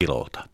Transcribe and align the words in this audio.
pilota. 0.00 0.48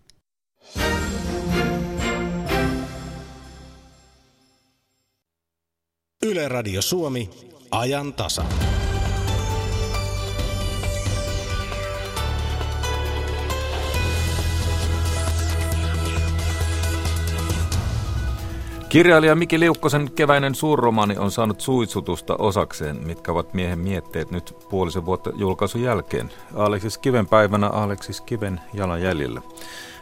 Yle 6.22 6.48
Radio 6.48 6.82
Suomi, 6.82 7.30
ajan 7.70 8.14
tasa. 8.14 8.44
Kirjailija 18.96 19.34
Miki 19.34 19.60
Liukkosen 19.60 20.10
keväinen 20.14 20.54
suurromaani 20.54 21.16
on 21.18 21.30
saanut 21.30 21.60
suitsutusta 21.60 22.36
osakseen, 22.38 23.06
mitkä 23.06 23.32
ovat 23.32 23.54
miehen 23.54 23.78
mietteet 23.78 24.30
nyt 24.30 24.56
puolisen 24.70 25.06
vuotta 25.06 25.30
julkaisun 25.34 25.82
jälkeen. 25.82 26.30
Aleksis 26.54 26.98
Kiven 26.98 27.26
päivänä 27.26 27.68
Aleksis 27.68 28.20
Kiven 28.20 28.60
jalanjäljellä. 28.74 29.42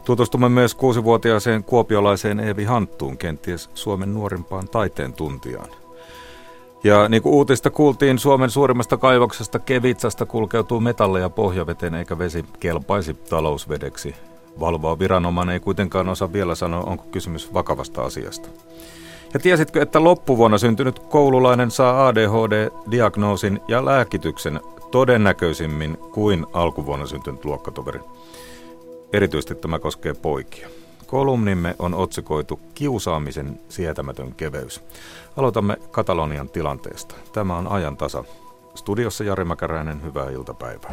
Tutustumme 0.05 0.49
myös 0.49 0.75
kuusivuotiaaseen 0.75 1.65
kuopiolaiseen 1.65 2.41
Eevi 2.41 2.65
Hanttuun, 2.65 3.19
kenties 3.19 3.71
Suomen 3.75 4.15
nuorimpaan 4.15 4.69
taiteen 4.69 5.13
tuntijaan. 5.13 5.69
Ja 6.85 7.09
niin 7.09 7.23
kuin 7.23 7.35
uutista 7.35 7.71
kuultiin, 7.71 8.19
Suomen 8.19 8.51
suurimmasta 8.51 8.97
kaivoksesta 8.97 9.59
Kevitsasta 9.59 10.27
kulkeutuu 10.27 10.81
metalleja 10.81 11.31
pohjaveteen 11.31 11.95
eikä 11.95 12.19
vesi 12.19 12.45
kelpaisi 12.61 13.15
talousvedeksi. 13.15 14.15
Valvoa 14.61 14.99
viranomainen 14.99 15.53
ei 15.53 15.61
kuitenkaan 15.61 16.09
osaa 16.09 16.33
vielä 16.33 16.55
sanoa, 16.55 16.83
onko 16.83 17.05
kysymys 17.05 17.55
vakavasta 17.55 18.03
asiasta. 18.03 18.49
Ja 19.35 19.41
tiesitkö, 19.41 19.83
että 19.83 20.05
loppuvuonna 20.05 20.59
syntynyt 20.59 20.99
koululainen 20.99 21.71
saa 21.71 22.09
ADHD-diagnoosin 22.09 23.61
ja 23.69 23.85
lääkityksen 23.85 24.61
todennäköisimmin 24.91 25.99
kuin 25.99 26.47
alkuvuonna 26.53 27.07
syntynyt 27.07 27.45
luokkatoveri? 27.45 28.01
Erityisesti 29.13 29.55
tämä 29.55 29.79
koskee 29.79 30.15
poikia. 30.15 30.69
Kolumnimme 31.07 31.75
on 31.79 31.95
otsikoitu 31.95 32.61
Kiusaamisen 32.75 33.61
sietämätön 33.69 34.35
keveys. 34.35 34.81
Aloitamme 35.37 35.77
Katalonian 35.91 36.49
tilanteesta. 36.49 37.15
Tämä 37.33 37.57
on 37.57 37.69
ajan 37.69 37.97
tasa. 37.97 38.25
Studiossa 38.75 39.25
Jari 39.25 39.45
Mäkäräinen, 39.45 40.03
hyvää 40.03 40.31
iltapäivää. 40.31 40.93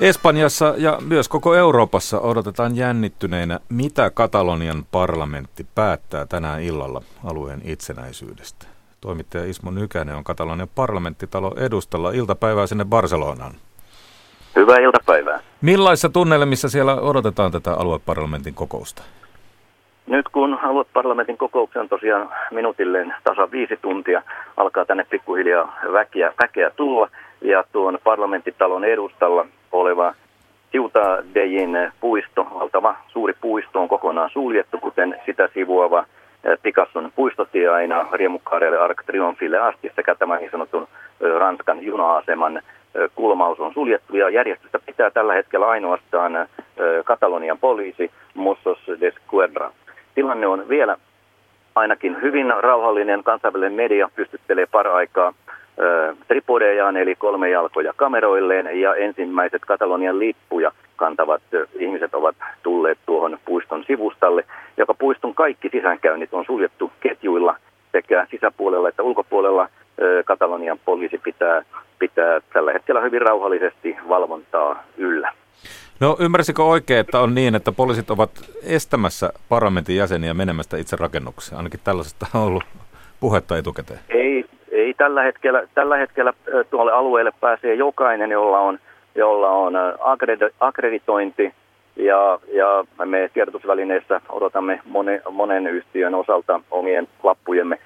Espanjassa 0.00 0.74
ja 0.76 0.98
myös 1.08 1.28
koko 1.28 1.54
Euroopassa 1.54 2.20
odotetaan 2.20 2.76
jännittyneinä, 2.76 3.60
mitä 3.68 4.10
Katalonian 4.10 4.84
parlamentti 4.92 5.66
päättää 5.74 6.26
tänään 6.26 6.62
illalla 6.62 7.02
alueen 7.24 7.60
itsenäisyydestä. 7.64 8.66
Toimittaja 9.00 9.44
Ismo 9.44 9.70
Nykänen 9.70 10.16
on 10.16 10.24
Katalonian 10.24 10.68
parlamenttitalo 10.74 11.54
edustalla 11.56 12.10
iltapäivää 12.10 12.66
sinne 12.66 12.84
Barcelonaan. 12.84 13.52
Hyvää 14.56 14.78
iltapäivää. 14.78 15.40
Millaisissa 15.60 16.08
tunnelmissa 16.08 16.68
siellä 16.68 16.94
odotetaan 16.94 17.52
tätä 17.52 17.74
alueparlamentin 17.74 18.54
kokousta? 18.54 19.02
Nyt 20.06 20.28
kun 20.28 20.58
alueparlamentin 20.62 21.38
kokouksen 21.38 21.82
on 21.82 21.88
tosiaan 21.88 22.28
minuutilleen 22.50 23.14
tasa 23.24 23.50
viisi 23.50 23.76
tuntia, 23.82 24.22
alkaa 24.56 24.84
tänne 24.84 25.04
pikkuhiljaa 25.04 25.78
väkeä, 25.92 26.32
väkeä 26.42 26.70
tulla. 26.70 27.08
Ja 27.40 27.64
tuon 27.72 27.98
parlamenttitalon 28.04 28.84
edustalla 28.84 29.46
oleva 29.72 30.14
Ciuta 30.72 31.22
Dejin 31.34 31.92
puisto, 32.00 32.46
valtava 32.54 32.96
suuri 33.08 33.34
puisto 33.40 33.80
on 33.80 33.88
kokonaan 33.88 34.30
suljettu, 34.30 34.78
kuten 34.78 35.20
sitä 35.26 35.48
sivuava 35.54 36.04
eh, 36.44 36.58
Picasson 36.62 37.12
puistotie 37.16 37.68
aina 37.68 38.06
Riemukkaarelle 38.12 38.78
Arc 38.78 39.04
Triomphille 39.06 39.58
asti 39.58 39.92
sekä 39.96 40.14
tämän 40.14 40.38
niin 40.38 40.50
sanotun 40.50 40.88
eh, 41.20 41.30
Ranskan 41.38 41.84
juna-aseman 41.84 42.56
eh, 42.56 42.62
kulmaus 43.14 43.60
on 43.60 43.74
suljettu 43.74 44.16
ja 44.16 44.30
järjestystä 44.30 44.78
pitää 44.78 45.10
tällä 45.10 45.32
hetkellä 45.32 45.68
ainoastaan 45.68 46.48
Katalonian 47.04 47.58
poliisi 47.58 48.10
Mossos 48.34 48.78
de 49.00 49.10
Squadra. 49.10 49.70
Tilanne 50.14 50.46
on 50.46 50.68
vielä 50.68 50.96
ainakin 51.74 52.22
hyvin 52.22 52.54
rauhallinen. 52.60 53.24
Kansainvälinen 53.24 53.72
media 53.72 54.08
pystyttelee 54.16 54.66
paraikaa 54.66 55.32
tripodejaan 56.28 56.96
eli 56.96 57.14
kolme 57.14 57.50
jalkoja 57.50 57.92
kameroilleen 57.96 58.80
ja 58.80 58.94
ensimmäiset 58.94 59.62
Katalonian 59.64 60.18
lippuja 60.18 60.72
kantavat 60.96 61.42
ihmiset 61.78 62.14
ovat 62.14 62.36
tulleet 62.62 62.98
tuohon 63.06 63.38
puiston 63.44 63.84
sivustalle, 63.86 64.44
joka 64.76 64.94
puiston 64.94 65.34
kaikki 65.34 65.68
sisäänkäynnit 65.68 66.34
on 66.34 66.44
suljettu 66.44 66.92
ketjuilla 67.00 67.56
sekä 67.92 68.26
sisäpuolella 68.30 68.88
että 68.88 69.02
ulkopuolella. 69.02 69.68
Katalonian 70.24 70.78
poliisi 70.84 71.18
pitää, 71.18 71.62
pitää 71.98 72.40
tällä 72.52 72.72
hetkellä 72.72 73.00
hyvin 73.00 73.22
rauhallisesti 73.22 73.96
valvontaa 74.08 74.84
yllä. 74.96 75.32
No 76.00 76.16
ymmärsikö 76.20 76.64
oikein, 76.64 77.00
että 77.00 77.20
on 77.20 77.34
niin, 77.34 77.54
että 77.54 77.72
poliisit 77.72 78.10
ovat 78.10 78.30
estämässä 78.62 79.32
parlamentin 79.48 79.96
jäseniä 79.96 80.34
menemästä 80.34 80.76
itse 80.76 80.96
rakennukseen? 80.96 81.56
Ainakin 81.56 81.80
tällaisesta 81.84 82.26
on 82.34 82.42
ollut 82.42 82.64
puhetta 83.20 83.58
etukäteen. 83.58 84.00
Ei, 84.08 84.44
ei 84.72 84.94
tällä 84.94 85.22
hetkellä, 85.22 85.62
tällä 85.74 85.96
hetkellä 85.96 86.32
tuolle 86.70 86.92
alueelle 86.92 87.32
pääsee 87.40 87.74
jokainen, 87.74 88.30
jolla 88.30 88.58
on, 88.58 88.78
jolla 89.14 89.50
on 89.50 89.74
akkreditointi. 90.60 91.54
Ja, 91.96 92.38
ja 92.52 92.84
me 93.04 93.30
tiedotusvälineessä 93.34 94.20
odotamme 94.28 94.80
monen, 94.84 95.22
monen 95.30 95.66
yhtiön 95.66 96.14
osalta 96.14 96.60
omien 96.70 97.08
lappujemme 97.22 97.78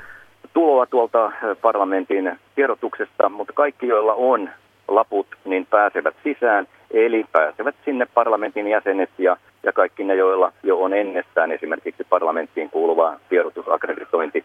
tuloa 0.52 0.86
tuolta 0.86 1.32
parlamentin 1.62 2.38
tiedotuksesta, 2.54 3.28
mutta 3.28 3.52
kaikki, 3.52 3.86
joilla 3.86 4.14
on 4.14 4.50
laput, 4.88 5.26
niin 5.44 5.66
pääsevät 5.66 6.14
sisään, 6.24 6.66
eli 6.90 7.24
pääsevät 7.32 7.74
sinne 7.84 8.06
parlamentin 8.14 8.68
jäsenet 8.68 9.10
ja, 9.18 9.36
ja 9.62 9.72
kaikki 9.72 10.04
ne, 10.04 10.14
joilla 10.14 10.52
jo 10.62 10.82
on 10.82 10.94
ennestään 10.94 11.52
esimerkiksi 11.52 12.04
parlamenttiin 12.04 12.70
kuuluva 12.70 13.16
tiedotusakkreditointi 13.28 14.44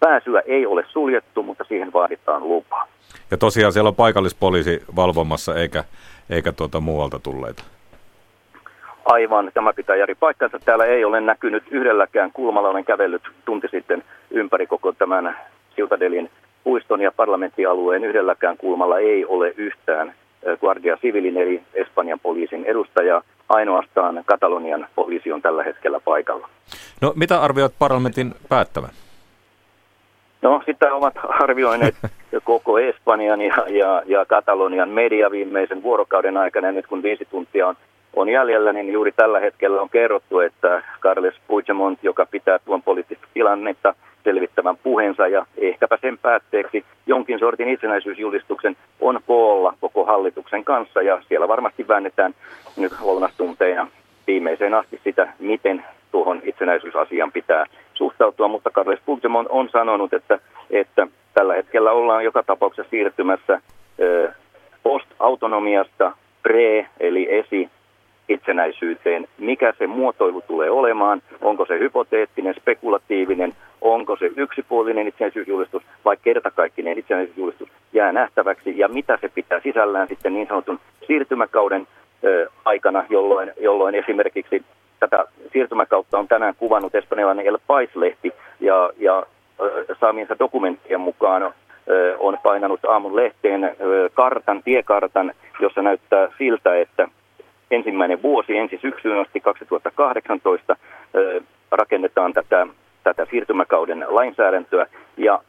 Pääsyä 0.00 0.42
ei 0.46 0.66
ole 0.66 0.84
suljettu, 0.88 1.42
mutta 1.42 1.64
siihen 1.64 1.92
vaaditaan 1.92 2.48
lupa. 2.48 2.86
Ja 3.30 3.36
tosiaan 3.36 3.72
siellä 3.72 3.88
on 3.88 3.94
paikallispoliisi 3.94 4.82
valvomassa 4.96 5.54
eikä, 5.54 5.84
eikä 6.30 6.52
tuota 6.52 6.80
muualta 6.80 7.18
tulleita. 7.18 7.64
Aivan, 9.04 9.50
tämä 9.54 9.72
pitää 9.72 9.96
Jari 9.96 10.14
paikkansa. 10.14 10.58
Täällä 10.64 10.84
ei 10.84 11.04
ole 11.04 11.20
näkynyt 11.20 11.62
yhdelläkään 11.70 12.32
kulmalla. 12.32 12.68
Olen 12.68 12.84
kävellyt 12.84 13.22
tunti 13.44 13.68
sitten 13.70 14.04
ympäri 14.30 14.66
koko 14.66 14.92
tämän 14.92 15.36
Siltadelin 15.76 16.30
puiston 16.64 17.00
ja 17.00 17.12
parlamenttialueen 17.12 18.04
yhdelläkään 18.04 18.56
kulmalla 18.56 18.98
ei 18.98 19.24
ole 19.24 19.54
yhtään 19.56 20.14
Guardia 20.60 20.96
Civilin 20.96 21.36
eli 21.36 21.62
Espanjan 21.74 22.20
poliisin 22.20 22.64
edustaja. 22.64 23.22
Ainoastaan 23.48 24.22
Katalonian 24.26 24.86
poliisi 24.94 25.32
on 25.32 25.42
tällä 25.42 25.62
hetkellä 25.62 26.00
paikalla. 26.00 26.48
No 27.00 27.12
mitä 27.16 27.40
arvioit 27.40 27.72
parlamentin 27.78 28.34
päättävän? 28.48 28.90
No 30.42 30.62
sitä 30.66 30.94
ovat 30.94 31.14
arvioineet 31.28 31.94
koko 32.44 32.78
Espanjan 32.78 33.40
ja, 33.40 33.64
ja, 33.68 34.02
ja 34.06 34.26
Katalonian 34.26 34.88
media 34.88 35.30
viimeisen 35.30 35.82
vuorokauden 35.82 36.36
aikana. 36.36 36.68
Ja 36.68 36.72
nyt 36.72 36.86
kun 36.86 37.02
viisi 37.02 37.24
tuntia 37.30 37.66
on, 37.66 37.76
on 38.16 38.28
jäljellä, 38.28 38.72
niin 38.72 38.92
juuri 38.92 39.12
tällä 39.12 39.40
hetkellä 39.40 39.80
on 39.80 39.90
kerrottu, 39.90 40.40
että 40.40 40.82
Carles 41.00 41.34
Puigdemont, 41.46 41.98
joka 42.02 42.26
pitää 42.26 42.58
tuon 42.58 42.82
poliittista 42.82 43.26
tilannetta 43.34 43.94
selvittävän 44.24 44.76
puheensa 44.76 45.28
ja 45.28 45.46
ehkäpä 45.58 45.98
sen 46.00 46.18
päätteeksi 46.18 46.84
jonkin 47.06 47.38
sortin 47.38 47.68
itsenäisyysjulistuksen 47.68 48.76
on 49.00 49.20
koolla 49.26 49.74
koko 49.80 50.04
hallituksen 50.04 50.64
kanssa. 50.64 51.02
Ja 51.02 51.22
siellä 51.28 51.48
varmasti 51.48 51.88
väännetään 51.88 52.34
nyt 52.76 52.92
lounastunteina 53.00 53.86
viimeiseen 54.26 54.74
asti 54.74 55.00
sitä, 55.04 55.28
miten 55.38 55.84
tuohon 56.12 56.40
itsenäisyysasiaan 56.44 57.32
pitää 57.32 57.66
suhtautua, 57.98 58.48
mutta 58.48 58.70
Carles 58.70 59.00
Puigdemont 59.06 59.48
on 59.50 59.68
sanonut, 59.68 60.12
että, 60.12 60.38
että 60.70 61.06
tällä 61.34 61.54
hetkellä 61.54 61.92
ollaan 61.92 62.24
joka 62.24 62.42
tapauksessa 62.42 62.90
siirtymässä 62.90 63.60
post-autonomiasta 64.82 66.12
pre- 66.48 66.86
eli 67.00 67.36
esi 67.38 67.70
itsenäisyyteen. 68.28 69.28
Mikä 69.38 69.72
se 69.78 69.86
muotoilu 69.86 70.40
tulee 70.40 70.70
olemaan? 70.70 71.22
Onko 71.40 71.66
se 71.66 71.78
hypoteettinen, 71.78 72.54
spekulatiivinen, 72.54 73.54
onko 73.80 74.16
se 74.16 74.30
yksipuolinen 74.36 75.08
itsenäisyysjulistus 75.08 75.82
vai 76.04 76.16
kertakaikkinen 76.22 76.98
itsenäisyysjulistus 76.98 77.68
jää 77.92 78.12
nähtäväksi 78.12 78.78
ja 78.78 78.88
mitä 78.88 79.18
se 79.20 79.28
pitää 79.28 79.60
sisällään 79.60 80.08
sitten 80.08 80.34
niin 80.34 80.46
sanotun 80.46 80.80
siirtymäkauden 81.06 81.86
ö, 82.24 82.50
aikana, 82.64 83.04
jolloin, 83.10 83.52
jolloin 83.60 83.94
esimerkiksi 83.94 84.62
tätä 85.00 85.24
siirtymäkautta 85.52 86.18
on 86.18 86.28
tänään 86.28 86.54
kuvannut 86.58 86.94
espanjalainen 86.94 87.46
El 87.46 87.58
Pais-lehti 87.66 88.32
ja, 88.60 88.90
ja 88.98 89.26
saamiensa 90.00 90.38
dokumenttien 90.38 91.00
mukaan 91.00 91.54
on 92.18 92.38
painanut 92.42 92.84
aamun 92.84 93.16
lehteen 93.16 93.76
kartan, 94.14 94.62
tiekartan, 94.62 95.32
jossa 95.60 95.82
näyttää 95.82 96.28
siltä, 96.38 96.76
että 96.76 97.08
ensimmäinen 97.70 98.22
vuosi 98.22 98.56
ensi 98.56 98.78
syksyyn 98.82 99.20
asti 99.20 99.40
2018 99.40 100.76
rakennetaan 101.70 102.32
tätä, 102.32 102.66
tätä 103.04 103.26
siirtymäkauden 103.30 104.04
lainsäädäntöä. 104.08 104.86
Ja 105.16 105.40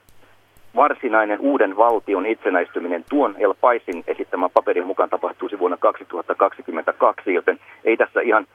varsinainen 0.75 1.39
uuden 1.39 1.77
valtion 1.77 2.25
itsenäistyminen 2.25 3.05
tuon 3.09 3.35
El 3.39 3.53
Paisin 3.61 4.03
esittämän 4.07 4.49
paperin 4.53 4.87
mukaan 4.87 5.09
tapahtuisi 5.09 5.59
vuonna 5.59 5.77
2022, 5.77 7.33
joten 7.33 7.59
ei 7.83 7.97
tässä 7.97 8.21
ihan, 8.21 8.45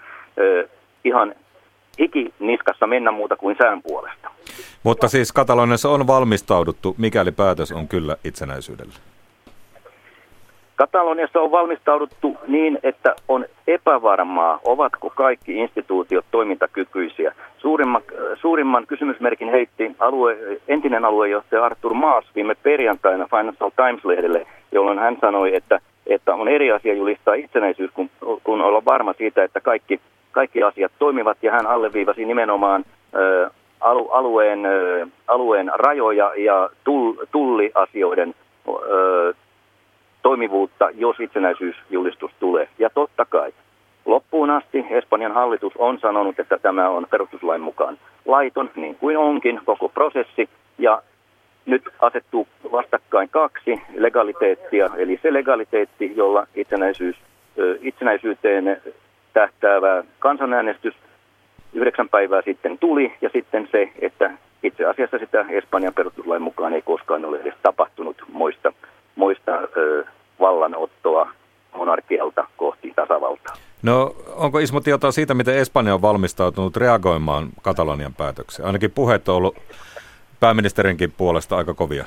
ihan 1.05 1.35
hiki 1.99 2.35
niskassa 2.39 2.87
mennä 2.87 3.11
muuta 3.11 3.37
kuin 3.37 3.57
sään 3.63 3.83
puolesta. 3.83 4.31
Mutta 4.83 5.09
siis 5.09 5.33
Kataloniassa 5.33 5.89
on 5.89 6.07
valmistauduttu, 6.07 6.95
mikäli 6.99 7.33
päätös 7.33 7.73
on 7.73 7.89
kyllä 7.89 8.17
itsenäisyydellä. 8.25 8.93
Kataloniassa 10.77 11.41
on 11.41 11.51
valmistauduttu 11.51 12.37
niin, 12.47 12.79
että 12.83 13.17
on 13.29 13.47
epävarmaa, 13.67 14.61
ovatko 14.65 15.11
kaikki 15.11 15.57
instituutiot 15.59 16.25
toimintakykyisiä. 16.31 17.35
Suurimman, 17.59 18.03
suurimman 18.41 18.87
kysymysmerkin 18.87 19.51
heitti 19.51 19.97
alue, 19.99 20.37
entinen 20.69 21.05
aluejohtaja 21.05 21.65
Arthur 21.65 21.95
Maas 21.95 22.25
viime 22.35 22.55
perjantaina 22.55 23.29
Financial 23.31 23.71
Times-lehdelle, 23.71 24.47
jolloin 24.73 24.99
hän 24.99 25.17
sanoi, 25.21 25.57
että, 25.57 25.81
että 26.07 26.35
on 26.35 26.49
eri 26.49 26.73
asia 26.73 26.95
julistaa 26.95 27.35
itsenäisyys, 27.35 27.91
kun, 27.95 28.11
kun 28.45 28.61
olla 28.61 28.85
varma 28.85 29.13
siitä, 29.13 29.45
että 29.45 29.61
kaikki, 29.61 30.01
kaikki 30.35 30.63
asiat 30.63 30.93
toimivat. 30.99 31.39
Ja 31.43 31.53
hän 31.53 31.67
alleviivasi 31.67 32.25
nimenomaan 32.25 32.85
alueen, 34.11 34.61
alueen 35.29 35.71
rajoja 35.75 36.33
ja 36.37 36.71
tulliasioiden 37.33 38.35
toimivuutta, 40.23 40.91
jos 40.95 41.21
itsenäisyysjulistus 41.21 42.31
tulee. 42.41 42.69
Ja 42.79 42.91
totta 42.91 43.25
kai, 43.25 43.53
loppuun 44.05 44.51
asti 44.51 44.87
Espanjan 44.91 45.33
hallitus 45.33 45.73
on 45.79 45.99
sanonut, 45.99 46.41
että 46.41 46.59
tämä 46.59 46.89
on 46.89 47.07
perustuslain 47.11 47.61
mukaan 47.61 47.99
laiton, 48.25 48.71
niin 48.77 48.95
kuin 48.95 49.19
onkin 49.19 49.61
koko 49.65 49.89
prosessi. 49.89 50.49
Ja 50.79 51.03
nyt 51.67 51.83
asettuu 52.01 52.49
vastakkain 52.73 53.29
kaksi 53.29 53.83
legaliteettia, 53.95 54.91
eli 54.97 55.21
se 55.23 55.33
legaliteetti, 55.33 56.13
jolla 56.17 56.47
itsenäisyys, 56.55 57.17
itsenäisyyteen 57.81 58.83
tähtäävä 59.35 60.05
kansanäänestys 60.19 60.95
yhdeksän 61.73 62.09
päivää 62.09 62.43
sitten 62.45 62.79
tuli, 62.79 63.15
ja 63.21 63.31
sitten 63.33 63.69
se, 63.73 63.93
että 64.01 64.31
itse 64.63 64.85
asiassa 64.85 65.19
sitä 65.19 65.45
Espanjan 65.51 65.95
perustuslain 65.95 66.43
mukaan 66.43 66.73
ei 66.73 66.83
koskaan 66.83 67.25
ole 67.25 67.41
edes 67.41 67.55
tapahtunut 67.63 68.17
moista 68.33 68.73
muista 69.15 69.53
ö, 69.77 70.05
vallanottoa 70.41 71.31
monarkialta 71.75 72.47
kohti 72.57 72.93
tasavaltaa. 72.97 73.57
No 73.83 74.15
onko 74.37 74.59
Ismo 74.59 74.81
tietoa 74.81 75.11
siitä, 75.13 75.35
miten 75.35 75.57
Espanja 75.57 75.95
on 75.95 76.03
valmistautunut 76.03 76.77
reagoimaan 76.77 77.49
Katalonian 77.63 78.15
päätökseen? 78.15 78.67
Ainakin 78.67 78.91
puheet 78.91 79.29
on 79.29 79.37
ollut 79.37 79.57
pääministerinkin 80.41 81.13
puolesta 81.17 81.57
aika 81.57 81.75
kovia. 81.75 82.05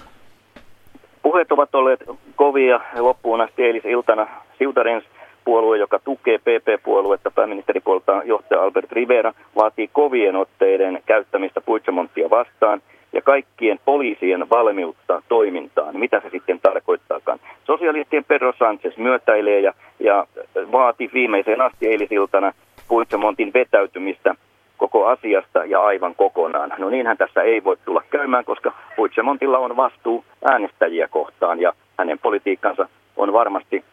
Puheet 1.21 1.51
ovat 1.51 1.75
olleet 1.75 1.99
kovia 2.35 2.79
loppuun 2.97 3.41
asti 3.41 3.63
eilisiltana. 3.63 4.27
Siutarens 4.57 5.03
puolue, 5.47 5.77
joka 5.77 5.99
tukee 5.99 6.37
PP-puoluetta, 6.37 7.31
pääministeripuolta 7.31 8.21
johtaja 8.25 8.63
Albert 8.63 8.91
Rivera, 8.91 9.33
vaatii 9.55 9.89
kovien 9.93 10.35
otteiden 10.35 10.99
käyttämistä 11.05 11.61
Puigdemontia 11.61 12.29
vastaan– 12.29 12.81
ja 13.13 13.21
kaikkien 13.21 13.79
poliisien 13.85 14.49
valmiutta 14.49 15.21
toimintaan, 15.27 15.99
mitä 15.99 16.19
se 16.19 16.29
sitten 16.29 16.59
tarkoittaakaan. 16.59 17.39
Sosialistien 17.65 18.25
Pedro 18.25 18.53
Sanchez 18.59 18.97
myötäilee 18.97 19.59
ja, 19.59 19.73
ja 19.99 20.27
vaati 20.71 21.09
viimeiseen 21.13 21.61
asti 21.61 21.87
eilisiltana 21.87 22.51
Puigdemontin 22.87 23.53
vetäytymistä 23.53 24.35
koko 24.77 25.05
asiasta 25.05 25.65
ja 25.65 25.81
aivan 25.81 26.15
kokonaan. 26.15 26.73
No 26.77 26.89
niinhän 26.89 27.17
tässä 27.17 27.41
ei 27.41 27.63
voi 27.63 27.77
tulla 27.85 28.03
käymään, 28.09 28.45
koska 28.45 28.73
Puigdemontilla 28.95 29.57
on 29.57 29.75
vastuu 29.75 30.25
äänestäjiä 30.51 31.07
kohtaan 31.07 31.61
ja 31.61 31.73
hänen 31.97 32.19
politiikkansa 32.19 32.89
on 33.17 33.33
varmasti 33.33 33.83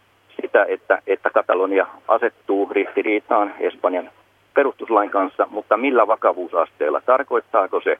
sitä, 0.45 0.65
että, 0.69 1.03
että 1.07 1.31
Katalonia 1.31 1.87
asettuu 2.09 2.69
ristiriitaan 2.73 3.55
Espanjan 3.61 4.11
perustuslain 4.55 5.11
kanssa, 5.11 5.47
mutta 5.51 5.77
millä 5.77 6.07
vakavuusasteella? 6.07 7.01
Tarkoittaako 7.01 7.81
se 7.81 7.99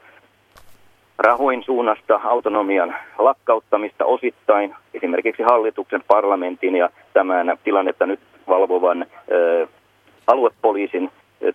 rahoin 1.19 1.63
suunnasta 1.63 2.21
autonomian 2.25 2.97
lakkauttamista 3.19 4.05
osittain, 4.05 4.75
esimerkiksi 4.95 5.43
hallituksen, 5.43 6.03
parlamentin 6.09 6.77
ja 6.77 6.91
tämän 7.13 7.59
tilannetta 7.65 8.07
nyt 8.07 8.21
valvovan 8.49 9.07
ö, 9.33 9.67
aluepoliisin 10.27 11.11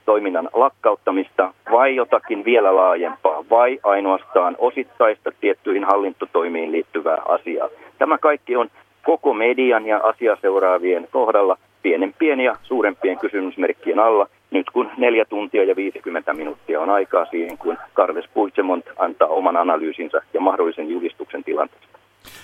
toiminnan 0.05 0.49
lakkauttamista 0.53 1.53
vai 1.71 1.95
jotakin 1.95 2.45
vielä 2.45 2.75
laajempaa 2.75 3.43
vai 3.49 3.79
ainoastaan 3.83 4.55
osittaista 4.57 5.31
tiettyihin 5.41 5.83
hallintotoimiin 5.83 6.71
liittyvää 6.71 7.21
asiaa. 7.25 7.69
Tämä 7.97 8.17
kaikki 8.17 8.55
on 8.55 8.69
koko 9.09 9.33
median 9.33 9.85
ja 9.85 9.97
asiaseuraavien 9.97 11.07
kohdalla 11.11 11.57
pienempien 11.81 12.39
ja 12.39 12.55
suurempien 12.63 13.19
kysymysmerkkien 13.19 13.99
alla– 13.99 14.27
nyt 14.51 14.69
kun 14.73 14.89
neljä 14.97 15.25
tuntia 15.25 15.63
ja 15.63 15.75
50 15.75 16.33
minuuttia 16.33 16.81
on 16.81 16.89
aikaa 16.89 17.25
siihen, 17.25 17.57
kun 17.57 17.77
Carles 17.95 18.25
Puigdemont 18.33 18.85
antaa 18.97 19.27
oman 19.27 19.57
analyysinsä 19.57 20.21
ja 20.33 20.41
mahdollisen 20.41 20.89
julistuksen 20.89 21.43
tilanteesta. 21.43 21.99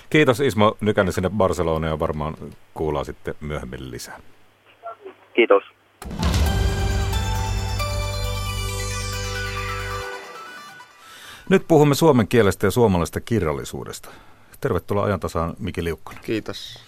Kiitos 0.10 0.40
Ismo 0.40 0.78
Nykänen 0.82 1.14
sinne 1.14 1.30
Barcelonaan 1.38 1.92
ja 1.92 2.00
varmaan 2.00 2.34
kuullaan 2.74 3.06
sitten 3.06 3.36
myöhemmin 3.42 3.92
lisää. 3.92 4.20
Kiitos. 5.34 5.64
Nyt 11.50 11.62
puhumme 11.68 11.96
suomen 11.96 12.28
kielestä 12.28 12.68
ja 12.68 12.72
suomalaisesta 12.72 13.22
kirjallisuudesta. 13.22 14.10
Tervetuloa 14.66 15.06
ajantasaan 15.06 15.54
Miki 15.60 15.84
Liukkonen. 15.84 16.24
Kiitos. 16.24 16.80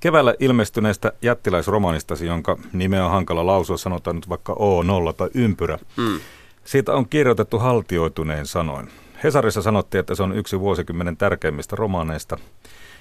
Keväällä 0.00 0.34
ilmestyneestä 0.40 1.12
jättiläisromanistasi, 1.22 2.26
jonka 2.26 2.58
nimeä 2.72 3.04
on 3.04 3.10
hankala 3.10 3.46
lausua, 3.46 3.76
sanotaan 3.76 4.16
nyt 4.16 4.28
vaikka 4.28 4.52
O0 4.52 5.12
tai 5.16 5.28
ympyrä. 5.34 5.78
Mm. 5.96 6.20
Siitä 6.64 6.92
on 6.92 7.08
kirjoitettu 7.08 7.58
haltioituneen 7.58 8.46
sanoin. 8.46 8.90
Hesarissa 9.24 9.62
sanottiin, 9.62 10.00
että 10.00 10.14
se 10.14 10.22
on 10.22 10.36
yksi 10.36 10.60
vuosikymmenen 10.60 11.16
tärkeimmistä 11.16 11.76
romaaneista. 11.76 12.38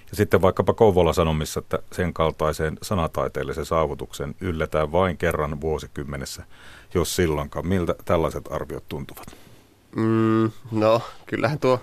Ja 0.10 0.16
sitten 0.16 0.42
vaikkapa 0.42 0.74
Kouvola 0.74 1.14
sanomissa, 1.14 1.60
että 1.60 1.80
sen 1.92 2.14
kaltaiseen 2.14 2.78
sanataiteellisen 2.82 3.66
saavutuksen 3.66 4.36
ylletään 4.42 4.92
vain 4.92 5.18
kerran 5.18 5.62
vuosikymmenessä, 5.62 6.44
jos 6.94 7.16
silloinkaan. 7.16 7.68
Miltä 7.68 7.96
tällaiset 8.06 8.52
arviot 8.52 8.84
tuntuvat? 8.90 9.36
Mm, 9.96 10.52
no, 10.72 11.02
kyllähän 11.26 11.60
tuo 11.60 11.80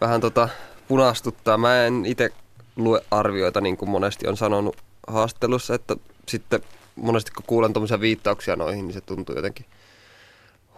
vähän 0.00 0.20
tota 0.20 0.48
punastuttaa. 0.90 1.58
Mä 1.58 1.84
en 1.84 2.06
itse 2.06 2.30
lue 2.76 3.02
arvioita, 3.10 3.60
niin 3.60 3.76
kuin 3.76 3.90
monesti 3.90 4.28
on 4.28 4.36
sanonut 4.36 4.76
haastattelussa, 5.06 5.74
että 5.74 5.96
sitten 6.28 6.60
monesti 6.96 7.30
kun 7.30 7.44
kuulen 7.46 7.72
tuommoisia 7.72 8.00
viittauksia 8.00 8.56
noihin, 8.56 8.86
niin 8.86 8.94
se 8.94 9.00
tuntuu 9.00 9.36
jotenkin 9.36 9.66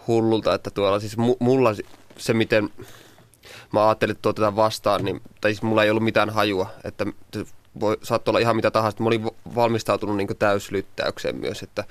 hullulta, 0.06 0.54
että 0.54 0.70
tuolla 0.70 1.00
siis 1.00 1.16
mulla 1.38 1.70
se, 2.16 2.34
miten 2.34 2.70
mä 3.72 3.86
ajattelin, 3.86 4.12
että 4.12 4.22
tuotetaan 4.22 4.56
vastaan, 4.56 5.04
niin, 5.04 5.20
tai 5.40 5.50
siis 5.50 5.62
mulla 5.62 5.84
ei 5.84 5.90
ollut 5.90 6.04
mitään 6.04 6.30
hajua, 6.30 6.70
että 6.84 7.06
voi, 7.80 7.96
saattoi 8.02 8.32
olla 8.32 8.40
ihan 8.40 8.56
mitä 8.56 8.70
tahansa. 8.70 8.98
Mä 9.00 9.06
olin 9.06 9.30
valmistautunut 9.54 10.16
niin 10.16 10.36
täyslyttäykseen 10.38 11.36
myös, 11.36 11.62
että, 11.62 11.84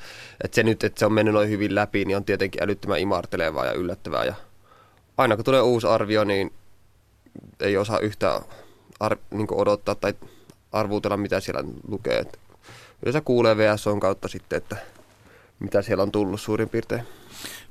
että 0.44 0.56
se 0.56 0.64
nyt, 0.64 0.84
että 0.84 1.00
se 1.00 1.06
on 1.06 1.14
mennyt 1.14 1.34
noin 1.34 1.50
hyvin 1.50 1.76
läpi, 1.76 2.06
niin 2.06 2.18
on 2.18 2.26
tietenkin 2.26 2.64
älyttömän 2.64 3.00
imartelevaa 3.00 3.66
ja 3.66 3.74
yllättävää. 3.74 4.26
Ja 4.26 4.36
aina 5.18 5.36
kun 5.36 5.46
tulee 5.46 5.62
uusi 5.62 5.88
arvio, 5.88 6.24
niin 6.24 6.54
ei 7.60 7.78
osaa 7.78 8.00
yhtään 8.00 8.42
ar, 9.00 9.18
niin 9.32 9.48
odottaa 9.52 9.96
tai 9.96 10.14
arvuutella, 10.72 11.18
mitä 11.18 11.40
siellä 11.40 11.64
lukee. 11.88 12.20
Et 12.20 12.40
yleensä 13.02 13.22
kuulee 13.22 13.58
VSOn 13.58 14.00
kautta 14.00 14.28
sitten, 14.28 14.58
että 14.58 14.78
mitä 15.60 15.82
siellä 15.82 16.04
on 16.04 16.12
tullut 16.12 16.42
suurin 16.42 16.70
piirtein. 16.70 17.02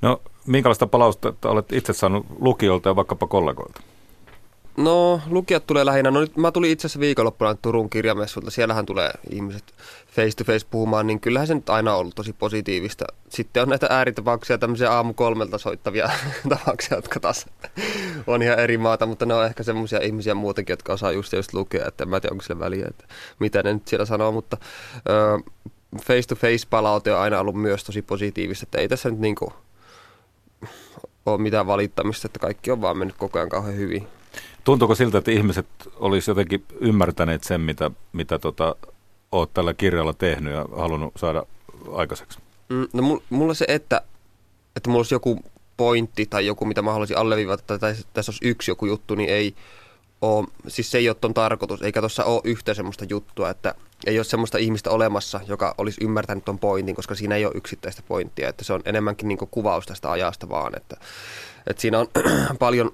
No, 0.02 0.22
minkälaista 0.46 0.86
palautetta 0.86 1.50
olet 1.50 1.72
itse 1.72 1.92
saanut 1.92 2.26
lukijoilta 2.38 2.88
ja 2.88 2.96
vaikkapa 2.96 3.26
kollegoilta? 3.26 3.80
No, 4.76 5.20
lukijat 5.30 5.66
tulee 5.66 5.84
lähinnä. 5.84 6.10
No 6.10 6.20
nyt 6.20 6.36
mä 6.36 6.52
tulin 6.52 6.70
itse 6.70 6.86
asiassa 6.86 7.00
viikonloppuna 7.00 7.54
Turun 7.54 7.90
kirjamessulta. 7.90 8.50
Siellähän 8.50 8.86
tulee 8.86 9.10
ihmiset 9.30 9.74
face 10.06 10.36
to 10.36 10.44
face 10.44 10.66
puhumaan, 10.70 11.06
niin 11.06 11.20
kyllähän 11.20 11.46
se 11.46 11.54
nyt 11.54 11.70
aina 11.70 11.94
ollut 11.94 12.14
tosi 12.14 12.32
positiivista. 12.32 13.04
Sitten 13.28 13.62
on 13.62 13.68
näitä 13.68 13.86
ääritapauksia, 13.90 14.58
tämmöisiä 14.58 14.92
aamu 14.92 15.14
kolmelta 15.14 15.58
soittavia 15.58 16.10
tapauksia, 16.48 16.98
jotka 16.98 17.20
taas 17.20 17.46
on 18.26 18.42
ihan 18.42 18.58
eri 18.58 18.78
maata, 18.78 19.06
mutta 19.06 19.26
ne 19.26 19.34
on 19.34 19.46
ehkä 19.46 19.62
semmoisia 19.62 20.00
ihmisiä 20.02 20.34
muutenkin, 20.34 20.72
jotka 20.72 20.92
osaa 20.92 21.12
just, 21.12 21.32
just 21.32 21.54
lukea, 21.54 21.86
että 21.88 22.04
en 22.04 22.08
mä 22.08 22.20
tiedä, 22.20 22.32
onko 22.32 22.42
sille 22.42 22.60
väliä, 22.60 22.86
että 22.90 23.04
mitä 23.38 23.62
ne 23.62 23.72
nyt 23.72 23.88
siellä 23.88 24.06
sanoo, 24.06 24.32
mutta 24.32 24.56
face 26.06 26.28
to 26.28 26.34
face 26.34 26.66
palaute 26.70 27.12
on 27.12 27.20
aina 27.20 27.40
ollut 27.40 27.56
myös 27.56 27.84
tosi 27.84 28.02
positiivista, 28.02 28.64
että 28.64 28.78
ei 28.78 28.88
tässä 28.88 29.10
nyt 29.10 29.20
niinku 29.20 29.52
ole 31.26 31.38
mitään 31.38 31.66
valittamista, 31.66 32.26
että 32.26 32.38
kaikki 32.38 32.70
on 32.70 32.80
vaan 32.80 32.96
mennyt 32.96 33.16
koko 33.16 33.38
ajan 33.38 33.48
kauhean 33.48 33.76
hyvin. 33.76 34.19
Tuntuuko 34.64 34.94
siltä, 34.94 35.18
että 35.18 35.30
ihmiset 35.30 35.66
olisi 35.96 36.30
jotenkin 36.30 36.64
ymmärtäneet 36.80 37.44
sen, 37.44 37.60
mitä, 37.60 37.90
mitä 38.12 38.38
tota, 38.38 38.76
olet 39.32 39.54
tällä 39.54 39.74
kirjalla 39.74 40.12
tehnyt 40.12 40.52
ja 40.52 40.66
halunnut 40.76 41.12
saada 41.16 41.42
aikaiseksi? 41.92 42.38
Mm, 42.68 42.88
no 42.92 43.20
mulla 43.30 43.54
se, 43.54 43.64
että, 43.68 44.02
että 44.76 44.90
mulla 44.90 44.98
olisi 44.98 45.14
joku 45.14 45.40
pointti 45.76 46.26
tai 46.26 46.46
joku, 46.46 46.64
mitä 46.64 46.82
mä 46.82 46.92
haluaisin 46.92 47.18
alleviivata, 47.18 47.78
tai 47.78 47.94
tässä 48.12 48.30
olisi 48.32 48.48
yksi 48.48 48.70
joku 48.70 48.86
juttu, 48.86 49.14
niin 49.14 49.30
ei 49.30 49.54
ole, 50.20 50.46
siis 50.68 50.90
se 50.90 50.98
ei 50.98 51.08
ole 51.08 51.16
ton 51.20 51.34
tarkoitus, 51.34 51.82
eikä 51.82 52.00
tuossa 52.00 52.24
ole 52.24 52.40
yhtä 52.44 52.74
semmoista 52.74 53.04
juttua, 53.08 53.50
että, 53.50 53.74
ei 54.06 54.18
ole 54.18 54.24
semmoista 54.24 54.58
ihmistä 54.58 54.90
olemassa, 54.90 55.40
joka 55.46 55.74
olisi 55.78 56.04
ymmärtänyt 56.04 56.44
tuon 56.44 56.58
pointin, 56.58 56.94
koska 56.94 57.14
siinä 57.14 57.36
ei 57.36 57.44
ole 57.44 57.54
yksittäistä 57.56 58.02
pointtia, 58.08 58.48
että 58.48 58.64
se 58.64 58.72
on 58.72 58.82
enemmänkin 58.84 59.28
niin 59.28 59.38
kuvaus 59.50 59.86
tästä 59.86 60.10
ajasta 60.10 60.48
vaan, 60.48 60.76
että, 60.76 60.96
että 61.66 61.80
siinä 61.80 61.98
on 61.98 62.08
paljon, 62.58 62.92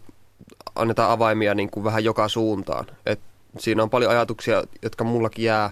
annetaan 0.76 1.10
avaimia 1.10 1.54
niin 1.54 1.70
kuin 1.70 1.84
vähän 1.84 2.04
joka 2.04 2.28
suuntaan, 2.28 2.86
että 3.06 3.24
siinä 3.58 3.82
on 3.82 3.90
paljon 3.90 4.10
ajatuksia, 4.10 4.64
jotka 4.82 5.04
mullakin 5.04 5.44
jää 5.44 5.70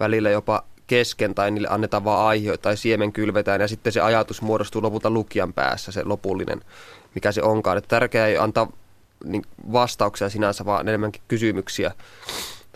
välillä 0.00 0.30
jopa 0.30 0.64
kesken 0.86 1.34
tai 1.34 1.50
niille 1.50 1.68
annetaan 1.70 2.04
vaan 2.04 2.26
aihe 2.26 2.56
tai 2.56 2.76
siemen 2.76 3.12
kylvetään 3.12 3.60
ja 3.60 3.68
sitten 3.68 3.92
se 3.92 4.00
ajatus 4.00 4.42
muodostuu 4.42 4.82
lopulta 4.82 5.10
lukijan 5.10 5.52
päässä, 5.52 5.92
se 5.92 6.04
lopullinen, 6.04 6.60
mikä 7.14 7.32
se 7.32 7.42
onkaan. 7.42 7.78
Että 7.78 7.88
tärkeää 7.88 8.26
ei 8.26 8.38
antaa 8.38 8.68
niin 9.24 9.42
vastauksia 9.72 10.28
sinänsä, 10.28 10.64
vaan 10.64 10.88
enemmänkin 10.88 11.22
kysymyksiä 11.28 11.92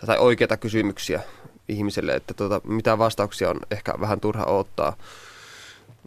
tai 0.05 0.17
oikeita 0.17 0.57
kysymyksiä 0.57 1.21
ihmiselle, 1.69 2.15
että 2.15 2.33
tuota, 2.33 2.61
mitä 2.63 2.97
vastauksia 2.97 3.49
on 3.49 3.59
ehkä 3.71 3.93
vähän 3.99 4.19
turha 4.19 4.45
odottaa, 4.45 4.95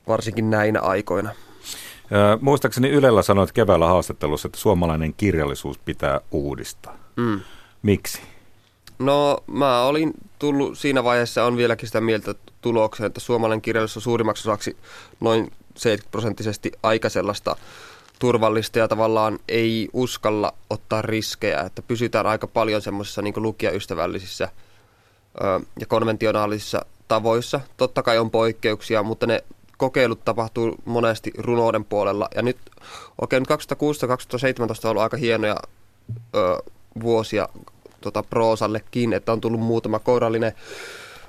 varsinkin 0.08 0.50
näinä 0.50 0.80
aikoina. 0.80 1.30
Muistaakseni 2.40 2.88
Ylellä 2.88 3.22
sanoit 3.22 3.52
keväällä 3.52 3.86
haastattelussa, 3.86 4.48
että 4.48 4.58
suomalainen 4.58 5.14
kirjallisuus 5.14 5.78
pitää 5.78 6.20
uudistaa. 6.30 6.96
Mm. 7.16 7.40
Miksi? 7.82 8.20
No 8.98 9.38
mä 9.46 9.82
olin 9.82 10.12
tullut 10.38 10.78
siinä 10.78 11.04
vaiheessa, 11.04 11.44
on 11.44 11.56
vieläkin 11.56 11.88
sitä 11.88 12.00
mieltä 12.00 12.34
tulokseen, 12.60 13.06
että 13.06 13.20
suomalainen 13.20 13.62
kirjallisuus 13.62 13.96
on 13.96 14.02
suurimmaksi 14.02 14.48
osaksi 14.48 14.76
noin 15.20 15.52
70 15.76 16.10
prosenttisesti 16.10 16.72
aika 16.82 17.08
sellaista 17.08 17.56
turvallista 18.18 18.78
ja 18.78 18.88
tavallaan 18.88 19.38
ei 19.48 19.88
uskalla 19.92 20.54
ottaa 20.70 21.02
riskejä, 21.02 21.60
että 21.60 21.82
pysytään 21.82 22.26
aika 22.26 22.46
paljon 22.46 22.82
semmoisissa 22.82 23.22
niin 23.22 23.34
lukijaystävällisissä 23.36 24.48
ö, 25.40 25.60
ja 25.80 25.86
konventionaalisissa 25.86 26.84
tavoissa. 27.08 27.60
Totta 27.76 28.02
kai 28.02 28.18
on 28.18 28.30
poikkeuksia, 28.30 29.02
mutta 29.02 29.26
ne 29.26 29.44
kokeilut 29.80 30.24
tapahtuu 30.24 30.74
monesti 30.84 31.32
runouden 31.38 31.84
puolella. 31.84 32.28
Ja 32.34 32.42
nyt, 32.42 32.58
okei, 33.18 33.38
okay, 33.38 33.40
nyt 33.40 33.50
2016-2017 33.50 34.84
on 34.84 34.90
ollut 34.90 35.02
aika 35.02 35.16
hienoja 35.16 35.56
ö, 36.34 36.58
vuosia 37.02 37.48
tota, 38.00 38.22
proosallekin, 38.22 39.12
että 39.12 39.32
on 39.32 39.40
tullut 39.40 39.60
muutama 39.60 39.98
kourallinen 39.98 40.52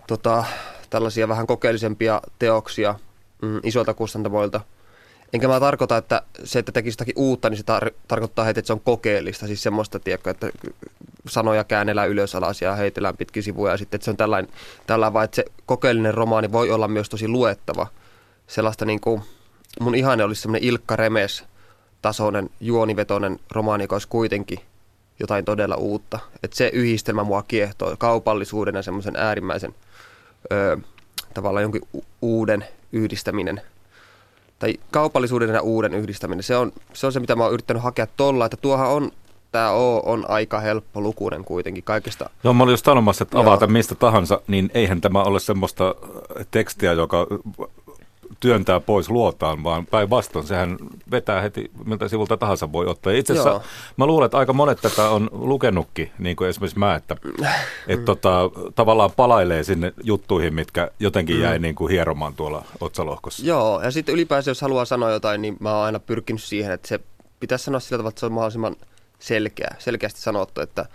tota, 0.08 0.43
tällaisia 0.89 1.27
vähän 1.27 1.48
kokeellisempia 1.48 2.22
teoksia 2.39 2.96
mm, 3.41 3.60
isolta 3.63 3.93
kustantamoilta. 3.93 4.62
Enkä 5.34 5.48
mä 5.48 5.60
tarkoita, 5.60 5.98
että 5.98 6.22
se, 6.43 6.60
että 6.60 6.72
tekisi 6.72 6.93
jotakin 6.96 7.13
uutta, 7.17 7.50
niin 7.50 7.58
se 7.58 7.63
tar- 7.63 7.93
tarkoittaa 8.08 8.46
heti, 8.46 8.60
että 8.60 8.67
se 8.67 8.74
on 8.74 8.79
kokeellista. 8.79 9.48
Siis 9.48 9.63
semmoista, 9.63 10.00
tiedätkö, 10.00 10.29
että 10.29 10.50
sanoja 11.27 11.63
käännellään 11.63 12.10
ylös 12.10 12.36
alas 12.36 12.62
ja 12.62 12.75
heitellään 12.75 13.17
pitkin 13.17 13.43
sivuja. 13.43 13.72
Ja 13.74 13.77
sitten, 13.77 13.98
että 13.98 14.05
se 14.05 14.12
on 14.12 14.17
tällainen, 14.17 14.51
tällainen 14.88 15.13
vaan, 15.13 15.25
että 15.25 15.36
se 15.36 15.46
kokeellinen 15.65 16.13
romaani 16.13 16.51
voi 16.51 16.72
olla 16.72 16.88
myös 16.88 17.10
tosi 17.10 17.27
luettava. 17.27 17.88
Sellaista 18.51 18.86
niin 18.86 19.01
kuin, 19.01 19.22
mun 19.79 19.96
ihanne 19.96 20.24
olisi 20.24 20.41
semmoinen 20.41 20.67
Ilkka 20.67 20.96
Remes 20.96 21.43
tasoinen, 22.01 22.50
juonivetoinen 22.60 23.39
romaani, 23.51 23.84
joka 23.84 23.96
olisi 23.96 24.08
kuitenkin 24.08 24.60
jotain 25.20 25.46
todella 25.46 25.75
uutta. 25.75 26.20
Että 26.43 26.58
se 26.58 26.70
yhdistelmä 26.74 27.24
mua 27.24 27.43
kiehtoo 27.43 27.96
kaupallisuuden 28.00 28.75
ja 28.75 28.81
semmoisen 28.81 29.15
äärimmäisen 29.15 29.75
ö, 30.51 30.77
tavallaan 31.34 31.63
jonkin 31.63 31.81
uuden 32.22 32.65
yhdistäminen. 32.91 33.62
Tai 34.60 34.74
kaupallisuuden 34.91 35.50
ja 35.50 35.62
uuden 35.62 35.93
yhdistäminen. 35.93 36.43
Se 36.43 36.58
on, 36.58 36.72
se 36.93 37.05
on 37.05 37.13
se, 37.13 37.20
mitä 37.20 37.36
mä 37.36 37.43
oon 37.43 37.53
yrittänyt 37.53 37.84
hakea 37.84 38.08
tolla, 38.17 38.46
että 38.46 38.58
tuohan 38.58 38.89
on 38.89 39.12
tämä 39.51 39.72
O 39.72 40.01
on 40.05 40.25
aika 40.27 40.60
helppo 40.60 41.01
lukuinen 41.01 41.43
kuitenkin 41.43 41.84
kaikesta. 41.84 42.29
Joo, 42.43 42.53
mä 42.53 42.63
olin 42.63 42.74
just 42.74 42.86
sanomassa, 42.86 43.24
että 43.24 43.39
avata 43.39 43.65
Joo. 43.65 43.72
mistä 43.72 43.96
tahansa, 43.96 44.41
niin 44.48 44.72
eihän 44.74 45.01
tämä 45.01 45.24
ole 45.24 45.39
semmoista 45.39 45.96
tekstiä, 46.51 46.93
joka 46.93 47.27
työntää 48.40 48.80
pois 48.80 49.10
luotaan, 49.10 49.64
vaan 49.64 49.86
päinvastoin 49.86 50.48
sehän 50.48 50.78
vetää 51.12 51.42
heti 51.42 51.72
miltä 51.86 52.08
sivulta 52.08 52.38
tahansa 52.38 52.72
voi 52.72 52.86
ottaa. 52.86 53.14
Itse 53.14 53.34
asiassa 53.34 53.62
mä 53.98 54.06
luulen, 54.06 54.26
että 54.26 54.38
aika 54.38 54.54
monet 54.54 54.82
tätä 54.82 55.10
on 55.10 55.30
lukenutkin, 55.32 56.12
niin 56.20 56.36
kuin 56.36 56.50
esimerkiksi 56.50 56.80
mä, 56.80 56.96
että 56.96 57.16
et 57.88 58.06
tota, 58.06 58.50
tavallaan 58.76 59.12
palailee 59.16 59.64
sinne 59.64 59.94
juttuihin, 60.04 60.54
mitkä 60.54 60.92
jotenkin 61.00 61.40
jäi 61.42 61.60
mm. 61.60 61.62
niin 61.62 61.76
kuin 61.76 61.92
hieromaan 61.92 62.34
tuolla 62.34 62.66
otsalohkossa. 62.80 63.46
Joo, 63.46 63.82
ja 63.82 63.92
sitten 63.92 64.16
ylipäänsä 64.16 64.52
jos 64.52 64.62
haluaa 64.62 64.86
sanoa 64.86 65.12
jotain, 65.12 65.42
niin 65.42 65.58
mä 65.60 65.76
oon 65.76 65.86
aina 65.86 66.00
pyrkinyt 66.00 66.44
siihen, 66.44 66.72
että 66.72 66.88
se 66.88 67.00
pitäisi 67.40 67.66
sanoa 67.66 67.80
sillä 67.80 67.98
tavalla, 67.98 68.10
että 68.10 68.20
se 68.20 68.26
on 68.26 68.32
mahdollisimman 68.32 68.76
selkeä, 69.20 69.76
selkeästi 69.80 70.22
sanottu, 70.22 70.62
että 70.62 70.86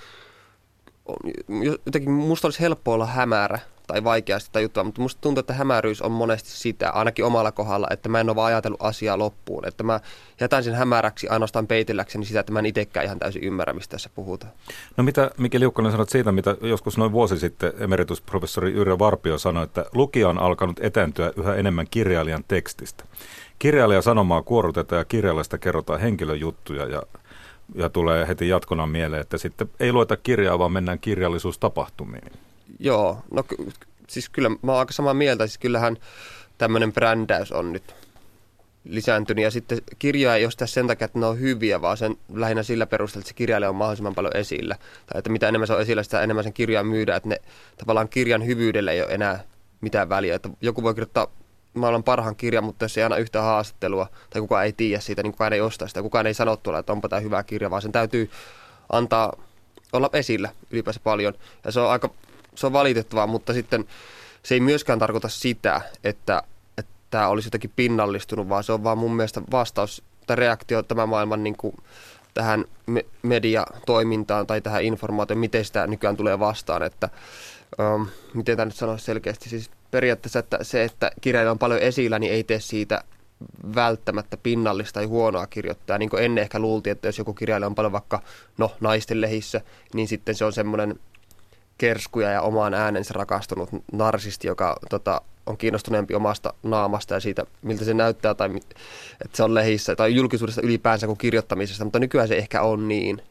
jotenkin 1.86 2.10
musta 2.10 2.46
olisi 2.46 2.60
helppo 2.60 2.92
olla 2.92 3.06
hämärä 3.06 3.58
tai 3.86 4.04
vaikeasti 4.04 4.50
tai 4.52 4.62
juttua, 4.62 4.84
mutta 4.84 5.00
musta 5.00 5.20
tuntuu, 5.20 5.40
että 5.40 5.52
hämäryys 5.52 6.02
on 6.02 6.12
monesti 6.12 6.50
sitä, 6.50 6.90
ainakin 6.90 7.24
omalla 7.24 7.52
kohdalla, 7.52 7.86
että 7.90 8.08
mä 8.08 8.20
en 8.20 8.28
ole 8.28 8.36
vaan 8.36 8.46
ajatellut 8.46 8.82
asiaa 8.82 9.18
loppuun. 9.18 9.68
Että 9.68 9.84
mä 9.84 10.00
jätän 10.40 10.64
sen 10.64 10.74
hämäräksi 10.74 11.28
ainoastaan 11.28 11.66
peitelläkseni 11.66 12.24
sitä, 12.24 12.40
että 12.40 12.52
mä 12.52 12.58
en 12.58 12.66
itsekään 12.66 13.06
ihan 13.06 13.18
täysin 13.18 13.44
ymmärrä, 13.44 13.72
mistä 13.72 13.90
tässä 13.90 14.10
puhutaan. 14.14 14.52
No 14.96 15.04
mitä 15.04 15.30
Miki 15.38 15.60
Liukkonen 15.60 15.92
sanot 15.92 16.08
siitä, 16.08 16.32
mitä 16.32 16.56
joskus 16.60 16.98
noin 16.98 17.12
vuosi 17.12 17.38
sitten 17.38 17.72
emeritusprofessori 17.78 18.72
Yrjö 18.72 18.98
Varpio 18.98 19.38
sanoi, 19.38 19.64
että 19.64 19.84
lukija 19.94 20.28
on 20.28 20.38
alkanut 20.38 20.80
etääntyä 20.80 21.32
yhä 21.36 21.54
enemmän 21.54 21.86
kirjailijan 21.90 22.44
tekstistä. 22.48 23.04
Kirjailija 23.58 24.02
sanomaa 24.02 24.42
kuorutetaan 24.42 25.00
ja 25.00 25.04
kirjailijasta 25.04 25.58
kerrotaan 25.58 26.00
henkilöjuttuja 26.00 26.86
ja 26.86 27.02
ja 27.74 27.88
tulee 27.88 28.28
heti 28.28 28.48
jatkona 28.48 28.86
mieleen, 28.86 29.20
että 29.20 29.38
sitten 29.38 29.70
ei 29.80 29.92
lueta 29.92 30.16
kirjaa, 30.16 30.58
vaan 30.58 30.72
mennään 30.72 30.98
kirjallisuustapahtumiin. 30.98 32.32
Joo, 32.78 33.18
no 33.30 33.44
siis 34.08 34.28
kyllä 34.28 34.48
mä 34.48 34.72
oon 34.72 34.78
aika 34.78 34.92
samaa 34.92 35.14
mieltä. 35.14 35.46
Siis 35.46 35.58
kyllähän 35.58 35.96
tämmöinen 36.58 36.92
brändäys 36.92 37.52
on 37.52 37.72
nyt 37.72 37.94
lisääntynyt. 38.84 39.44
Ja 39.44 39.50
sitten 39.50 39.78
kirjoja 39.98 40.36
ei 40.36 40.44
ole 40.44 40.66
sen 40.66 40.86
takia, 40.86 41.04
että 41.04 41.18
ne 41.18 41.26
on 41.26 41.40
hyviä, 41.40 41.82
vaan 41.82 41.96
sen 41.96 42.16
lähinnä 42.34 42.62
sillä 42.62 42.86
perusteella, 42.86 43.22
että 43.22 43.28
se 43.28 43.34
kirjailija 43.34 43.68
on 43.68 43.76
mahdollisimman 43.76 44.14
paljon 44.14 44.36
esillä. 44.36 44.74
Tai 45.06 45.18
että 45.18 45.30
mitä 45.30 45.48
enemmän 45.48 45.66
se 45.66 45.72
on 45.72 45.80
esillä, 45.80 46.02
sitä 46.02 46.22
enemmän 46.22 46.44
sen 46.44 46.52
kirjan 46.52 46.86
myydään. 46.86 47.16
Että 47.16 47.28
ne 47.28 47.36
tavallaan 47.76 48.08
kirjan 48.08 48.46
hyvyydellä 48.46 48.92
ei 48.92 49.02
ole 49.02 49.10
enää 49.10 49.44
mitään 49.80 50.08
väliä. 50.08 50.34
Että 50.34 50.48
joku 50.60 50.82
voi 50.82 50.94
kirjoittaa 50.94 51.26
maailman 51.74 52.02
parhaan 52.02 52.36
kirjan, 52.36 52.64
mutta 52.64 52.84
jos 52.84 52.98
ei 52.98 53.04
aina 53.04 53.16
yhtä 53.16 53.42
haastattelua, 53.42 54.08
tai 54.30 54.40
kukaan 54.40 54.64
ei 54.64 54.72
tiedä 54.72 55.00
siitä, 55.00 55.22
niin 55.22 55.32
kukaan 55.32 55.52
ei 55.52 55.60
osta 55.60 55.88
sitä, 55.88 56.02
kukaan 56.02 56.26
ei 56.26 56.34
sano 56.34 56.56
tuolla, 56.56 56.78
että 56.78 56.92
onpa 56.92 57.08
tämä 57.08 57.20
hyvä 57.20 57.42
kirja, 57.42 57.70
vaan 57.70 57.82
sen 57.82 57.92
täytyy 57.92 58.30
antaa 58.92 59.32
olla 59.92 60.10
esillä 60.12 60.50
ylipäänsä 60.70 61.00
paljon. 61.04 61.34
Ja 61.64 61.72
se 61.72 61.80
on 61.80 61.90
aika 61.90 62.10
se 62.56 62.66
on 62.66 62.72
valitettavaa, 62.72 63.26
mutta 63.26 63.52
sitten 63.52 63.84
se 64.42 64.54
ei 64.54 64.60
myöskään 64.60 64.98
tarkoita 64.98 65.28
sitä, 65.28 65.80
että, 66.04 66.42
tämä 67.10 67.28
olisi 67.28 67.46
jotenkin 67.46 67.72
pinnallistunut, 67.76 68.48
vaan 68.48 68.64
se 68.64 68.72
on 68.72 68.84
vaan 68.84 68.98
mun 68.98 69.16
mielestä 69.16 69.42
vastaus 69.50 70.02
tai 70.26 70.36
reaktio 70.36 70.82
tämän 70.82 71.08
maailman 71.08 71.44
niin 71.44 71.56
kuin 71.56 71.76
tähän 72.34 72.64
me- 72.86 73.06
mediatoimintaan 73.22 74.46
tai 74.46 74.60
tähän 74.60 74.84
informaatioon, 74.84 75.38
miten 75.38 75.64
sitä 75.64 75.86
nykyään 75.86 76.16
tulee 76.16 76.38
vastaan, 76.38 76.82
että 76.82 77.08
um, 77.78 78.06
miten 78.34 78.56
tämä 78.56 78.64
nyt 78.64 78.74
sanoisi 78.74 79.04
selkeästi, 79.04 79.48
siis 79.48 79.70
periaatteessa 79.90 80.38
että 80.38 80.58
se, 80.62 80.84
että 80.84 81.10
kirjailija 81.20 81.50
on 81.50 81.58
paljon 81.58 81.80
esillä, 81.80 82.18
niin 82.18 82.32
ei 82.32 82.44
tee 82.44 82.60
siitä 82.60 83.04
välttämättä 83.74 84.36
pinnallista 84.36 84.94
tai 84.94 85.04
huonoa 85.04 85.46
kirjoittaa. 85.46 85.98
Niin 85.98 86.10
kuin 86.10 86.22
ennen 86.22 86.42
ehkä 86.42 86.58
luultiin, 86.58 86.92
että 86.92 87.08
jos 87.08 87.18
joku 87.18 87.34
kirjailija 87.34 87.66
on 87.66 87.74
paljon 87.74 87.92
vaikka 87.92 88.22
no, 88.58 88.72
naisten 88.80 89.20
lehissä, 89.20 89.60
niin 89.94 90.08
sitten 90.08 90.34
se 90.34 90.44
on 90.44 90.52
semmoinen 90.52 91.00
kerskuja 91.78 92.30
ja 92.30 92.42
omaan 92.42 92.74
äänensä 92.74 93.14
rakastunut 93.14 93.68
narsisti, 93.92 94.48
joka 94.48 94.76
tota, 94.90 95.20
on 95.46 95.56
kiinnostuneempi 95.56 96.14
omasta 96.14 96.54
naamasta 96.62 97.14
ja 97.14 97.20
siitä, 97.20 97.46
miltä 97.62 97.84
se 97.84 97.94
näyttää, 97.94 98.34
tai 98.34 98.50
että 99.24 99.36
se 99.36 99.42
on 99.42 99.54
lehissä, 99.54 99.96
tai 99.96 100.14
julkisuudessa 100.14 100.62
ylipäänsä 100.62 101.06
kuin 101.06 101.18
kirjoittamisesta, 101.18 101.84
mutta 101.84 101.98
nykyään 101.98 102.28
se 102.28 102.36
ehkä 102.36 102.62
on 102.62 102.88
niin. 102.88 103.22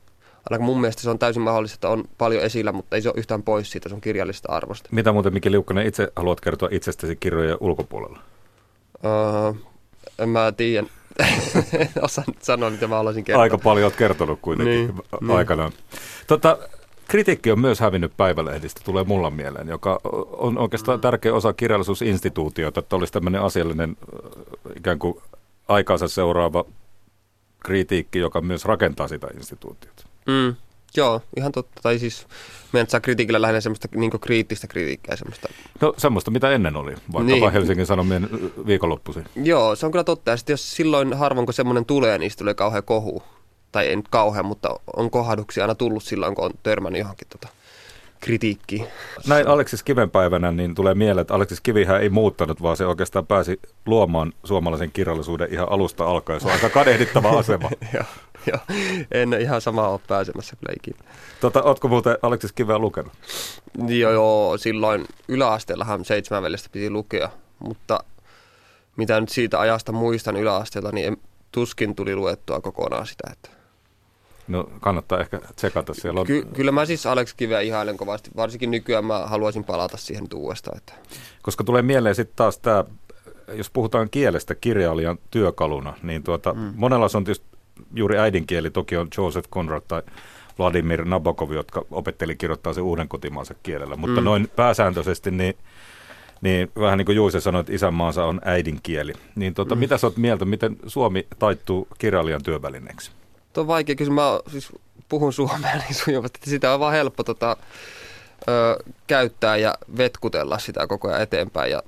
Ainakaan 0.49 0.65
mun 0.65 0.81
mielestä 0.81 1.01
se 1.01 1.09
on 1.09 1.19
täysin 1.19 1.41
mahdollista, 1.41 1.75
että 1.75 1.89
on 1.89 2.03
paljon 2.17 2.43
esillä, 2.43 2.71
mutta 2.71 2.95
ei 2.95 3.01
se 3.01 3.09
ole 3.09 3.17
yhtään 3.17 3.43
pois 3.43 3.71
siitä 3.71 3.89
sun 3.89 4.01
kirjallista 4.01 4.51
arvosta. 4.51 4.89
Mitä 4.91 5.11
muuten 5.11 5.33
Mikki 5.33 5.51
Liukkonen 5.51 5.87
itse 5.87 6.11
haluat 6.15 6.41
kertoa 6.41 6.69
itsestäsi 6.71 7.15
kirjojen 7.15 7.57
ulkopuolella? 7.59 8.19
Uh, 9.03 9.57
en 10.19 10.29
mä 10.29 10.51
tiedä. 10.51 10.87
Osaan 12.01 12.27
sanoa, 12.41 12.69
mitä 12.69 12.87
mä 12.87 12.95
haluaisin 12.95 13.23
kertoa. 13.23 13.43
Aika 13.43 13.57
paljon 13.57 13.85
olet 13.85 13.95
kertonut 13.95 14.39
kuitenkin 14.41 14.93
niin, 15.21 15.31
aikanaan. 15.31 15.69
Niin. 15.69 15.99
Tota, 16.27 16.57
Kritiikki 17.07 17.51
on 17.51 17.59
myös 17.59 17.79
hävinnyt 17.79 18.17
päivälehdistä, 18.17 18.81
tulee 18.83 19.03
mulla 19.03 19.29
mieleen, 19.29 19.67
joka 19.67 19.99
on 20.37 20.57
oikeastaan 20.57 21.01
tärkeä 21.01 21.33
osa 21.33 21.53
kirjallisuusinstituutiota, 21.53 22.79
että 22.79 22.95
olisi 22.95 23.13
tämmöinen 23.13 23.41
asiallinen 23.41 23.97
ikään 24.77 24.99
kuin 24.99 25.17
aikaansa 25.67 26.07
seuraava 26.07 26.65
kritiikki, 27.59 28.19
joka 28.19 28.41
myös 28.41 28.65
rakentaa 28.65 29.07
sitä 29.07 29.27
instituutiota. 29.35 30.03
Mm, 30.25 30.55
joo, 30.97 31.21
ihan 31.37 31.51
totta. 31.51 31.81
Tai 31.83 31.99
siis 31.99 32.27
meidän 32.73 32.89
saa 32.89 32.99
kritiikillä 32.99 33.41
lähinnä 33.41 33.61
semmoista 33.61 33.87
niin 33.95 34.11
kriittistä 34.21 34.67
kritiikkiä. 34.67 35.15
Semmoista. 35.15 35.47
No 35.81 35.93
semmoista, 35.97 36.31
mitä 36.31 36.51
ennen 36.51 36.75
oli, 36.75 36.91
vaikkapa 37.13 37.23
niin. 37.23 37.51
Helsingin 37.51 37.85
Sanomien 37.85 38.29
viikonloppuisin. 38.67 39.25
Joo, 39.35 39.75
se 39.75 39.85
on 39.85 39.91
kyllä 39.91 40.03
totta. 40.03 40.31
Ja 40.31 40.37
sitten 40.37 40.53
jos 40.53 40.75
silloin 40.75 41.13
harvoin, 41.13 41.45
kun 41.45 41.53
semmoinen 41.53 41.85
tulee, 41.85 42.17
niin 42.17 42.31
tulee 42.37 42.53
kauhean 42.53 42.83
kohu 42.83 43.23
tai 43.75 43.87
ei 43.87 43.95
nyt 43.95 44.07
kauhean, 44.07 44.45
mutta 44.45 44.79
on 44.95 45.11
kohduksia 45.11 45.63
aina 45.63 45.75
tullut 45.75 46.03
silloin, 46.03 46.35
kun 46.35 46.45
on 46.45 46.51
törmännyt 46.63 46.99
johonkin 46.99 47.27
tota 47.29 47.47
kritiikkiin. 48.19 48.87
Näin 49.27 49.47
Aleksis 49.47 49.83
Kiven 49.83 50.11
päivänä 50.11 50.51
niin 50.51 50.75
tulee 50.75 50.95
mieleen, 50.95 51.21
että 51.21 51.33
Aleksis 51.33 51.61
Kivihän 51.61 52.01
ei 52.01 52.09
muuttanut, 52.09 52.61
vaan 52.61 52.77
se 52.77 52.85
oikeastaan 52.85 53.27
pääsi 53.27 53.59
luomaan 53.85 54.33
suomalaisen 54.43 54.91
kirjallisuuden 54.91 55.53
ihan 55.53 55.71
alusta 55.71 56.05
alkaen. 56.05 56.39
Se 56.39 56.47
on 56.47 56.53
aika 56.53 56.69
kadehdittava 56.69 57.29
asema. 57.39 57.69
joo, 58.47 58.59
en 59.11 59.33
ihan 59.33 59.61
samaa 59.61 59.89
ole 59.89 59.99
pääsemässä 60.07 60.55
kyllä 60.55 60.73
ikinä. 60.77 61.11
Tota, 61.41 61.63
ootko 61.63 61.87
muuten 61.87 62.17
Aleksis 62.21 62.51
Kiveä 62.51 62.79
lukenut? 62.79 63.13
Joo, 63.87 64.11
joo, 64.11 64.57
silloin 64.57 65.05
yläasteellahan 65.27 66.05
seitsemän 66.05 66.43
veljestä 66.43 66.69
piti 66.71 66.89
lukea, 66.89 67.29
mutta 67.59 67.99
mitä 68.95 69.19
nyt 69.19 69.29
siitä 69.29 69.59
ajasta 69.59 69.91
muistan 69.91 70.37
yläasteella, 70.37 70.91
niin 70.91 71.07
en, 71.07 71.17
tuskin 71.51 71.95
tuli 71.95 72.15
luettua 72.15 72.61
kokonaan 72.61 73.07
sitä. 73.07 73.29
Että. 73.31 73.54
No 74.47 74.69
kannattaa 74.79 75.19
ehkä 75.19 75.41
tsekata 75.55 75.93
siellä. 75.93 76.19
On... 76.19 76.27
Ky- 76.27 76.47
kyllä 76.53 76.71
mä 76.71 76.85
siis 76.85 77.05
Alex 77.05 77.33
Kiveä 77.33 77.59
ihailen 77.59 77.97
kovasti, 77.97 78.31
varsinkin 78.35 78.71
nykyään 78.71 79.05
mä 79.05 79.19
haluaisin 79.19 79.63
palata 79.63 79.97
siihen 79.97 80.27
uudestaan. 80.35 80.77
Että. 80.77 80.93
Koska 81.41 81.63
tulee 81.63 81.81
mieleen 81.81 82.15
sitten 82.15 82.35
taas 82.35 82.57
tämä, 82.57 82.83
jos 83.53 83.69
puhutaan 83.69 84.09
kielestä 84.09 84.55
kirjailijan 84.55 85.17
työkaluna, 85.31 85.93
niin 86.03 86.23
tuota, 86.23 86.53
mm. 86.53 86.73
monella 86.75 87.09
se 87.09 87.17
on 87.17 87.23
tietysti 87.23 87.47
juuri 87.93 88.17
äidinkieli, 88.17 88.69
toki 88.69 88.97
on 88.97 89.07
Joseph 89.17 89.49
Conrad 89.49 89.81
tai 89.87 90.01
Vladimir 90.59 91.05
Nabokov, 91.05 91.51
jotka 91.51 91.85
opetteli 91.91 92.35
kirjoittaa 92.35 92.73
sen 92.73 92.83
uuden 92.83 93.07
kotimaansa 93.07 93.55
kielellä, 93.63 93.95
mutta 93.95 94.21
mm. 94.21 94.25
noin 94.25 94.49
pääsääntöisesti 94.55 95.31
niin 95.31 95.55
niin 96.41 96.71
vähän 96.79 96.97
niin 96.97 97.05
kuin 97.05 97.15
Juuse 97.15 97.39
sanoi, 97.39 97.59
että 97.59 97.73
isänmaansa 97.73 98.25
on 98.25 98.41
äidinkieli. 98.45 99.13
Niin 99.35 99.53
tota, 99.53 99.75
mm. 99.75 99.79
mitä 99.79 99.97
sä 99.97 100.07
oot 100.07 100.17
mieltä, 100.17 100.45
miten 100.45 100.77
Suomi 100.87 101.27
taittuu 101.39 101.87
kirjailijan 101.97 102.43
työvälineeksi? 102.43 103.11
Tuo 103.55 103.61
on 103.61 103.67
vaikea 103.67 103.95
kysymys. 103.95 104.15
Mä 104.15 104.39
siis 104.51 104.71
puhun 105.09 105.33
suomea 105.33 105.75
niin 105.83 105.95
sujuvasti, 105.95 106.37
että 106.37 106.49
sitä 106.49 106.73
on 106.73 106.79
vaan 106.79 106.93
helppo 106.93 107.23
tota, 107.23 107.57
ö, 108.47 108.83
käyttää 109.07 109.57
ja 109.57 109.75
vetkutella 109.97 110.59
sitä 110.59 110.87
koko 110.87 111.07
ajan 111.07 111.21
eteenpäin 111.21 111.71
ja 111.71 111.83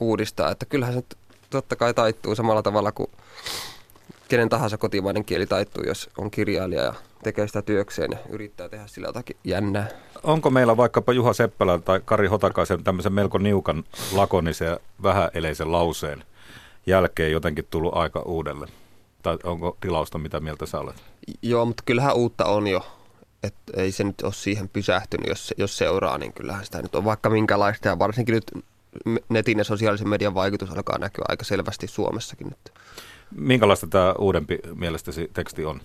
uudistaa. 0.00 0.50
Että 0.50 0.66
kyllähän 0.66 0.94
se 0.94 1.02
totta 1.50 1.76
kai 1.76 1.94
taittuu 1.94 2.34
samalla 2.34 2.62
tavalla 2.62 2.92
kuin 2.92 3.10
kenen 4.28 4.48
tahansa 4.48 4.78
kotimainen 4.78 5.24
kieli 5.24 5.46
taittuu, 5.46 5.84
jos 5.84 6.10
on 6.18 6.30
kirjailija 6.30 6.82
ja 6.82 6.94
tekee 7.22 7.46
sitä 7.46 7.62
työkseen 7.62 8.10
ja 8.12 8.18
yrittää 8.28 8.68
tehdä 8.68 8.86
sillä 8.86 9.08
jotakin 9.08 9.36
jännää. 9.44 9.88
Onko 10.22 10.50
meillä 10.50 10.76
vaikkapa 10.76 11.12
Juha 11.12 11.32
Seppälän 11.32 11.82
tai 11.82 12.00
Kari 12.04 12.26
Hotakaisen 12.26 12.84
tämmöisen 12.84 13.12
melko 13.12 13.38
niukan 13.38 13.84
lakonisen 14.12 14.68
ja 14.68 14.78
vähäeleisen 15.02 15.72
lauseen 15.72 16.24
jälkeen 16.86 17.32
jotenkin 17.32 17.66
tullut 17.70 17.96
aika 17.96 18.20
uudelle? 18.20 18.68
Tai 19.22 19.38
onko 19.44 19.76
tilausta, 19.80 20.18
mitä 20.18 20.40
mieltä 20.40 20.66
sä 20.66 20.80
olet? 20.80 20.96
Joo, 21.42 21.64
mutta 21.64 21.82
kyllähän 21.86 22.16
uutta 22.16 22.44
on 22.44 22.66
jo. 22.66 22.86
Et 23.42 23.54
ei 23.76 23.92
se 23.92 24.04
nyt 24.04 24.20
ole 24.22 24.32
siihen 24.32 24.68
pysähtynyt, 24.68 25.26
jos, 25.26 25.54
jos 25.56 25.78
seuraa, 25.78 26.18
niin 26.18 26.32
kyllähän 26.32 26.64
sitä 26.64 26.82
nyt 26.82 26.94
on 26.94 27.04
vaikka 27.04 27.30
minkälaista. 27.30 27.88
Ja 27.88 27.98
varsinkin 27.98 28.34
nyt 28.34 28.52
netin 29.28 29.58
ja 29.58 29.64
sosiaalisen 29.64 30.08
median 30.08 30.34
vaikutus 30.34 30.70
alkaa 30.70 30.98
näkyä 30.98 31.24
aika 31.28 31.44
selvästi 31.44 31.86
Suomessakin 31.86 32.46
nyt. 32.46 32.72
Minkälaista 33.36 33.86
tämä 33.86 34.14
uudempi 34.18 34.58
mielestäsi 34.74 35.30
teksti 35.32 35.64
on? 35.64 35.80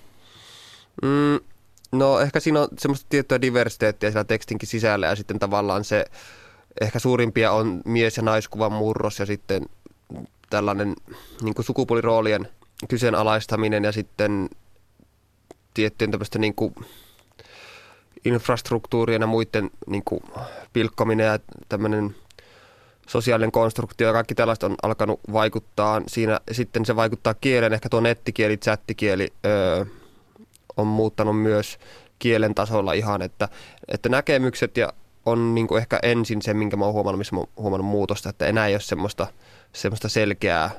Mm, 1.01 1.39
no 1.91 2.19
ehkä 2.19 2.39
siinä 2.39 2.61
on 2.61 2.67
semmoista 2.77 3.05
tiettyä 3.09 3.41
diversiteettiä 3.41 4.11
siellä 4.11 4.23
tekstinkin 4.23 4.69
sisällä 4.69 5.07
ja 5.07 5.15
sitten 5.15 5.39
tavallaan 5.39 5.83
se 5.83 6.05
ehkä 6.81 6.99
suurimpia 6.99 7.51
on 7.51 7.81
mies- 7.85 8.17
ja 8.17 8.23
naiskuvan 8.23 8.71
murros 8.71 9.19
ja 9.19 9.25
sitten 9.25 9.65
tällainen 10.49 10.95
niin 11.41 11.53
kuin 11.55 11.65
sukupuoliroolien 11.65 12.47
kyseenalaistaminen 12.87 13.83
ja 13.83 13.91
sitten 13.91 14.49
tiettyjen 15.73 16.11
tämmöistä 16.11 16.39
niin 16.39 16.55
kuin 16.55 16.75
infrastruktuurien 18.25 19.21
ja 19.21 19.27
muiden 19.27 19.69
niin 19.87 20.03
kuin 20.05 20.21
pilkkominen 20.73 21.25
ja 21.25 21.39
tämmöinen 21.69 22.15
sosiaalinen 23.07 23.51
konstruktio 23.51 24.07
ja 24.07 24.13
kaikki 24.13 24.35
tällaista 24.35 24.65
on 24.65 24.75
alkanut 24.83 25.19
vaikuttaa. 25.33 26.01
Siinä 26.07 26.39
sitten 26.51 26.85
se 26.85 26.95
vaikuttaa 26.95 27.33
kieleen, 27.33 27.73
ehkä 27.73 27.89
tuo 27.89 27.99
nettikieli, 27.99 28.57
chattikieli 28.57 29.33
öö, 29.45 29.85
on 30.77 30.87
muuttanut 30.87 31.41
myös 31.41 31.77
kielen 32.19 32.55
tasolla 32.55 32.93
ihan, 32.93 33.21
että, 33.21 33.49
että 33.87 34.09
näkemykset 34.09 34.77
ja 34.77 34.93
on 35.25 35.55
niin 35.55 35.67
kuin 35.67 35.79
ehkä 35.79 35.99
ensin 36.03 36.41
se, 36.41 36.53
minkä 36.53 36.77
mä 36.77 36.85
oon 36.85 36.93
huomannut, 36.93 37.17
missä 37.17 37.35
mä 37.35 37.39
oon 37.39 37.49
huomannut 37.57 37.87
muutosta, 37.87 38.29
että 38.29 38.45
enää 38.45 38.67
ei 38.67 38.73
ole 38.73 38.81
semmoista, 38.81 39.27
semmoista 39.73 40.09
selkeää 40.09 40.71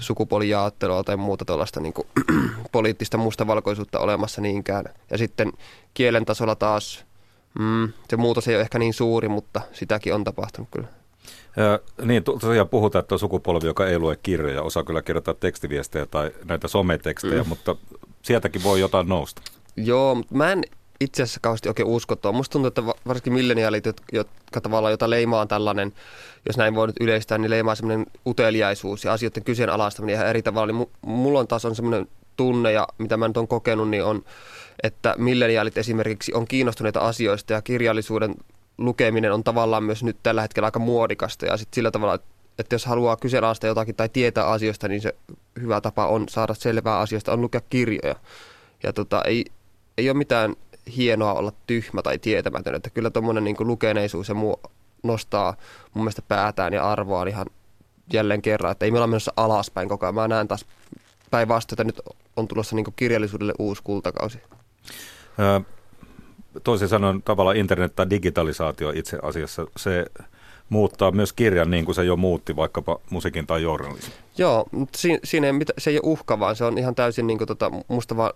sukupuolijaattelua 0.00 1.04
tai 1.04 1.16
muuta 1.16 1.44
tuollaista 1.44 1.80
niin 1.80 1.94
poliittista 2.72 3.18
mustavalkoisuutta 3.18 3.98
olemassa 3.98 4.40
niinkään. 4.40 4.84
Ja 5.10 5.18
sitten 5.18 5.52
kielen 5.94 6.24
tasolla 6.24 6.54
taas 6.54 7.04
mm, 7.58 7.92
se 8.08 8.16
muutos 8.16 8.48
ei 8.48 8.54
ole 8.54 8.62
ehkä 8.62 8.78
niin 8.78 8.94
suuri, 8.94 9.28
mutta 9.28 9.60
sitäkin 9.72 10.14
on 10.14 10.24
tapahtunut 10.24 10.68
kyllä. 10.70 10.88
Ja, 11.56 11.78
niin, 12.06 12.24
tosiaan 12.24 12.68
puhutaan, 12.68 13.00
että 13.00 13.14
on 13.14 13.18
sukupolvi, 13.18 13.66
joka 13.66 13.86
ei 13.86 13.98
lue 13.98 14.18
kirjoja, 14.22 14.62
osaa 14.62 14.84
kyllä 14.84 15.02
kirjoittaa 15.02 15.34
tekstiviestejä 15.34 16.06
tai 16.06 16.30
näitä 16.44 16.68
sometekstejä, 16.68 17.42
mm. 17.42 17.48
mutta 17.48 17.76
sieltäkin 18.22 18.62
voi 18.62 18.80
jotain 18.80 19.08
nousta. 19.08 19.42
Joo, 19.76 20.14
mutta 20.14 20.34
mä 20.34 20.52
en 20.52 20.62
itse 21.00 21.22
asiassa 21.22 21.40
kauheasti 21.40 21.68
oikein 21.68 21.88
usko 21.88 22.16
tuo. 22.16 22.32
Musta 22.32 22.52
tuntuu, 22.52 22.68
että 22.68 22.82
varsinkin 22.84 23.32
milleniaalit, 23.32 23.84
jotka 24.12 24.60
tavallaan, 24.62 24.92
jota 24.92 25.10
leimaa 25.10 25.46
tällainen, 25.46 25.92
jos 26.46 26.56
näin 26.56 26.74
voi 26.74 26.86
nyt 26.86 26.96
yleistää, 27.00 27.38
niin 27.38 27.50
leimaa 27.50 27.74
semmoinen 27.74 28.06
uteliaisuus 28.26 29.04
ja 29.04 29.12
asioiden 29.12 29.44
kyseenalaistaminen 29.44 30.14
ihan 30.14 30.26
eri 30.26 30.42
tavalla. 30.42 30.72
Niin 30.72 30.90
mulla 31.02 31.40
on 31.40 31.48
taas 31.48 31.64
on 31.64 31.76
semmoinen 31.76 32.08
tunne 32.36 32.72
ja 32.72 32.88
mitä 32.98 33.16
mä 33.16 33.28
nyt 33.28 33.36
on 33.36 33.48
kokenut, 33.48 33.90
niin 33.90 34.04
on, 34.04 34.24
että 34.82 35.14
milleniaalit 35.18 35.78
esimerkiksi 35.78 36.34
on 36.34 36.46
kiinnostuneita 36.46 37.00
asioista 37.00 37.52
ja 37.52 37.62
kirjallisuuden 37.62 38.34
lukeminen 38.78 39.32
on 39.32 39.44
tavallaan 39.44 39.84
myös 39.84 40.04
nyt 40.04 40.16
tällä 40.22 40.42
hetkellä 40.42 40.66
aika 40.66 40.78
muodikasta 40.78 41.46
ja 41.46 41.56
sitten 41.56 41.74
sillä 41.74 41.90
tavalla, 41.90 42.18
että 42.58 42.74
jos 42.74 42.86
haluaa 42.86 43.16
kyseenalaistaa 43.16 43.68
jotakin 43.68 43.94
tai 43.94 44.08
tietää 44.08 44.46
asioista, 44.46 44.88
niin 44.88 45.00
se 45.00 45.14
hyvä 45.60 45.80
tapa 45.80 46.06
on 46.06 46.28
saada 46.28 46.54
selvää 46.54 46.98
asioista, 46.98 47.32
on 47.32 47.40
lukea 47.40 47.60
kirjoja. 47.70 48.14
Ja 48.82 48.92
tota, 48.92 49.22
ei, 49.22 49.44
ei 49.98 50.10
ole 50.10 50.18
mitään 50.18 50.56
hienoa 50.96 51.34
olla 51.34 51.52
tyhmä 51.66 52.02
tai 52.02 52.18
tietämätön, 52.18 52.74
että 52.74 52.90
kyllä 52.90 53.10
tuommoinen 53.10 53.44
niin 53.44 53.56
lukeneisuus 53.60 54.28
ja 54.28 54.34
muu 54.34 54.60
nostaa 55.02 55.54
mun 55.94 56.04
mielestä 56.04 56.22
päätään 56.28 56.72
ja 56.72 56.90
arvoaan 56.90 57.28
ihan 57.28 57.46
jälleen 58.12 58.42
kerran, 58.42 58.72
että 58.72 58.84
ei 58.84 58.90
me 58.90 58.98
olla 58.98 59.06
menossa 59.06 59.32
alaspäin 59.36 59.88
koko 59.88 60.06
ajan. 60.06 60.14
Mä 60.14 60.28
näen 60.28 60.48
taas 60.48 60.66
päinvastoin, 61.30 61.74
että 61.74 61.84
nyt 61.84 62.00
on 62.36 62.48
tulossa 62.48 62.76
niin 62.76 62.86
kirjallisuudelle 62.96 63.52
uusi 63.58 63.82
kultakausi. 63.82 64.38
Ö, 65.38 65.60
toisin 66.64 66.88
sanoen 66.88 67.22
tavallaan 67.22 67.56
internet 67.56 67.96
tai 67.96 68.10
digitalisaatio 68.10 68.90
itse 68.90 69.18
asiassa, 69.22 69.66
se 69.76 70.06
muuttaa 70.68 71.10
myös 71.10 71.32
kirjan 71.32 71.70
niin 71.70 71.84
kuin 71.84 71.94
se 71.94 72.04
jo 72.04 72.16
muutti 72.16 72.56
vaikkapa 72.56 73.00
musiikin 73.10 73.46
tai 73.46 73.62
journalismin. 73.62 74.12
Joo, 74.38 74.64
mutta 74.70 74.98
siinä, 74.98 75.18
siinä 75.24 75.46
ei, 75.46 75.52
se 75.78 75.90
ei 75.90 75.96
ole 75.96 76.12
uhka, 76.12 76.38
vaan 76.38 76.56
se 76.56 76.64
on 76.64 76.78
ihan 76.78 76.94
täysin 76.94 77.26
niin 77.26 77.38
kuin 77.38 77.48
tota, 77.48 77.70
musta 77.88 78.16
vaan 78.16 78.32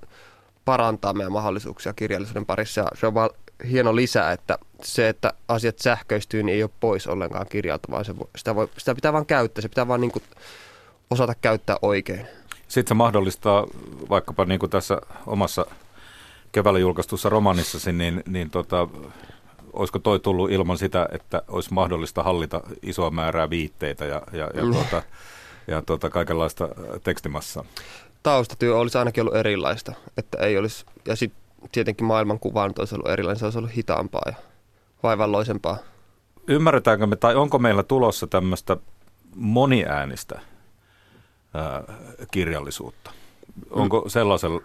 parantaa 0.65 1.13
meidän 1.13 1.33
mahdollisuuksia 1.33 1.93
kirjallisuuden 1.93 2.47
parissa. 2.47 2.81
Ja 2.81 2.87
se 2.95 3.07
on 3.07 3.15
vaan 3.15 3.31
hieno 3.71 3.97
lisä, 3.97 4.33
että 4.33 4.59
se, 4.83 5.09
että 5.09 5.33
asiat 5.49 5.79
sähköistyy, 5.79 6.43
niin 6.43 6.55
ei 6.55 6.63
ole 6.63 6.71
pois 6.81 7.07
ollenkaan 7.07 7.47
kirjalta, 7.49 7.89
vaan 7.91 8.05
se, 8.05 8.15
sitä, 8.37 8.55
voi, 8.55 8.69
sitä 8.79 8.95
pitää 8.95 9.13
vaan 9.13 9.27
käyttää. 9.27 9.63
Se 9.63 9.69
pitää 9.69 9.89
vaan 9.89 10.01
niin 10.01 10.13
kuin 10.13 10.23
osata 11.11 11.35
käyttää 11.35 11.77
oikein. 11.83 12.27
Sitten 12.69 12.89
se 12.89 12.95
mahdollistaa 12.95 13.67
vaikkapa 14.11 14.45
niin 14.45 14.61
kuin 14.61 14.71
tässä 14.71 15.01
omassa 15.27 15.67
keväällä 16.53 16.81
julkaistussa 16.81 17.29
romanissasi, 17.29 17.93
niin, 17.93 18.23
niin 18.27 18.51
tota, 18.51 18.89
olisiko 19.73 19.99
toi 19.99 20.21
tullut 20.21 20.51
ilman 20.51 20.79
sitä, 20.79 21.09
että 21.13 21.43
olisi 21.49 21.75
mahdollista 21.75 22.23
hallita 22.23 22.61
isoa 22.83 23.11
määrää 23.11 23.51
viitteitä 23.51 24.05
ja, 24.05 24.23
ja, 24.33 24.51
ja, 24.55 24.65
mm. 24.65 24.73
tuota, 24.73 25.03
ja 25.67 25.83
tuota, 25.83 26.11
kaikenlaista 26.11 26.69
tekstimassaa? 27.05 27.65
Taustatyö 28.25 28.79
olisi 28.79 28.99
ainakin 28.99 29.21
ollut 29.21 29.37
erilaista, 29.37 29.93
että 30.17 30.39
ei 30.39 30.59
olisi, 30.59 30.87
ja 31.07 31.17
sitten 31.17 31.43
tietenkin 31.73 32.07
maailmankuva 32.07 32.71
olisi 32.79 32.95
ollut 32.95 33.11
erilainen, 33.11 33.39
se 33.39 33.45
olisi 33.45 33.59
ollut 33.59 33.77
hitaampaa 33.77 34.23
ja 34.27 34.35
vaivalloisempaa. 35.03 35.77
Ymmärretäänkö 36.47 37.07
me, 37.07 37.17
tai 37.17 37.35
onko 37.35 37.59
meillä 37.59 37.83
tulossa 37.83 38.27
tämmöistä 38.27 38.77
moniäänistä 39.37 40.41
ää, 41.55 41.83
kirjallisuutta? 42.31 43.11
Onko 43.71 44.05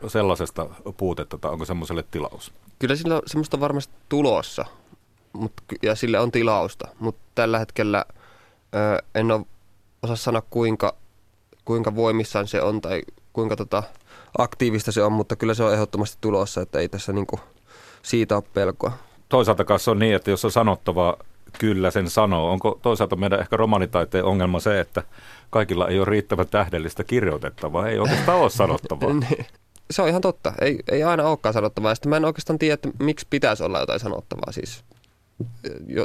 sellaisesta 0.08 0.70
puutetta 0.98 1.38
tai 1.38 1.52
onko 1.52 1.66
semmoiselle 1.66 2.04
tilaus? 2.12 2.54
Kyllä 2.80 2.96
sillä 2.96 3.16
on 3.16 3.22
semmoista 3.26 3.60
varmasti 3.60 3.94
tulossa 4.10 4.66
mut, 5.34 5.54
ja 5.84 5.96
sille 5.96 6.20
on 6.20 6.32
tilausta, 6.32 6.88
mutta 7.00 7.22
tällä 7.36 7.60
hetkellä 7.60 8.06
ö, 8.76 9.04
en 9.16 9.32
ole 9.32 9.46
osaa 10.02 10.16
sanoa 10.16 10.44
kuinka, 10.50 10.96
kuinka 11.66 11.96
voimissaan 11.96 12.48
se 12.48 12.62
on 12.62 12.82
tai 12.82 13.02
kuinka 13.40 13.56
tota, 13.56 13.84
aktiivista 14.38 14.92
se 14.92 15.04
on, 15.04 15.12
mutta 15.12 15.36
kyllä 15.36 15.54
se 15.54 15.64
on 15.64 15.74
ehdottomasti 15.74 16.18
tulossa, 16.22 16.62
että 16.62 16.80
ei 16.80 16.90
tässä 16.90 17.14
niinku 17.14 17.40
siitä 18.02 18.36
ole 18.36 18.44
pelkoa. 18.54 18.92
Toisaalta 19.30 19.66
kanssa 19.66 19.92
on 19.92 20.00
niin, 20.00 20.16
että 20.16 20.32
jos 20.32 20.46
on 20.46 20.52
sanottava 20.52 21.18
kyllä 21.60 21.92
sen 21.92 22.10
sanoo. 22.10 22.52
Onko 22.52 22.80
toisaalta 22.82 23.16
meidän 23.16 23.40
ehkä 23.40 23.58
romanitaiteen 23.58 24.26
ongelma 24.26 24.60
se, 24.60 24.80
että 24.80 25.04
kaikilla 25.50 25.88
ei 25.88 26.00
ole 26.00 26.06
riittävän 26.06 26.48
tähdellistä 26.48 27.04
kirjoitettavaa, 27.04 27.88
ei 27.88 28.00
oikeastaan 28.00 28.38
ole 28.38 28.50
sanottavaa? 28.50 29.10
Niin. 29.30 29.46
se 29.92 30.02
on 30.02 30.10
ihan 30.10 30.22
totta. 30.22 30.54
Ei, 30.62 30.80
ei 30.92 31.04
aina 31.04 31.24
olekaan 31.24 31.54
sanottavaa. 31.54 31.96
Sitten 31.96 32.10
mä 32.10 32.18
en 32.18 32.26
oikeastaan 32.26 32.60
tiedä, 32.60 32.74
että 32.74 32.90
miksi 33.00 33.28
pitäisi 33.30 33.64
olla 33.64 33.80
jotain 33.80 34.00
sanottavaa. 34.00 34.52
Siis 34.52 34.84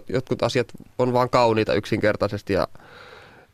jotkut 0.08 0.42
asiat 0.42 0.66
on 0.98 1.12
vaan 1.12 1.30
kauniita 1.30 1.74
yksinkertaisesti 1.74 2.52
ja 2.52 2.68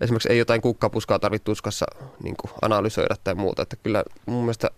esimerkiksi 0.00 0.32
ei 0.32 0.38
jotain 0.38 0.60
kukkapuskaa 0.60 1.18
tarvitse 1.18 1.44
tuskassa 1.44 1.86
niin 2.22 2.36
analysoida 2.62 3.16
tai 3.24 3.34
muuta. 3.34 3.62
Että 3.62 3.76
kyllä 3.76 4.04
mun 4.26 4.42
mielestä 4.42 4.70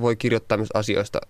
voi 0.00 0.16
kirjoittaa 0.16 0.58
myös 0.58 0.70
asioista, 0.74 1.20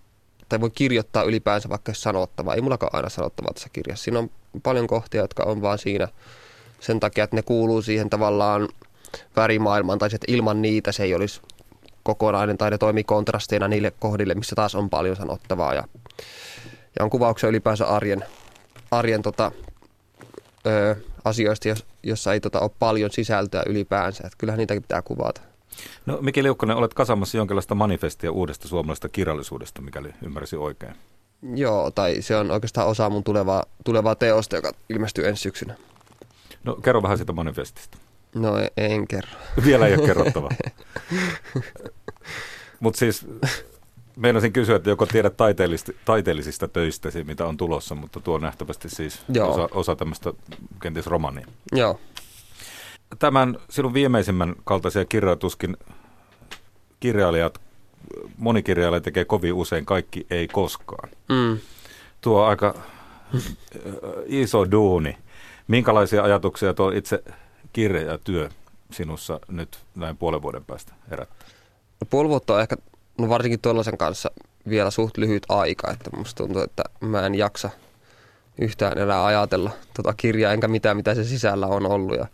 tai 0.49 0.61
voi 0.61 0.71
kirjoittaa 0.71 1.23
ylipäänsä 1.23 1.69
vaikka 1.69 1.91
jos 1.91 2.03
sanottavaa. 2.03 2.55
Ei 2.55 2.61
mullakaan 2.61 2.95
aina 2.95 3.09
sanottavaa 3.09 3.53
tässä 3.53 3.69
kirjassa. 3.73 4.05
Siinä 4.05 4.19
on 4.19 4.31
paljon 4.63 4.87
kohtia, 4.87 5.21
jotka 5.21 5.43
on 5.43 5.63
vaan 5.63 5.79
siinä 5.79 6.09
sen 6.81 7.01
takia, 7.01 7.25
että 7.25 7.37
ne 7.37 7.43
kuuluu 7.43 7.83
siihen 7.83 8.11
tavallaan 8.11 8.69
värimaailmaan, 9.37 9.99
tai 9.99 10.09
että 10.15 10.33
ilman 10.33 10.63
niitä 10.63 10.93
se 10.93 11.03
ei 11.03 11.15
olisi 11.15 11.41
kokonainen, 12.03 12.59
tai 12.59 12.71
ne 12.71 12.79
toimii 12.79 13.05
kontrasteina 13.05 13.69
niille 13.69 13.93
kohdille, 13.99 14.35
missä 14.35 14.57
taas 14.57 14.75
on 14.75 14.91
paljon 14.91 15.17
sanottavaa. 15.17 15.75
Ja, 15.75 15.85
ja 16.99 17.05
on 17.05 17.11
kuvauksia 17.11 17.49
ylipäänsä 17.49 17.87
arjen, 17.87 18.25
arjen 18.91 19.23
tota, 19.23 19.53
ö, 20.67 20.97
asioista, 21.25 21.69
jos, 21.69 21.87
jossa 22.03 22.33
ei 22.33 22.41
tota, 22.41 22.61
ole 22.61 22.71
paljon 22.79 23.11
sisältöä 23.11 23.63
ylipäänsä. 23.67 24.27
Että 24.27 24.39
kyllähän 24.39 24.59
niitäkin 24.59 24.83
pitää 24.83 25.03
kuvata. 25.03 25.41
No 26.07 26.19
Miki 26.21 26.43
Liukkonen, 26.43 26.77
olet 26.77 26.95
kasamassa 26.95 27.37
jonkinlaista 27.37 27.75
manifestia 27.75 28.33
uudesta 28.33 28.69
suomalaisesta 28.69 29.09
kirjallisuudesta, 29.09 29.83
mikäli 29.83 30.15
ymmärsin 30.23 30.59
oikein. 30.59 30.95
Joo, 31.55 31.91
tai 31.91 32.23
se 32.23 32.37
on 32.37 32.51
oikeastaan 32.51 32.89
osa 32.89 33.11
mun 33.11 33.25
tulevaa, 33.25 33.65
tulevaa 33.85 34.15
teosta, 34.15 34.57
joka 34.57 34.73
ilmestyy 34.89 35.29
ensi 35.29 35.43
syksynä. 35.43 35.75
No 36.65 36.75
kerro 36.75 37.03
vähän 37.03 37.19
siitä 37.19 37.33
manifestista. 37.33 37.99
No 38.35 38.59
e- 38.59 38.69
en 38.77 39.09
kerro. 39.09 39.31
Vielä 39.65 39.87
ei 39.87 39.95
ole 39.95 40.07
kerrottava. 40.07 40.49
Mutta 42.81 42.99
siis 42.99 43.27
meinasin 44.17 44.53
kysyä, 44.53 44.77
että 44.77 44.91
joko 44.91 45.07
tiedät 45.07 45.35
taiteellisista 46.05 46.69
töistäsi, 46.69 47.25
mitä 47.25 47.47
on 47.47 47.57
tulossa, 47.57 47.95
mutta 47.95 48.21
tuo 48.21 48.35
on 48.35 48.41
nähtävästi 48.41 48.89
siis 48.89 49.23
Joo. 49.29 49.51
osa, 49.51 49.69
osa 49.75 49.97
tämmöistä 49.97 50.33
kenties 50.83 51.07
romania. 51.07 51.47
Joo. 51.73 52.01
Tämän 53.19 53.59
sinun 53.71 53.95
viimeisimmän 53.95 54.55
kaltaisia 54.65 55.05
kirjoituskin 55.05 55.77
kirjailijat, 57.01 57.61
monikirjailija 58.39 59.01
tekee 59.01 59.25
kovin 59.25 59.55
usein 59.55 59.87
kaikki 59.87 60.27
ei 60.31 60.49
koskaan. 60.49 61.09
Mm. 61.29 61.59
Tuo 62.21 62.43
on 62.43 62.49
aika 62.49 62.75
iso 64.27 64.71
duuni. 64.71 65.17
Minkälaisia 65.69 66.23
ajatuksia 66.23 66.75
tuo 66.75 66.91
itse 66.91 67.25
kirja 67.73 68.03
ja 68.03 68.19
työ 68.19 68.49
sinussa 68.91 69.41
nyt 69.49 69.79
näin 69.95 70.17
puolen 70.17 70.43
vuoden 70.43 70.65
päästä 70.65 70.93
herättää? 71.11 71.49
No, 72.01 72.07
puoli 72.11 72.29
vuotta 72.29 72.55
on 72.55 72.61
ehkä, 72.61 72.77
no 73.19 73.29
varsinkin 73.29 73.61
tuollaisen 73.61 73.99
kanssa 73.99 74.31
vielä 74.69 74.91
suht 74.91 75.17
lyhyt 75.17 75.43
aika, 75.49 75.91
että 75.91 76.17
musta 76.17 76.45
tuntuu, 76.45 76.63
että 76.63 76.83
mä 77.01 77.27
en 77.27 77.35
jaksa 77.35 77.71
yhtään 78.59 78.99
enää 78.99 79.25
ajatella 79.25 79.71
tota 79.97 80.15
kirjaa, 80.17 80.53
enkä 80.53 80.69
mitään, 80.69 80.97
mitä 80.97 81.15
se 81.15 81.25
sisällä 81.25 81.67
on 81.67 81.87
ollut. 81.87 82.17
Ja, 82.19 82.27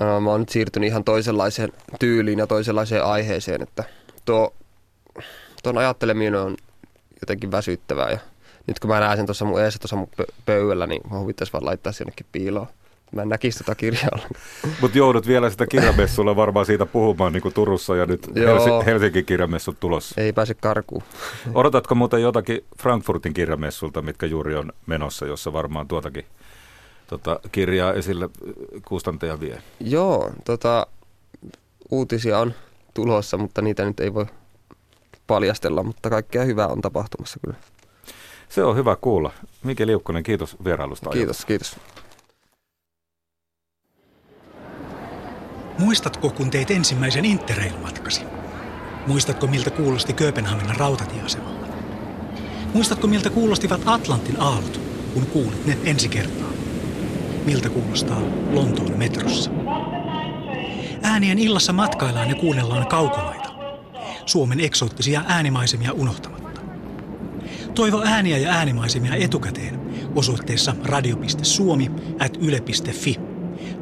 ää, 0.00 0.20
mä 0.20 0.30
oon 0.30 0.40
nyt 0.40 0.48
siirtynyt 0.48 0.88
ihan 0.88 1.04
toisenlaiseen 1.04 1.72
tyyliin 1.98 2.38
ja 2.38 2.46
toisenlaiseen 2.46 3.04
aiheeseen, 3.04 3.62
että 3.62 3.84
tuo, 4.24 4.54
tuon 5.62 5.78
ajatteleminen 5.78 6.40
on 6.40 6.56
jotenkin 7.20 7.50
väsyttävää 7.50 8.10
ja 8.10 8.18
nyt 8.66 8.78
kun 8.78 8.90
mä 8.90 9.00
näen 9.00 9.16
sen 9.16 9.26
tuossa 9.26 9.44
mun 9.44 9.60
eessä 9.60 9.78
tuossa 9.78 9.96
mun 9.96 10.08
pöydällä, 10.46 10.86
niin 10.86 11.02
mä 11.10 11.18
huvittaisi 11.18 11.52
vaan 11.52 11.64
laittaa 11.64 11.92
sen 11.92 12.04
jonnekin 12.04 12.26
piiloon. 12.32 12.66
Mä 13.12 13.22
en 13.22 13.28
näkisi 13.28 13.58
tota 13.58 13.74
kirjaa 13.74 14.18
Mutta 14.80 14.98
joudut 14.98 15.26
vielä 15.26 15.50
sitä 15.50 15.66
kirjamessulla 15.66 16.36
varmaan 16.36 16.66
siitä 16.66 16.86
puhumaan 16.86 17.32
niin 17.32 17.42
kuin 17.42 17.54
Turussa 17.54 17.96
ja 17.96 18.06
nyt 18.06 18.26
Helsi- 18.26 18.86
Helsingin 18.86 19.24
kirjamessut 19.24 19.80
tulossa. 19.80 20.20
Ei 20.20 20.32
pääse 20.32 20.54
karkuun. 20.54 21.02
Odotatko 21.54 21.94
muuten 21.94 22.22
jotakin 22.22 22.64
Frankfurtin 22.82 23.34
kirjamessulta, 23.34 24.02
mitkä 24.02 24.26
juuri 24.26 24.56
on 24.56 24.72
menossa, 24.86 25.26
jossa 25.26 25.52
varmaan 25.52 25.88
tuotakin 25.88 26.24
tota, 27.06 27.40
kirjaa 27.52 27.92
esille 27.92 28.28
kustantaja 28.88 29.40
vie? 29.40 29.62
Joo, 29.80 30.30
tota, 30.44 30.86
uutisia 31.90 32.38
on 32.38 32.54
tulossa, 32.94 33.38
mutta 33.38 33.62
niitä 33.62 33.84
nyt 33.84 34.00
ei 34.00 34.14
voi 34.14 34.26
paljastella, 35.26 35.82
mutta 35.82 36.10
kaikkea 36.10 36.44
hyvää 36.44 36.68
on 36.68 36.80
tapahtumassa 36.80 37.40
kyllä. 37.44 37.56
Se 38.48 38.64
on 38.64 38.76
hyvä 38.76 38.96
kuulla. 38.96 39.30
Miki 39.64 39.86
Liukkonen, 39.86 40.22
kiitos 40.22 40.56
vierailusta. 40.64 41.10
Kiitos, 41.10 41.44
kiitos. 41.44 41.76
Muistatko, 45.78 46.30
kun 46.30 46.50
teit 46.50 46.70
ensimmäisen 46.70 47.24
Interrail-matkasi? 47.24 48.22
Muistatko, 49.06 49.46
miltä 49.46 49.70
kuulosti 49.70 50.12
Kööpenhaminan 50.12 50.76
rautatieasemalla? 50.76 51.66
Muistatko, 52.74 53.06
miltä 53.06 53.30
kuulostivat 53.30 53.80
Atlantin 53.86 54.40
aallot, 54.40 54.80
kun 55.14 55.26
kuulit 55.26 55.66
ne 55.66 55.78
ensi 55.84 56.08
kertaa? 56.08 56.48
Miltä 57.46 57.68
kuulostaa 57.68 58.20
Lontoon 58.52 58.98
metrossa? 58.98 59.50
Äänien 61.02 61.38
illassa 61.38 61.72
matkaillaan 61.72 62.28
ja 62.28 62.34
kuunnellaan 62.34 62.86
kaukolaita. 62.86 63.48
Suomen 64.26 64.60
eksoottisia 64.60 65.22
äänimaisemia 65.26 65.92
unohtamatta. 65.92 66.60
Toivo 67.74 68.02
ääniä 68.04 68.38
ja 68.38 68.50
äänimaisemia 68.50 69.14
etukäteen 69.14 69.80
osoitteessa 70.14 70.74
radio.suomi 70.84 71.90
at 72.20 72.36
yle.fi 72.40 73.20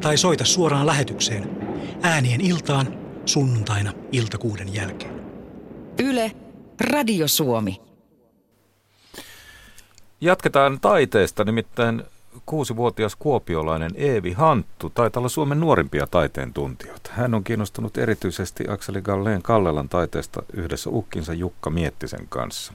tai 0.00 0.16
soita 0.16 0.44
suoraan 0.44 0.86
lähetykseen 0.86 1.63
Äänien 2.06 2.40
iltaan 2.40 2.98
sunnuntaina 3.26 3.92
iltakuuden 4.12 4.74
jälkeen. 4.74 5.20
Yle, 6.02 6.32
Radio 6.90 7.28
Suomi. 7.28 7.80
Jatketaan 10.20 10.80
taiteesta, 10.80 11.44
nimittäin 11.44 12.02
kuusivuotias 12.46 13.16
kuopiolainen 13.16 13.90
Eevi 13.94 14.32
Hanttu 14.32 14.90
taitaa 14.90 15.20
olla 15.20 15.28
Suomen 15.28 15.60
nuorimpia 15.60 16.06
taiteen 16.06 16.52
tuntijoita. 16.52 17.10
Hän 17.12 17.34
on 17.34 17.44
kiinnostunut 17.44 17.98
erityisesti 17.98 18.64
Akseli 18.68 19.02
Galleen 19.02 19.42
Kallelan 19.42 19.88
taiteesta 19.88 20.42
yhdessä 20.52 20.90
ukkinsa 20.90 21.34
Jukka 21.34 21.70
Miettisen 21.70 22.26
kanssa. 22.28 22.72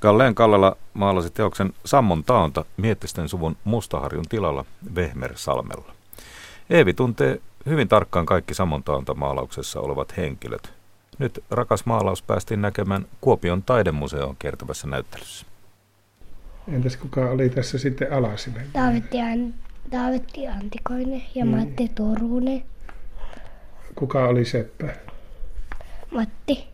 Galleen 0.00 0.34
Kallela 0.34 0.76
maalasi 0.94 1.30
teoksen 1.30 1.72
Sammon 1.84 2.24
taonta 2.24 2.64
Miettisten 2.76 3.28
suvun 3.28 3.56
Mustaharjun 3.64 4.28
tilalla 4.28 4.64
Vehmersalmella. 4.94 5.92
Eevi 6.70 6.94
tuntee 6.94 7.40
hyvin 7.66 7.88
tarkkaan 7.88 8.26
kaikki 8.26 8.54
samontaanta 8.54 9.14
maalauksessa 9.14 9.80
olevat 9.80 10.16
henkilöt. 10.16 10.72
Nyt 11.18 11.44
rakas 11.50 11.86
maalaus 11.86 12.22
päästiin 12.22 12.62
näkemään 12.62 13.06
Kuopion 13.20 13.62
taidemuseon 13.62 14.36
kertovassa 14.38 14.86
näyttelyssä. 14.88 15.46
Entäs 16.72 16.96
kuka 16.96 17.30
oli 17.30 17.48
tässä 17.48 17.78
sitten 17.78 18.12
alasinen? 18.12 18.66
Taavetti, 18.72 19.20
An- 19.20 19.54
Taavetti 19.90 20.48
Antikoinen 20.48 21.22
ja 21.34 21.44
mm. 21.44 21.50
Matti 21.50 21.88
Torunen. 21.88 22.62
Kuka 23.94 24.28
oli 24.28 24.44
Seppä? 24.44 24.88
Matti 26.10 26.68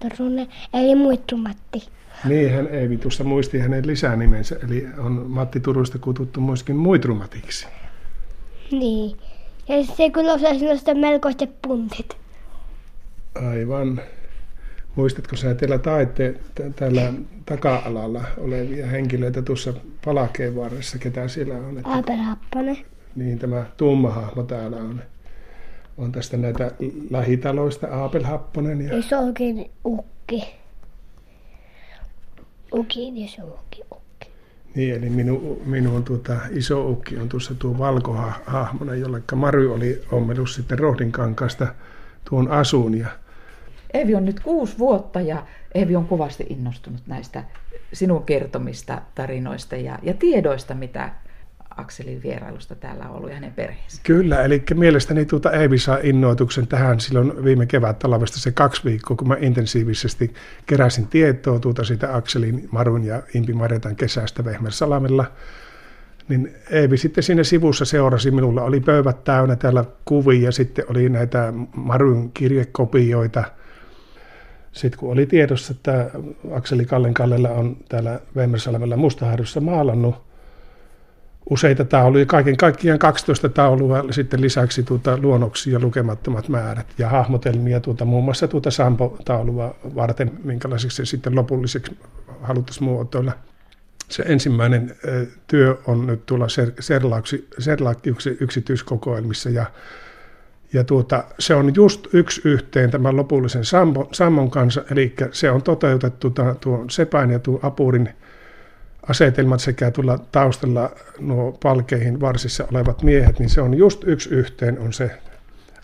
Torunen, 0.00 0.48
eli 0.72 0.94
Muittu 0.94 1.36
Matti. 1.36 1.88
Niin, 2.24 2.54
hän 2.54 2.66
ei 2.66 2.98
tuossa 2.98 3.24
muisti 3.24 3.58
hänen 3.58 3.86
lisänimensä, 3.86 4.56
eli 4.64 4.86
on 4.98 5.12
Matti 5.12 5.60
Turusta 5.60 5.98
kututtu 5.98 6.40
myöskin 6.40 6.76
Muitrumatiksi. 6.76 7.66
Niin. 8.70 9.16
Ja 9.68 9.84
se 9.96 10.10
kyllä 10.10 10.32
osasi 10.32 10.66
nostaa 10.66 10.94
melkoiset 10.94 11.50
puntit. 11.62 12.16
Aivan. 13.34 14.00
Muistatko 14.96 15.36
sä 15.36 15.54
teillä 15.54 15.78
taite, 15.78 16.34
tällä 16.76 17.12
taka-alalla 17.46 18.24
olevia 18.38 18.86
henkilöitä 18.86 19.42
tuossa 19.42 19.72
palakeen 20.04 20.56
varressa, 20.56 20.98
ketä 20.98 21.28
siellä 21.28 21.54
on? 21.54 21.78
Että... 21.78 21.90
Aapel 21.90 22.16
Happonen. 22.16 22.78
Niin, 23.16 23.38
tämä 23.38 23.66
tumma 23.76 24.10
hahmo 24.10 24.42
täällä 24.42 24.76
on. 24.76 25.02
On 25.98 26.12
tästä 26.12 26.36
näitä 26.36 26.70
lähitaloista 27.10 27.86
Aapel 27.86 28.24
Happonen. 28.24 28.80
Ja... 28.80 28.98
Isokin 28.98 29.70
ukki. 29.84 30.54
Ukin 32.72 33.14
ukki. 33.42 33.82
Niin, 34.76 34.94
eli 34.94 35.10
minu, 35.10 35.62
minun 35.64 36.04
tuota, 36.04 36.36
iso 36.50 36.88
ukki 36.88 37.18
on 37.18 37.28
tuossa 37.28 37.54
tuo 37.54 37.78
valkohahmona, 37.78 38.94
jolle 38.94 39.22
Mary 39.34 39.74
oli 39.74 40.02
ommellut 40.12 40.50
sitten 40.50 40.78
Rohdinkankasta 40.78 41.74
tuon 42.30 42.50
asun. 42.50 42.98
Ja... 42.98 43.06
Evi 43.94 44.14
on 44.14 44.24
nyt 44.24 44.40
kuusi 44.40 44.78
vuotta 44.78 45.20
ja 45.20 45.46
Evi 45.74 45.96
on 45.96 46.06
kovasti 46.06 46.46
innostunut 46.50 47.00
näistä 47.06 47.44
sinun 47.92 48.22
kertomista 48.22 49.02
tarinoista 49.14 49.76
ja, 49.76 49.98
ja 50.02 50.14
tiedoista, 50.14 50.74
mitä 50.74 51.10
Akselin 51.76 52.22
vierailusta 52.22 52.74
täällä 52.74 53.08
ollut 53.08 53.28
ja 53.28 53.34
hänen 53.34 53.52
perheensä. 53.52 54.00
Kyllä, 54.02 54.42
eli 54.44 54.62
mielestäni 54.74 55.24
tuota 55.24 55.52
Eevi 55.52 55.78
saa 55.78 55.98
innoituksen 56.02 56.66
tähän 56.66 57.00
silloin 57.00 57.44
viime 57.44 57.66
kevät 57.66 57.98
talvesta 57.98 58.40
se 58.40 58.52
kaksi 58.52 58.84
viikkoa, 58.84 59.16
kun 59.16 59.28
mä 59.28 59.36
intensiivisesti 59.40 60.34
keräsin 60.66 61.06
tietoa 61.06 61.58
tuota 61.58 61.84
sitä 61.84 62.16
Akselin, 62.16 62.68
Marun 62.70 63.04
ja 63.04 63.22
Impi 63.34 63.52
Marjetan 63.52 63.96
kesästä 63.96 64.44
Vehmersalamella. 64.44 65.24
Niin 66.28 66.54
Eevi 66.70 66.96
sitten 66.96 67.24
siinä 67.24 67.44
sivussa 67.44 67.84
seurasi, 67.84 68.30
minulla 68.30 68.62
oli 68.62 68.80
pöydät 68.80 69.24
täynnä 69.24 69.56
täällä 69.56 69.84
kuvia 70.04 70.44
ja 70.44 70.52
sitten 70.52 70.84
oli 70.88 71.08
näitä 71.08 71.52
Marun 71.76 72.32
kirjekopioita. 72.32 73.44
sitten 74.72 75.00
kun 75.00 75.12
oli 75.12 75.26
tiedossa, 75.26 75.72
että 75.72 76.10
Akseli 76.52 76.84
Kallen 76.84 77.14
Kallella 77.14 77.48
on 77.48 77.76
täällä 77.88 78.20
Veimersalmella 78.36 78.96
Mustaharjussa 78.96 79.60
maalannut 79.60 80.25
useita 81.50 81.84
tauluja, 81.84 82.26
kaiken 82.26 82.56
kaikkiaan 82.56 82.98
12 82.98 83.48
taulua, 83.48 84.04
sitten 84.10 84.40
lisäksi 84.40 84.82
tuota 84.82 85.18
luonnoksia 85.18 85.78
lukemattomat 85.78 86.48
määrät 86.48 86.86
ja 86.98 87.08
hahmotelmia 87.08 87.80
tuota, 87.80 88.04
muun 88.04 88.24
muassa 88.24 88.48
tuota 88.48 88.70
Sampo-taulua 88.70 89.76
varten, 89.94 90.30
minkälaiseksi 90.44 90.96
se 90.96 91.04
sitten 91.04 91.34
lopulliseksi 91.34 91.96
haluttaisiin 92.42 92.84
muotoilla. 92.84 93.32
Se 94.08 94.22
ensimmäinen 94.26 94.96
työ 95.46 95.78
on 95.86 96.06
nyt 96.06 96.26
tuolla 96.26 96.46
Serlaakki 97.58 98.14
yksityiskokoelmissa 98.40 99.50
ja 99.50 99.66
ja 100.72 100.84
tuota, 100.84 101.24
se 101.38 101.54
on 101.54 101.74
just 101.74 102.14
yksi 102.14 102.40
yhteen 102.44 102.90
tämän 102.90 103.16
lopullisen 103.16 103.64
sammon 104.12 104.50
kanssa, 104.50 104.84
eli 104.90 105.14
se 105.32 105.50
on 105.50 105.62
toteutettu 105.62 106.32
tuon 106.60 106.90
Sepain 106.90 107.30
ja 107.30 107.38
tuon 107.38 107.60
Apurin 107.62 108.08
asetelmat 109.08 109.60
sekä 109.60 109.90
tuolla 109.90 110.18
taustalla 110.32 110.90
nuo 111.20 111.52
palkeihin 111.62 112.20
varsissa 112.20 112.66
olevat 112.72 113.02
miehet, 113.02 113.38
niin 113.38 113.50
se 113.50 113.60
on 113.60 113.74
just 113.74 114.04
yksi 114.06 114.30
yhteen 114.30 114.78
on 114.78 114.92
se 114.92 115.10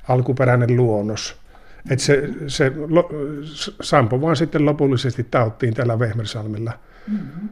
alkuperäinen 0.08 0.76
luonnos. 0.76 1.37
Että 1.90 2.04
se, 2.04 2.28
se 2.46 2.72
Sampo 3.80 4.20
vaan 4.20 4.37
sitten 4.37 4.66
lopullisesti 4.66 5.26
tauttiin 5.30 5.74
täällä 5.74 5.98
Vehmersalmilla. 5.98 6.72
Mm-hmm. 7.08 7.48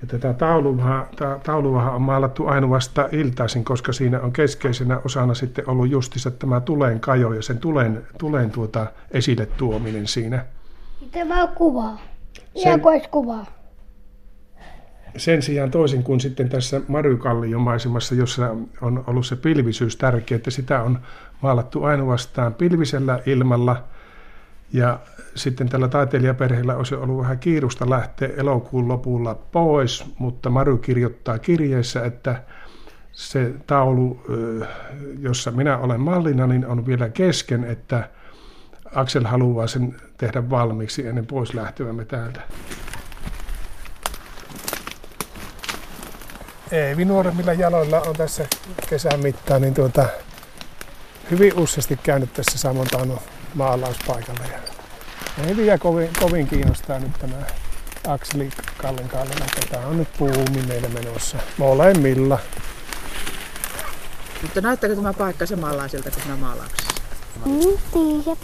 Ja 0.00 0.06
tätä 0.06 0.32
tauluvaha, 0.32 1.08
tauluvaha 1.42 1.90
on 1.90 2.02
maalattu 2.02 2.46
ainoastaan 2.46 3.08
iltaisin, 3.12 3.64
koska 3.64 3.92
siinä 3.92 4.20
on 4.20 4.32
keskeisenä 4.32 5.00
osana 5.04 5.34
sitten 5.34 5.68
ollut 5.68 5.90
justissa 5.90 6.30
tämä 6.30 6.60
tuleen 6.60 7.00
kajo 7.00 7.32
ja 7.32 7.42
sen 7.42 7.58
tulen, 7.58 8.06
tulen 8.18 8.50
tuota 8.50 8.86
esille 9.10 9.46
tuominen 9.46 10.06
siinä. 10.06 10.44
Tämä 11.10 11.42
on 11.42 11.48
kuva. 11.48 11.98
Sen, 12.62 12.80
kuvaa. 13.10 13.46
Sen 15.16 15.42
sijaan 15.42 15.70
toisin 15.70 16.02
kuin 16.02 16.20
sitten 16.20 16.48
tässä 16.48 16.80
Marykallio-maisemassa, 16.88 18.14
jossa 18.14 18.56
on 18.80 19.04
ollut 19.06 19.26
se 19.26 19.36
pilvisyys 19.36 19.96
tärkeä, 19.96 20.36
että 20.36 20.50
sitä 20.50 20.82
on 20.82 20.98
maalattu 21.42 21.84
ainoastaan 21.84 22.54
pilvisellä 22.54 23.20
ilmalla– 23.26 23.84
ja 24.74 24.98
sitten 25.34 25.68
tällä 25.68 25.88
taiteilijaperheellä 25.88 26.76
olisi 26.76 26.94
ollut 26.94 27.20
vähän 27.20 27.38
kiirusta 27.38 27.90
lähteä 27.90 28.28
elokuun 28.36 28.88
lopulla 28.88 29.34
pois, 29.34 30.04
mutta 30.18 30.50
Maru 30.50 30.78
kirjoittaa 30.78 31.38
kirjeessä, 31.38 32.04
että 32.04 32.42
se 33.12 33.54
taulu, 33.66 34.20
jossa 35.18 35.50
minä 35.50 35.78
olen 35.78 36.00
mallina, 36.00 36.46
niin 36.46 36.66
on 36.66 36.86
vielä 36.86 37.08
kesken, 37.08 37.64
että 37.64 38.10
Aksel 38.94 39.24
haluaa 39.24 39.66
sen 39.66 39.94
tehdä 40.16 40.50
valmiiksi 40.50 41.06
ennen 41.06 41.26
pois 41.26 41.54
lähtevämme 41.54 42.04
täältä. 42.04 42.40
Eevi 46.72 47.04
nuoremmilla 47.04 47.52
jaloilla 47.52 48.00
on 48.00 48.16
tässä 48.16 48.46
kesän 48.88 49.20
mittaan 49.20 49.62
niin 49.62 49.74
tuota, 49.74 50.06
hyvin 51.30 51.58
useasti 51.58 51.98
käynyt 52.02 52.32
tässä 52.32 52.58
Samontaano 52.58 53.22
maalauspaikalle. 53.54 54.48
Ja 55.38 55.44
hyviä 55.44 55.78
kovin, 55.78 56.10
kovin 56.20 56.48
kiinnostaa 56.48 56.98
nyt 56.98 57.12
tämä 57.18 57.36
Akseli 58.08 58.50
Kallen 58.76 59.08
Kallen, 59.08 59.42
että 59.42 59.66
tämä 59.70 59.86
on 59.86 59.98
nyt 59.98 60.08
puumi 60.18 60.62
meillä 60.68 60.88
menossa 60.88 61.38
molemmilla. 61.58 62.38
Mutta 64.42 64.60
näyttääkö 64.60 64.96
tämä 64.96 65.12
paikka 65.12 65.46
samanlaiselta 65.46 66.10
kuin 66.10 66.22
nämä 66.26 66.36
maalauksessa? 66.36 66.94
Mm, 67.44 68.36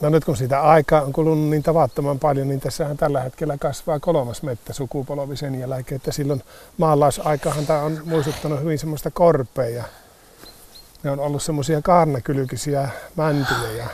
No 0.00 0.08
nyt 0.08 0.24
kun 0.24 0.36
sitä 0.36 0.60
aikaa 0.60 1.02
on 1.02 1.12
kulunut 1.12 1.48
niin 1.48 1.62
tavattoman 1.62 2.18
paljon, 2.18 2.48
niin 2.48 2.60
tässähän 2.60 2.96
tällä 2.96 3.20
hetkellä 3.20 3.58
kasvaa 3.58 4.00
kolmas 4.00 4.42
mettä 4.42 4.72
sukupolvi 4.72 5.36
sen 5.36 5.60
jälkeen, 5.60 5.96
että 5.96 6.12
silloin 6.12 6.42
maalausaikahan 6.78 7.66
tämä 7.66 7.82
on 7.82 7.98
muistuttanut 8.04 8.60
hyvin 8.60 8.78
semmoista 8.78 9.10
korpeja. 9.10 9.84
Ne 11.02 11.10
on 11.10 11.20
ollut 11.20 11.42
semmoisia 11.42 11.82
kaarnakylkisiä 11.82 12.88
mäntyjä 13.16 13.72
ja 13.78 13.86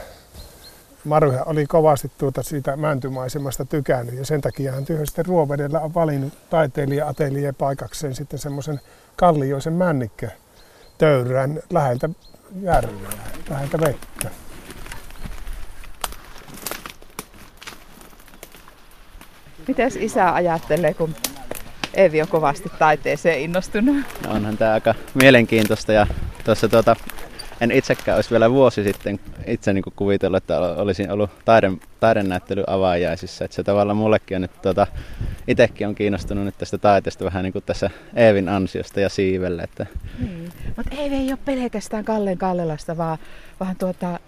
Maruhe 1.04 1.42
oli 1.46 1.66
kovasti 1.66 2.10
tuota 2.18 2.42
siitä 2.42 2.76
mäntymaisemasta 2.76 3.64
tykännyt 3.64 4.14
ja 4.14 4.26
sen 4.26 4.40
takia 4.40 4.72
hän 4.72 4.84
tyhjä 4.84 5.06
sitten 5.06 5.26
Ruovedellä 5.26 5.80
on 5.80 5.94
valinnut 5.94 6.32
taiteilija 6.50 7.08
ateljeen 7.08 7.54
paikakseen 7.54 8.14
sitten 8.14 8.38
semmoisen 8.38 8.80
kallioisen 9.16 9.72
männikkö 9.72 10.28
töyrän 10.98 11.62
läheltä 11.70 12.08
järveä, 12.60 13.10
läheltä 13.50 13.80
vettä. 13.80 14.45
Mitäs 19.68 19.96
isä 19.96 20.34
ajattelee, 20.34 20.94
kun 20.94 21.14
Evi 21.94 22.22
on 22.22 22.28
kovasti 22.28 22.72
taiteeseen 22.78 23.40
innostunut? 23.40 23.96
No 24.26 24.34
onhan 24.34 24.56
tämä 24.56 24.72
aika 24.72 24.94
mielenkiintoista 25.14 25.92
ja 25.92 26.06
tuossa 26.44 26.68
tuota, 26.68 26.96
en 27.60 27.70
itsekään 27.70 28.16
olisi 28.16 28.30
vielä 28.30 28.50
vuosi 28.50 28.84
sitten 28.84 29.20
itse 29.46 29.72
niin 29.72 29.84
kuvitellut, 29.96 30.36
että 30.36 30.60
olisin 30.60 31.10
ollut 31.10 31.30
taiden, 31.44 31.80
taidenäyttely 32.00 32.64
avaajaisissa. 32.66 33.44
Että 33.44 33.54
se 33.54 33.62
tavallaan 33.62 33.96
mullekin 33.96 34.34
on 34.34 34.42
nyt 34.42 34.62
tuota, 34.62 34.86
itsekin 35.48 35.88
on 35.88 35.94
kiinnostunut 35.94 36.44
nyt 36.44 36.58
tästä 36.58 36.78
taiteesta 36.78 37.24
vähän 37.24 37.44
niin 37.44 37.52
kuin 37.52 37.64
tässä 37.66 37.90
Eevin 38.14 38.48
ansiosta 38.48 39.00
ja 39.00 39.08
siivelle. 39.08 39.62
Että... 39.62 39.86
Niin. 40.18 40.52
Mutta 40.76 40.96
Eevi 40.98 41.14
ei 41.14 41.30
ole 41.30 41.38
pelkästään 41.44 42.04
Kallen 42.04 42.38
Kallelasta, 42.38 42.96
vaan, 42.96 43.18
vaan 43.60 43.76
tuota, 43.76 44.18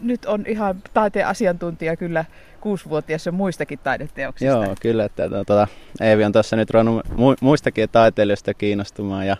nyt 0.00 0.24
on 0.24 0.44
ihan 0.46 0.82
taiteen 0.94 1.26
asiantuntija 1.26 1.96
kyllä 1.96 2.24
kuusivuotias 2.64 3.28
muistakin 3.32 3.78
taideteoksista. 3.78 4.54
Joo, 4.54 4.74
kyllä. 4.80 5.04
Että, 5.04 5.28
tuota, 5.28 5.66
Eevi 6.00 6.24
on 6.24 6.32
tuossa 6.32 6.56
nyt 6.56 6.70
ruvennut 6.70 7.06
muistakin 7.40 7.88
taiteilijoista 7.92 8.54
kiinnostumaan 8.54 9.26
ja 9.26 9.36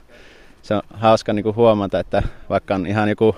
se 0.62 0.74
on 0.74 0.82
hauska 0.90 1.32
niin 1.32 1.42
kuin 1.42 1.56
huomata, 1.56 1.98
että 1.98 2.22
vaikka 2.50 2.74
on 2.74 2.86
ihan 2.86 3.08
joku 3.08 3.36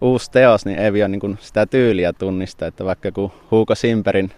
uusi 0.00 0.30
teos, 0.30 0.66
niin 0.66 0.78
Evi 0.78 1.02
on 1.02 1.10
niin 1.10 1.20
kuin 1.20 1.38
sitä 1.40 1.66
tyyliä 1.66 2.12
tunnista, 2.12 2.66
että 2.66 2.84
vaikka 2.84 3.12
kun 3.12 3.32
Huuko 3.50 3.74
Simperin 3.74 4.30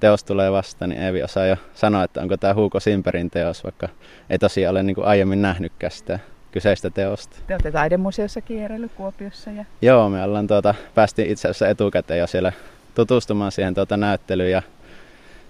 teos 0.00 0.24
tulee 0.24 0.52
vastaan, 0.52 0.88
niin 0.88 1.02
Evi 1.02 1.22
osaa 1.22 1.46
jo 1.46 1.56
sanoa, 1.74 2.04
että 2.04 2.20
onko 2.20 2.36
tämä 2.36 2.54
Huuko 2.54 2.80
Simperin 2.80 3.30
teos, 3.30 3.64
vaikka 3.64 3.88
ei 4.30 4.38
tosiaan 4.38 4.70
ole 4.70 4.82
niin 4.82 4.94
kuin 4.94 5.06
aiemmin 5.06 5.42
nähnytkään 5.42 5.90
sitä 5.90 6.18
kyseistä 6.52 6.90
teosta. 6.90 7.36
Te 7.46 7.54
olette 7.54 7.70
taidemuseossa 7.70 8.40
kierrellyt 8.40 8.92
Kuopiossa. 8.92 9.50
Ja... 9.50 9.64
Joo, 9.82 10.08
me 10.08 10.22
ollaan 10.22 10.46
tuota, 10.46 10.74
päästiin 10.94 11.30
itse 11.30 11.48
asiassa 11.48 11.68
etukäteen 11.68 12.20
jo 12.20 12.26
siellä 12.26 12.52
tutustumaan 12.94 13.52
siihen 13.52 13.74
tuota 13.74 13.96
näyttelyyn. 13.96 14.50
Ja 14.50 14.62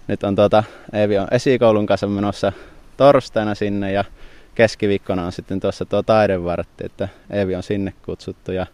nyt 0.09 0.25
on 0.25 0.37
tuota, 0.37 0.65
Eevi 0.93 1.19
on 1.19 1.29
esikoulun 1.31 1.87
kanssa 1.87 2.07
menossa 2.07 2.53
torstaina 2.97 3.55
sinne 3.55 3.93
ja 3.93 4.05
keskiviikkona 4.55 5.27
on 5.27 5.33
sitten 5.33 5.61
tuossa 5.61 5.85
tuo 5.85 6.03
taidevartti, 6.03 6.87
että 6.87 7.09
Eevi 7.31 7.55
on 7.57 7.63
sinne 7.63 7.93
kutsuttu. 8.05 8.53
Ja 8.53 8.67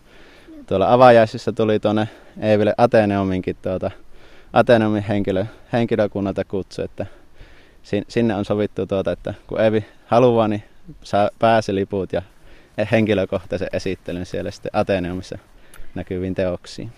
tuolla 0.67 0.93
avajaisissa 0.93 1.53
tuli 1.53 1.81
tuonne 1.81 2.09
Eeville 2.41 2.75
Ateneuminkin 2.79 3.57
tuota, 3.63 3.91
Ateneumin 4.53 5.03
henkilö, 5.03 5.45
henkilökunnalta 5.73 6.45
kutsu, 6.45 6.83
että 6.83 7.07
sinne 8.09 8.35
on 8.35 8.45
sovittu 8.45 8.87
tuota, 8.87 9.13
että 9.13 9.35
kun 9.47 9.61
Eevi 9.61 9.85
haluaa, 10.07 10.49
niin 10.49 10.63
saa 11.03 11.31
pääsyliput 11.39 12.13
ja 12.13 12.23
henkilökohtaisen 12.93 13.69
esittelyn 13.73 14.27
siellä 14.27 14.51
sitten 14.51 14.71
Ateneumissa 14.73 15.39
näkyviin 15.95 16.35
teoksiin. 16.35 16.93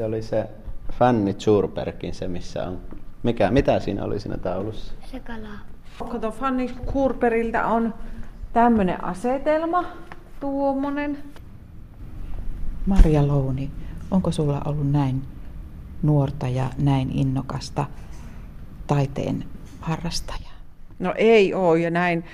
Se 0.00 0.04
oli 0.04 0.22
se 0.22 0.50
Fanny 0.92 1.32
Zurbergin 1.32 2.14
se, 2.14 2.28
missä 2.28 2.64
on. 2.64 2.78
Mikä, 3.22 3.50
mitä 3.50 3.80
siinä 3.80 4.04
oli 4.04 4.20
siinä 4.20 4.36
taulussa? 4.36 4.92
Se 5.10 5.20
kala. 5.20 5.48
Kato, 6.10 6.30
Fanny 6.30 6.68
Kurperilta 6.92 7.66
on 7.66 7.94
tämmöinen 8.52 9.04
asetelma, 9.04 9.84
tuommoinen. 10.40 11.18
Maria 12.86 13.26
Louni, 13.26 13.70
onko 14.10 14.32
sulla 14.32 14.62
ollut 14.64 14.90
näin 14.92 15.22
nuorta 16.02 16.48
ja 16.48 16.70
näin 16.78 17.10
innokasta 17.10 17.86
taiteen 18.86 19.44
harrastajaa? 19.80 20.49
No 21.00 21.14
ei 21.16 21.54
ole 21.54 21.78
ja 21.78 21.90
näin. 21.90 22.24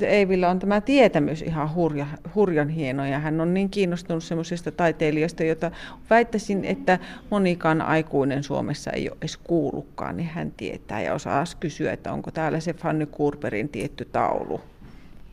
Eivillä 0.00 0.50
on 0.50 0.58
tämä 0.58 0.80
tietämys 0.80 1.42
ihan 1.42 1.74
hurja, 1.74 2.06
hurjan 2.34 2.68
hieno 2.68 3.06
ja 3.06 3.18
hän 3.18 3.40
on 3.40 3.54
niin 3.54 3.70
kiinnostunut 3.70 4.24
semmoisista 4.24 4.72
taiteilijoista, 4.72 5.44
jota 5.44 5.70
väittäisin, 6.10 6.64
että 6.64 6.98
monikaan 7.30 7.82
aikuinen 7.82 8.42
Suomessa 8.42 8.90
ei 8.90 9.08
ole 9.08 9.16
edes 9.20 9.36
kuullutkaan, 9.36 10.16
niin 10.16 10.28
hän 10.28 10.52
tietää 10.56 11.02
ja 11.02 11.14
osaa 11.14 11.44
kysyä, 11.60 11.92
että 11.92 12.12
onko 12.12 12.30
täällä 12.30 12.60
se 12.60 12.72
Fanny 12.72 13.06
Kurperin 13.06 13.68
tietty 13.68 14.04
taulu. 14.04 14.60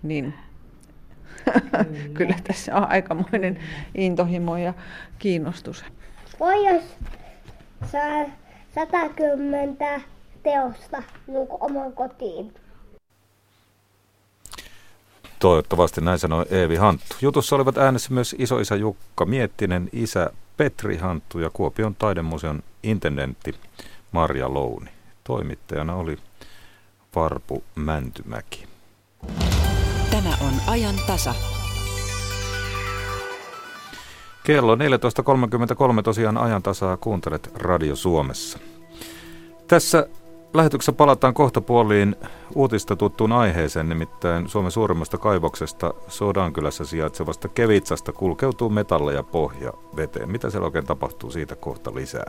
Niin 0.04 0.34
Kyllä. 1.54 1.86
Kyllä 2.14 2.36
tässä 2.44 2.76
on 2.76 2.90
aikamoinen 2.90 3.60
intohimo 3.96 4.58
ja 4.58 4.74
kiinnostus. 5.20 5.86
Voi 6.40 6.66
jos 6.66 6.84
saa 7.92 8.26
110 8.76 9.78
teosta 10.44 11.04
niin 11.28 11.48
oman 11.60 11.94
kotiin. 11.94 12.54
Toivottavasti 15.40 16.02
näin 16.02 16.20
sanoi 16.20 16.46
Eevi 16.50 16.76
Hanttu. 16.76 17.06
Jutussa 17.22 17.56
olivat 17.56 17.78
äänessä 17.78 18.14
myös 18.14 18.36
isoisä 18.40 18.76
Jukka 18.76 19.26
Miettinen, 19.26 19.90
isä 19.94 20.30
Petri 20.58 20.98
Hanttu 20.98 21.40
ja 21.40 21.50
Kuopion 21.50 21.96
taidemuseon 21.96 22.64
intendentti 22.84 23.56
Marja 24.12 24.54
Louni. 24.54 24.90
Toimittajana 25.24 25.96
oli 25.96 26.18
Varpu 27.16 27.64
Mäntymäki. 27.76 28.68
Tämä 30.12 30.30
on 30.42 30.54
ajan 30.68 30.96
tasa. 31.08 31.34
Kello 34.44 34.76
14.33 34.76 34.82
tosiaan 36.04 36.38
ajan 36.38 36.64
tasaa 36.64 36.98
kuuntelet 36.98 37.52
Radio 37.56 37.96
Suomessa. 37.96 38.60
Tässä 39.68 40.08
lähetyksessä 40.58 40.94
palataan 40.94 41.34
kohta 41.34 41.62
puoliin 41.62 42.16
uutista 42.56 42.96
tuttuun 42.96 43.32
aiheeseen, 43.32 43.90
nimittäin 43.90 44.50
Suomen 44.50 44.72
suurimmasta 44.72 45.18
kaivoksesta 45.18 45.94
Sodankylässä 46.08 46.86
sijaitsevasta 46.86 47.48
Kevitsasta 47.48 48.14
kulkeutuu 48.14 48.70
metalleja 48.70 49.24
pohja 49.24 49.74
veteen. 49.96 50.32
Mitä 50.32 50.50
siellä 50.50 50.66
oikein 50.66 50.86
tapahtuu, 50.86 51.32
siitä 51.32 51.56
kohta 51.56 51.96
lisää. 51.96 52.26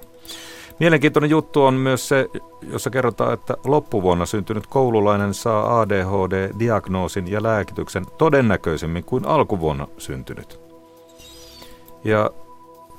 Mielenkiintoinen 0.80 1.30
juttu 1.30 1.64
on 1.64 1.74
myös 1.74 2.08
se, 2.08 2.28
jossa 2.62 2.90
kerrotaan, 2.90 3.32
että 3.32 3.56
loppuvuonna 3.64 4.26
syntynyt 4.26 4.66
koululainen 4.66 5.34
saa 5.34 5.80
ADHD-diagnoosin 5.80 7.30
ja 7.30 7.42
lääkityksen 7.42 8.04
todennäköisemmin 8.18 9.04
kuin 9.04 9.26
alkuvuonna 9.26 9.88
syntynyt. 9.98 10.60
Ja 12.04 12.30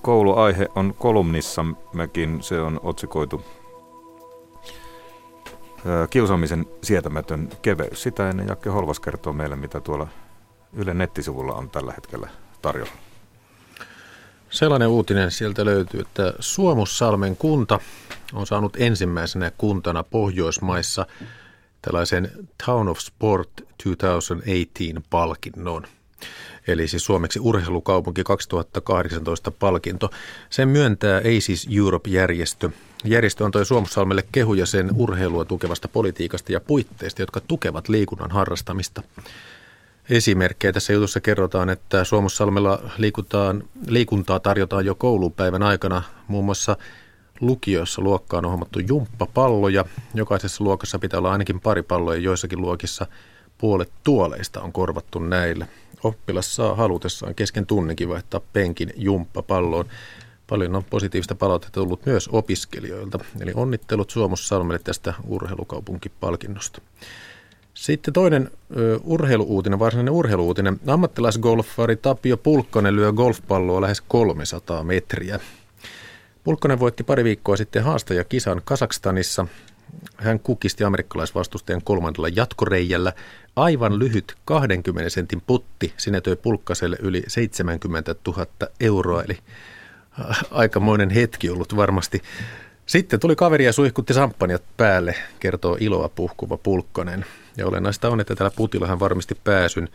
kouluaihe 0.02 0.68
on 0.76 0.94
kolumnissammekin, 1.00 2.44
se 2.44 2.62
on 2.62 2.80
otsikoitu 2.84 3.42
kiusaamisen 6.10 6.66
sietämätön 6.84 7.50
keveys. 7.62 8.04
Sitä 8.04 8.30
ennen 8.30 8.48
Jakke 8.48 8.70
Holvas 8.70 9.00
kertoo 9.00 9.34
meille, 9.34 9.56
mitä 9.56 9.80
tuolla 9.80 10.08
Yle 10.74 10.94
nettisivulla 10.94 11.54
on 11.54 11.70
tällä 11.70 11.94
hetkellä 11.94 12.30
tarjolla. 12.62 12.92
Sellainen 14.50 14.88
uutinen 14.88 15.32
sieltä 15.32 15.66
löytyy, 15.66 16.00
että 16.00 16.34
Suomussalmen 16.40 17.38
kunta 17.38 17.80
on 18.34 18.48
saanut 18.48 18.78
ensimmäisenä 18.80 19.52
kuntana 19.58 20.04
Pohjoismaissa 20.04 21.06
tällaisen 21.82 22.32
Town 22.66 22.88
of 22.88 23.00
Sport 23.00 23.50
2018-palkinnon. 23.84 25.88
Eli 26.68 26.88
siis 26.88 27.06
suomeksi 27.06 27.40
urheilukaupunki 27.40 28.24
2018 28.24 29.52
palkinto. 29.52 30.10
Sen 30.50 30.70
myöntää 30.70 31.18
ACES 31.18 31.68
Europe-järjestö. 31.78 32.70
Järjestö 33.06 33.46
antoi 33.46 33.66
Suomussalmelle 33.66 34.24
kehuja 34.32 34.66
sen 34.66 34.90
urheilua 34.96 35.46
tukevasta 35.46 35.88
politiikasta 35.88 36.52
ja 36.52 36.60
puitteista, 36.60 37.22
jotka 37.22 37.40
tukevat 37.40 37.90
liikunnan 37.90 38.32
harrastamista 38.32 39.04
esimerkkejä. 40.10 40.74
Tässä 40.74 40.94
jutussa 40.94 41.20
kerrotaan, 41.20 41.70
että 41.70 42.04
Suomussalmella 42.04 42.92
liikutaan, 42.98 43.64
liikuntaa 43.88 44.40
tarjotaan 44.40 44.86
jo 44.86 44.96
koulupäivän 44.96 45.64
aikana. 45.64 46.04
Muun 46.28 46.46
muassa 46.46 46.78
lukioissa 47.42 48.02
luokkaan 48.02 48.46
on 48.46 48.52
hommattu 48.52 48.80
jumppapalloja. 48.80 49.86
Jokaisessa 50.14 50.64
luokassa 50.64 51.00
pitää 51.00 51.18
olla 51.18 51.32
ainakin 51.32 51.60
pari 51.60 51.84
palloa 51.84 52.16
ja 52.16 52.22
joissakin 52.22 52.62
luokissa 52.62 53.08
puolet 53.58 53.92
tuoleista 54.04 54.62
on 54.62 54.72
korvattu 54.72 55.20
näillä. 55.20 55.68
Oppilas 56.04 56.56
saa 56.56 56.76
halutessaan 56.76 57.36
kesken 57.36 57.66
tunninkin 57.66 58.10
vaihtaa 58.10 58.42
penkin 58.54 58.94
jumppapalloon. 58.96 59.86
Paljon 60.50 60.76
on 60.76 60.84
positiivista 60.84 61.36
palautetta 61.36 61.74
tullut 61.74 62.06
myös 62.06 62.28
opiskelijoilta. 62.28 63.20
Eli 63.42 63.52
onnittelut 63.56 64.10
Suomussalmelle 64.10 64.80
tästä 64.84 65.14
urheilukaupunkipalkinnosta. 65.28 66.82
Sitten 67.74 68.14
toinen 68.14 68.52
urheiluuutinen, 69.04 69.80
varsinainen 69.80 70.14
urheiluuutinen. 70.14 70.80
Ammattilaisgolfari 70.88 71.96
Tapio 71.96 72.38
Pulkkonen 72.38 72.96
lyö 72.96 73.14
golfpalloa 73.14 73.82
lähes 73.82 74.02
300 74.02 74.84
metriä. 74.84 75.40
Pulkkonen 76.44 76.80
voitti 76.80 77.04
pari 77.04 77.24
viikkoa 77.24 77.58
sitten 77.58 77.84
haastajakisan 77.84 78.62
Kasakstanissa. 78.66 79.46
Hän 80.16 80.40
kukisti 80.40 80.84
amerikkalaisvastustajan 80.84 81.82
kolmannella 81.84 82.28
jatkoreijällä. 82.36 83.14
Aivan 83.56 84.00
lyhyt 84.00 84.36
20 84.46 85.10
sentin 85.10 85.42
putti 85.48 85.94
sinetöi 85.98 86.36
Pulkkaselle 86.36 86.98
yli 87.02 87.24
70 87.28 88.16
000 88.28 88.46
euroa, 88.80 89.24
eli 89.24 89.38
aikamoinen 90.52 91.10
hetki 91.10 91.50
ollut 91.50 91.76
varmasti. 91.76 92.22
Sitten 92.86 93.20
tuli 93.20 93.36
kaveri 93.36 93.66
ja 93.66 93.74
suihkutti 93.74 94.14
samppanjat 94.14 94.64
päälle, 94.78 95.16
kertoo 95.40 95.78
iloa 95.80 96.10
puhkuva 96.10 96.58
Pulkkonen. 96.58 97.26
Ja 97.58 97.68
olennaista 97.68 98.10
on, 98.10 98.20
että 98.20 98.36
tällä 98.36 98.52
putilla 98.56 98.88
hän 98.88 99.00
varmisti 99.00 99.36
pääsyn 99.44 99.90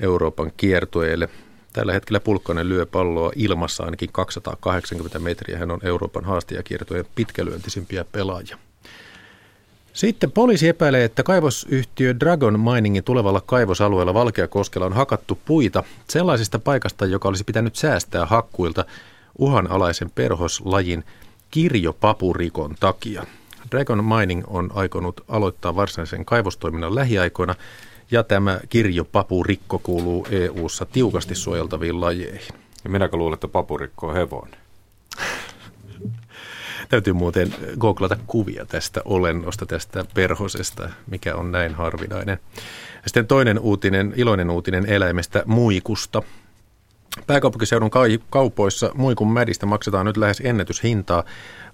Euroopan 0.00 0.52
kiertueelle. 0.56 1.28
Tällä 1.72 1.92
hetkellä 1.92 2.20
Pulkkonen 2.20 2.68
lyö 2.68 2.86
palloa 2.86 3.32
ilmassa 3.36 3.84
ainakin 3.84 4.08
280 4.12 5.18
metriä. 5.18 5.58
Hän 5.58 5.70
on 5.70 5.80
Euroopan 5.82 6.24
haastajakiertojen 6.24 7.04
pitkälyöntisimpiä 7.14 8.04
pelaajia. 8.12 8.58
Sitten 9.92 10.32
poliisi 10.32 10.68
epäilee, 10.68 11.04
että 11.04 11.22
kaivosyhtiö 11.22 12.14
Dragon 12.20 12.60
Miningin 12.60 13.04
tulevalla 13.04 13.40
kaivosalueella 13.40 14.14
Valkeakoskella 14.14 14.86
on 14.86 14.92
hakattu 14.92 15.38
puita 15.44 15.84
sellaisesta 16.08 16.58
paikasta, 16.58 17.06
joka 17.06 17.28
olisi 17.28 17.44
pitänyt 17.44 17.76
säästää 17.76 18.26
hakkuilta 18.26 18.84
uhanalaisen 19.38 20.10
perhoslajin 20.10 21.04
kirjopapurikon 21.50 22.74
takia. 22.80 23.24
Dragon 23.70 24.04
Mining 24.04 24.42
on 24.46 24.70
aikonut 24.74 25.20
aloittaa 25.28 25.76
varsinaisen 25.76 26.24
kaivostoiminnan 26.24 26.94
lähiaikoina 26.94 27.54
ja 28.10 28.22
tämä 28.22 28.60
kirjopapurikko 28.68 29.78
kuuluu 29.78 30.26
EU-ssa 30.30 30.86
tiukasti 30.86 31.34
suojeltaviin 31.34 32.00
lajeihin. 32.00 32.54
Ja 32.84 32.90
minäkö 32.90 33.16
luulen, 33.16 33.34
että 33.34 33.48
papurikko 33.48 34.08
on 34.08 34.14
hevonen? 34.14 34.56
Täytyy 36.88 37.12
muuten 37.12 37.54
googlata 37.78 38.16
kuvia 38.26 38.66
tästä 38.66 39.02
olennosta, 39.04 39.66
tästä 39.66 40.04
perhosesta, 40.14 40.88
mikä 41.06 41.36
on 41.36 41.52
näin 41.52 41.74
harvinainen. 41.74 42.38
Ja 42.94 43.02
sitten 43.06 43.26
toinen 43.26 43.58
uutinen, 43.58 44.12
iloinen 44.16 44.50
uutinen 44.50 44.86
eläimestä, 44.86 45.42
muikusta. 45.46 46.22
Pääkaupunkiseudun 47.26 47.90
kaupoissa 48.30 48.90
muikun 48.94 49.32
mädistä 49.32 49.66
maksetaan 49.66 50.06
nyt 50.06 50.16
lähes 50.16 50.42
ennätyshintaa. 50.44 51.24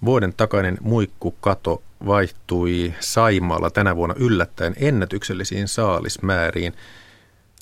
Vuoden 0.05 0.35
takainen 0.37 0.79
muikkukato 0.81 1.83
vaihtui 2.07 2.95
Saimaalla 3.01 3.71
tänä 3.71 3.97
vuonna 3.97 4.15
yllättäen 4.19 4.75
ennätyksellisiin 4.77 5.69
saalismääriin. 5.69 6.75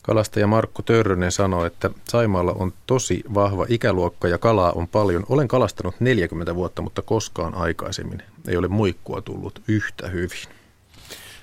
Kalastaja 0.03 0.47
Markku 0.47 0.83
Törrönen 0.83 1.33
sanoi, 1.33 1.67
että 1.67 1.91
Saimaalla 2.05 2.53
on 2.53 2.73
tosi 2.87 3.23
vahva 3.35 3.67
ikäluokka 3.69 4.29
ja 4.29 4.38
kalaa 4.38 4.73
on 4.73 4.88
paljon. 4.88 5.25
Olen 5.29 5.49
kalastanut 5.49 5.95
40 6.01 6.55
vuotta, 6.55 6.83
mutta 6.83 7.03
koskaan 7.03 7.55
aikaisemmin 7.55 8.23
ei 8.49 8.57
ole 8.57 8.69
muikkua 8.69 9.23
tullut 9.23 9.62
yhtä 9.69 10.09
hyvin. 10.09 10.49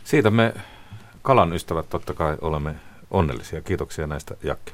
Siitä 0.04 0.30
me 0.30 0.54
kalan 1.22 1.54
ystävät 1.54 1.90
totta 1.90 2.14
kai 2.14 2.38
olemme 2.42 2.76
onnellisia. 3.12 3.62
Kiitoksia 3.62 4.08
näistä 4.08 4.36
Jakke. 4.44 4.72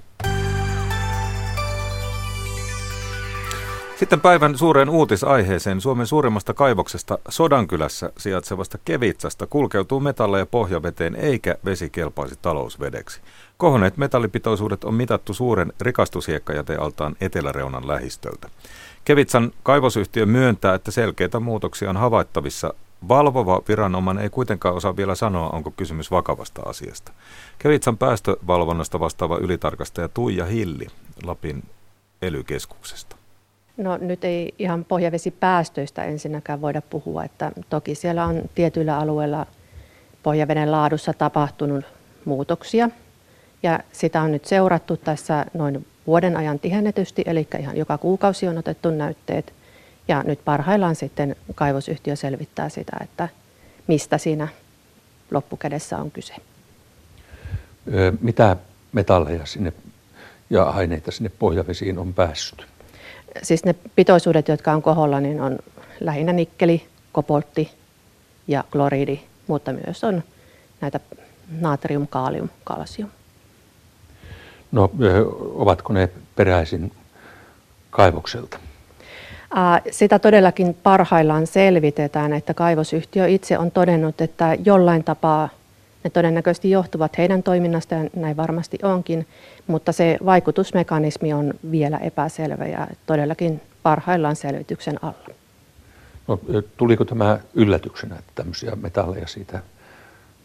Sitten 4.01 4.21
päivän 4.21 4.57
suureen 4.57 4.89
uutisaiheeseen 4.89 5.81
Suomen 5.81 6.07
suurimmasta 6.07 6.53
kaivoksesta 6.53 7.17
Sodankylässä 7.29 8.11
sijaitsevasta 8.17 8.77
Kevitsasta 8.85 9.47
kulkeutuu 9.47 9.99
metalleja 9.99 10.45
pohjaveteen 10.45 11.15
eikä 11.15 11.55
vesi 11.65 11.89
kelpaisi 11.89 12.35
talousvedeksi. 12.41 13.21
Kohonneet 13.57 13.97
metallipitoisuudet 13.97 14.83
on 14.83 14.93
mitattu 14.93 15.33
suuren 15.33 15.73
rikastushiekkajätealtaan 15.81 17.15
eteläreunan 17.21 17.87
lähistöltä. 17.87 18.49
Kevitsan 19.05 19.51
kaivosyhtiö 19.63 20.25
myöntää, 20.25 20.75
että 20.75 20.91
selkeitä 20.91 21.39
muutoksia 21.39 21.89
on 21.89 21.97
havaittavissa. 21.97 22.73
Valvova 23.07 23.61
viranomainen 23.67 24.23
ei 24.23 24.29
kuitenkaan 24.29 24.75
osaa 24.75 24.97
vielä 24.97 25.15
sanoa, 25.15 25.49
onko 25.49 25.71
kysymys 25.71 26.11
vakavasta 26.11 26.61
asiasta. 26.65 27.11
Kevitsan 27.59 27.97
päästövalvonnasta 27.97 28.99
vastaava 28.99 29.37
ylitarkastaja 29.37 30.09
Tuija 30.09 30.45
Hilli 30.45 30.87
Lapin 31.23 31.63
elykeskuksesta. 32.21 33.20
No 33.81 33.97
nyt 33.97 34.23
ei 34.23 34.53
ihan 34.59 34.85
pohjavesipäästöistä 34.85 36.03
ensinnäkään 36.03 36.61
voida 36.61 36.81
puhua, 36.81 37.23
että 37.23 37.51
toki 37.69 37.95
siellä 37.95 38.25
on 38.25 38.41
tietyillä 38.55 38.97
alueilla 38.97 39.45
pohjaveden 40.23 40.71
laadussa 40.71 41.13
tapahtunut 41.13 41.85
muutoksia 42.25 42.89
ja 43.63 43.79
sitä 43.91 44.21
on 44.21 44.31
nyt 44.31 44.45
seurattu 44.45 44.97
tässä 44.97 45.45
noin 45.53 45.87
vuoden 46.07 46.37
ajan 46.37 46.59
tihennetysti, 46.59 47.23
eli 47.25 47.47
ihan 47.59 47.77
joka 47.77 47.97
kuukausi 47.97 48.47
on 48.47 48.57
otettu 48.57 48.89
näytteet 48.89 49.53
ja 50.07 50.23
nyt 50.23 50.39
parhaillaan 50.45 50.95
sitten 50.95 51.35
kaivosyhtiö 51.55 52.15
selvittää 52.15 52.69
sitä, 52.69 52.97
että 53.01 53.29
mistä 53.87 54.17
siinä 54.17 54.47
loppukädessä 55.31 55.97
on 55.97 56.11
kyse. 56.11 56.35
Mitä 58.21 58.55
metalleja 58.91 59.45
sinne 59.45 59.73
ja 60.49 60.63
aineita 60.63 61.11
sinne 61.11 61.31
pohjavesiin 61.39 61.99
on 61.99 62.13
päässyt? 62.13 62.70
Siis 63.43 63.65
ne 63.65 63.75
pitoisuudet, 63.95 64.47
jotka 64.47 64.71
on 64.71 64.81
koholla, 64.81 65.19
niin 65.19 65.41
on 65.41 65.59
lähinnä 65.99 66.33
nikkeli, 66.33 66.85
kopoltti 67.11 67.71
ja 68.47 68.63
kloridi, 68.71 69.19
mutta 69.47 69.73
myös 69.73 70.03
on 70.03 70.23
näitä 70.81 70.99
natrium, 71.59 72.07
kaalium, 72.07 72.49
kalsium. 72.63 73.09
No, 74.71 74.91
ovatko 75.55 75.93
ne 75.93 76.09
peräisin 76.35 76.91
kaivokselta? 77.89 78.57
Sitä 79.91 80.19
todellakin 80.19 80.77
parhaillaan 80.83 81.47
selvitetään, 81.47 82.33
että 82.33 82.53
kaivosyhtiö 82.53 83.27
itse 83.27 83.57
on 83.57 83.71
todennut, 83.71 84.21
että 84.21 84.57
jollain 84.65 85.03
tapaa 85.03 85.49
ne 86.03 86.09
todennäköisesti 86.09 86.69
johtuvat 86.69 87.17
heidän 87.17 87.43
toiminnasta 87.43 87.95
ja 87.95 88.09
näin 88.15 88.37
varmasti 88.37 88.79
onkin, 88.83 89.27
mutta 89.67 89.91
se 89.91 90.17
vaikutusmekanismi 90.25 91.33
on 91.33 91.53
vielä 91.71 91.97
epäselvä 91.97 92.65
ja 92.65 92.87
todellakin 93.05 93.61
parhaillaan 93.83 94.35
selvityksen 94.35 95.03
alla. 95.03 95.35
No, 96.27 96.39
tuliko 96.77 97.05
tämä 97.05 97.39
yllätyksenä, 97.53 98.15
että 98.15 98.31
tämmöisiä 98.35 98.75
metalleja 98.75 99.27
siitä 99.27 99.59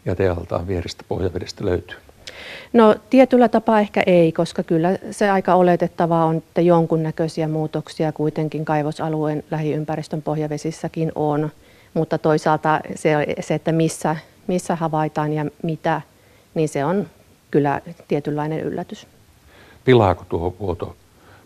jätealtaan 0.05 0.67
vierestä 0.67 1.03
pohjavedestä 1.07 1.65
löytyy? 1.65 1.97
No 2.73 2.95
tietyllä 3.09 3.49
tapaa 3.49 3.79
ehkä 3.79 4.03
ei, 4.05 4.31
koska 4.31 4.63
kyllä 4.63 4.97
se 5.11 5.29
aika 5.29 5.55
oletettavaa 5.55 6.25
on, 6.25 6.35
että 6.35 6.61
jonkunnäköisiä 6.61 7.47
muutoksia 7.47 8.11
kuitenkin 8.11 8.65
kaivosalueen 8.65 9.43
lähiympäristön 9.51 10.21
pohjavesissäkin 10.21 11.11
on, 11.15 11.49
mutta 11.93 12.17
toisaalta 12.17 12.79
se, 12.95 13.25
se 13.39 13.53
että 13.53 13.71
missä, 13.71 14.15
missä 14.47 14.75
havaitaan 14.75 15.33
ja 15.33 15.45
mitä, 15.63 16.01
niin 16.53 16.69
se 16.69 16.85
on 16.85 17.07
kyllä 17.51 17.81
tietynlainen 18.07 18.59
yllätys. 18.59 19.07
Pilaako 19.85 20.25
tuo 20.29 20.55
vuoto 20.59 20.95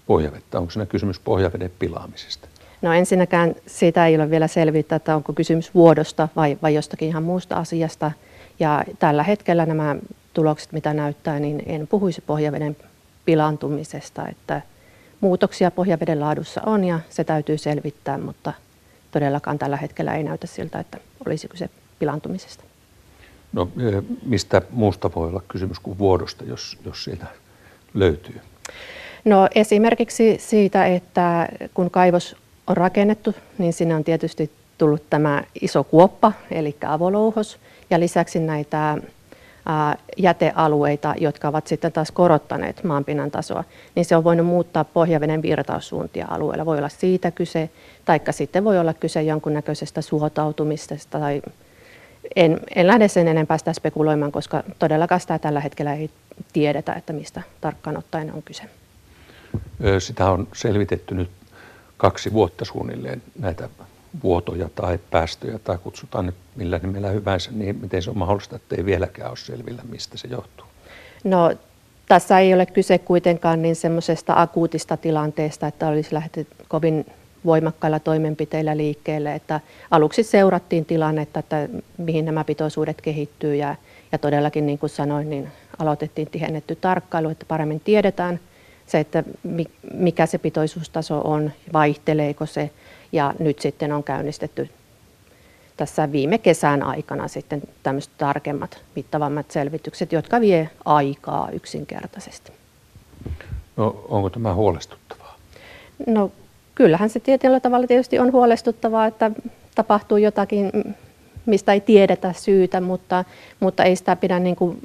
pohjavettä? 0.07 0.59
Onko 0.59 0.71
siinä 0.71 0.85
kysymys 0.85 1.19
pohjaveden 1.19 1.71
pilaamisesta? 1.79 2.47
No 2.81 2.93
ensinnäkään 2.93 3.55
siitä 3.67 4.07
ei 4.07 4.15
ole 4.15 4.29
vielä 4.29 4.47
selvyyttä, 4.47 4.95
että 4.95 5.15
onko 5.15 5.33
kysymys 5.33 5.75
vuodosta 5.75 6.27
vai, 6.35 6.57
vai 6.61 6.73
jostakin 6.73 7.07
ihan 7.07 7.23
muusta 7.23 7.55
asiasta. 7.55 8.11
Ja 8.59 8.83
tällä 8.99 9.23
hetkellä 9.23 9.65
nämä 9.65 9.95
tulokset, 10.33 10.71
mitä 10.71 10.93
näyttää, 10.93 11.39
niin 11.39 11.63
en 11.65 11.87
puhuisi 11.87 12.21
pohjaveden 12.21 12.77
pilaantumisesta, 13.25 14.27
että 14.27 14.61
muutoksia 15.21 15.71
pohjaveden 15.71 16.19
laadussa 16.19 16.61
on 16.65 16.83
ja 16.83 16.99
se 17.09 17.23
täytyy 17.23 17.57
selvittää, 17.57 18.17
mutta 18.17 18.53
todellakaan 19.11 19.59
tällä 19.59 19.77
hetkellä 19.77 20.15
ei 20.15 20.23
näytä 20.23 20.47
siltä, 20.47 20.79
että 20.79 20.97
olisi 21.25 21.47
kyse 21.47 21.69
pilaantumisesta. 21.99 22.63
No 23.53 23.69
e, 23.79 24.03
mistä 24.25 24.61
muusta 24.69 25.11
voi 25.15 25.27
olla 25.27 25.41
kysymys 25.47 25.79
kuin 25.79 25.97
vuodosta, 25.97 26.43
jos, 26.43 26.77
jos 26.85 27.03
sieltä 27.03 27.25
löytyy? 27.93 28.41
No 29.25 29.47
esimerkiksi 29.55 30.37
siitä, 30.39 30.85
että 30.85 31.49
kun 31.73 31.91
kaivos 31.91 32.35
on 32.67 32.77
rakennettu, 32.77 33.35
niin 33.57 33.73
sinne 33.73 33.95
on 33.95 34.03
tietysti 34.03 34.51
tullut 34.77 35.09
tämä 35.09 35.43
iso 35.61 35.83
kuoppa, 35.83 36.31
eli 36.51 36.75
avolouhos, 36.85 37.57
ja 37.89 37.99
lisäksi 37.99 38.39
näitä 38.39 38.97
jätealueita, 40.17 41.13
jotka 41.17 41.47
ovat 41.47 41.67
sitten 41.67 41.91
taas 41.91 42.11
korottaneet 42.11 42.83
maanpinnan 42.83 43.31
tasoa, 43.31 43.63
niin 43.95 44.05
se 44.05 44.15
on 44.15 44.23
voinut 44.23 44.47
muuttaa 44.47 44.83
pohjaveden 44.83 45.41
virtaussuuntia 45.41 46.27
alueella. 46.29 46.65
Voi 46.65 46.77
olla 46.77 46.89
siitä 46.89 47.31
kyse, 47.31 47.69
taikka 48.05 48.31
sitten 48.31 48.63
voi 48.63 48.79
olla 48.79 48.93
kyse 48.93 49.23
jonkunnäköisestä 49.23 50.01
suotautumisesta 50.01 51.19
tai 51.19 51.41
en, 52.35 52.59
en 52.75 52.87
lähde 52.87 53.07
sen 53.07 53.27
enempää 53.27 53.57
sitä 53.57 53.73
spekuloimaan, 53.73 54.31
koska 54.31 54.63
todellakaan 54.79 55.21
sitä 55.21 55.39
tällä 55.39 55.59
hetkellä 55.59 55.93
ei 55.93 56.09
tiedetä, 56.53 56.93
että 56.93 57.13
mistä 57.13 57.41
tarkkaan 57.61 57.97
ottaen 57.97 58.33
on 58.33 58.43
kyse. 58.43 58.63
Sitä 59.99 60.31
on 60.31 60.47
selvitetty 60.53 61.15
nyt 61.15 61.29
kaksi 61.97 62.33
vuotta 62.33 62.65
suunnilleen 62.65 63.21
näitä 63.39 63.69
vuotoja 64.23 64.69
tai 64.75 64.99
päästöjä 65.11 65.59
tai 65.59 65.77
kutsutaan 65.77 66.25
nyt 66.25 66.35
millä 66.55 66.79
nimellä 66.83 67.09
hyvänsä, 67.09 67.51
niin 67.51 67.75
miten 67.81 68.01
se 68.01 68.09
on 68.09 68.17
mahdollista, 68.17 68.55
että 68.55 68.75
ei 68.75 68.85
vieläkään 68.85 69.29
ole 69.29 69.37
selvillä, 69.37 69.81
mistä 69.89 70.17
se 70.17 70.27
johtuu? 70.27 70.65
No 71.23 71.55
tässä 72.07 72.39
ei 72.39 72.53
ole 72.53 72.65
kyse 72.65 72.97
kuitenkaan 72.97 73.61
niin 73.61 73.75
semmoisesta 73.75 74.41
akuutista 74.41 74.97
tilanteesta, 74.97 75.67
että 75.67 75.87
olisi 75.87 76.13
lähdetty 76.13 76.47
kovin 76.67 77.05
voimakkailla 77.45 77.99
toimenpiteillä 77.99 78.77
liikkeelle, 78.77 79.35
että 79.35 79.59
aluksi 79.91 80.23
seurattiin 80.23 80.85
tilannetta, 80.85 81.39
että 81.39 81.69
mihin 81.97 82.25
nämä 82.25 82.43
pitoisuudet 82.43 83.01
kehittyy 83.01 83.55
ja, 83.55 83.75
ja 84.11 84.17
todellakin 84.17 84.65
niin 84.65 84.79
kuin 84.79 84.89
sanoin, 84.89 85.29
niin 85.29 85.47
aloitettiin 85.79 86.27
tihennetty 86.27 86.75
tarkkailu, 86.75 87.29
että 87.29 87.45
paremmin 87.47 87.79
tiedetään 87.79 88.39
se, 88.87 88.99
että 88.99 89.23
mikä 89.93 90.25
se 90.25 90.37
pitoisuustaso 90.37 91.21
on, 91.23 91.51
vaihteleeko 91.73 92.45
se 92.45 92.69
ja 93.11 93.33
nyt 93.39 93.59
sitten 93.59 93.91
on 93.91 94.03
käynnistetty 94.03 94.69
tässä 95.77 96.11
viime 96.11 96.37
kesän 96.37 96.83
aikana 96.83 97.27
sitten 97.27 97.61
tämmöiset 97.83 98.11
tarkemmat, 98.17 98.81
mittavammat 98.95 99.51
selvitykset, 99.51 100.11
jotka 100.11 100.41
vie 100.41 100.69
aikaa 100.85 101.49
yksinkertaisesti. 101.51 102.51
No 103.77 104.05
onko 104.09 104.29
tämä 104.29 104.53
huolestuttavaa? 104.53 105.35
No 106.07 106.31
kyllähän 106.75 107.09
se 107.09 107.19
tietyllä 107.19 107.59
tavalla 107.59 107.87
tietysti 107.87 108.19
on 108.19 108.31
huolestuttavaa, 108.31 109.07
että 109.07 109.31
tapahtuu 109.75 110.17
jotakin, 110.17 110.71
mistä 111.45 111.73
ei 111.73 111.81
tiedetä 111.81 112.33
syytä, 112.33 112.81
mutta, 112.81 113.25
mutta 113.59 113.83
ei 113.83 113.95
sitä 113.95 114.15
pidä 114.15 114.39
niin 114.39 114.55
kuin 114.55 114.79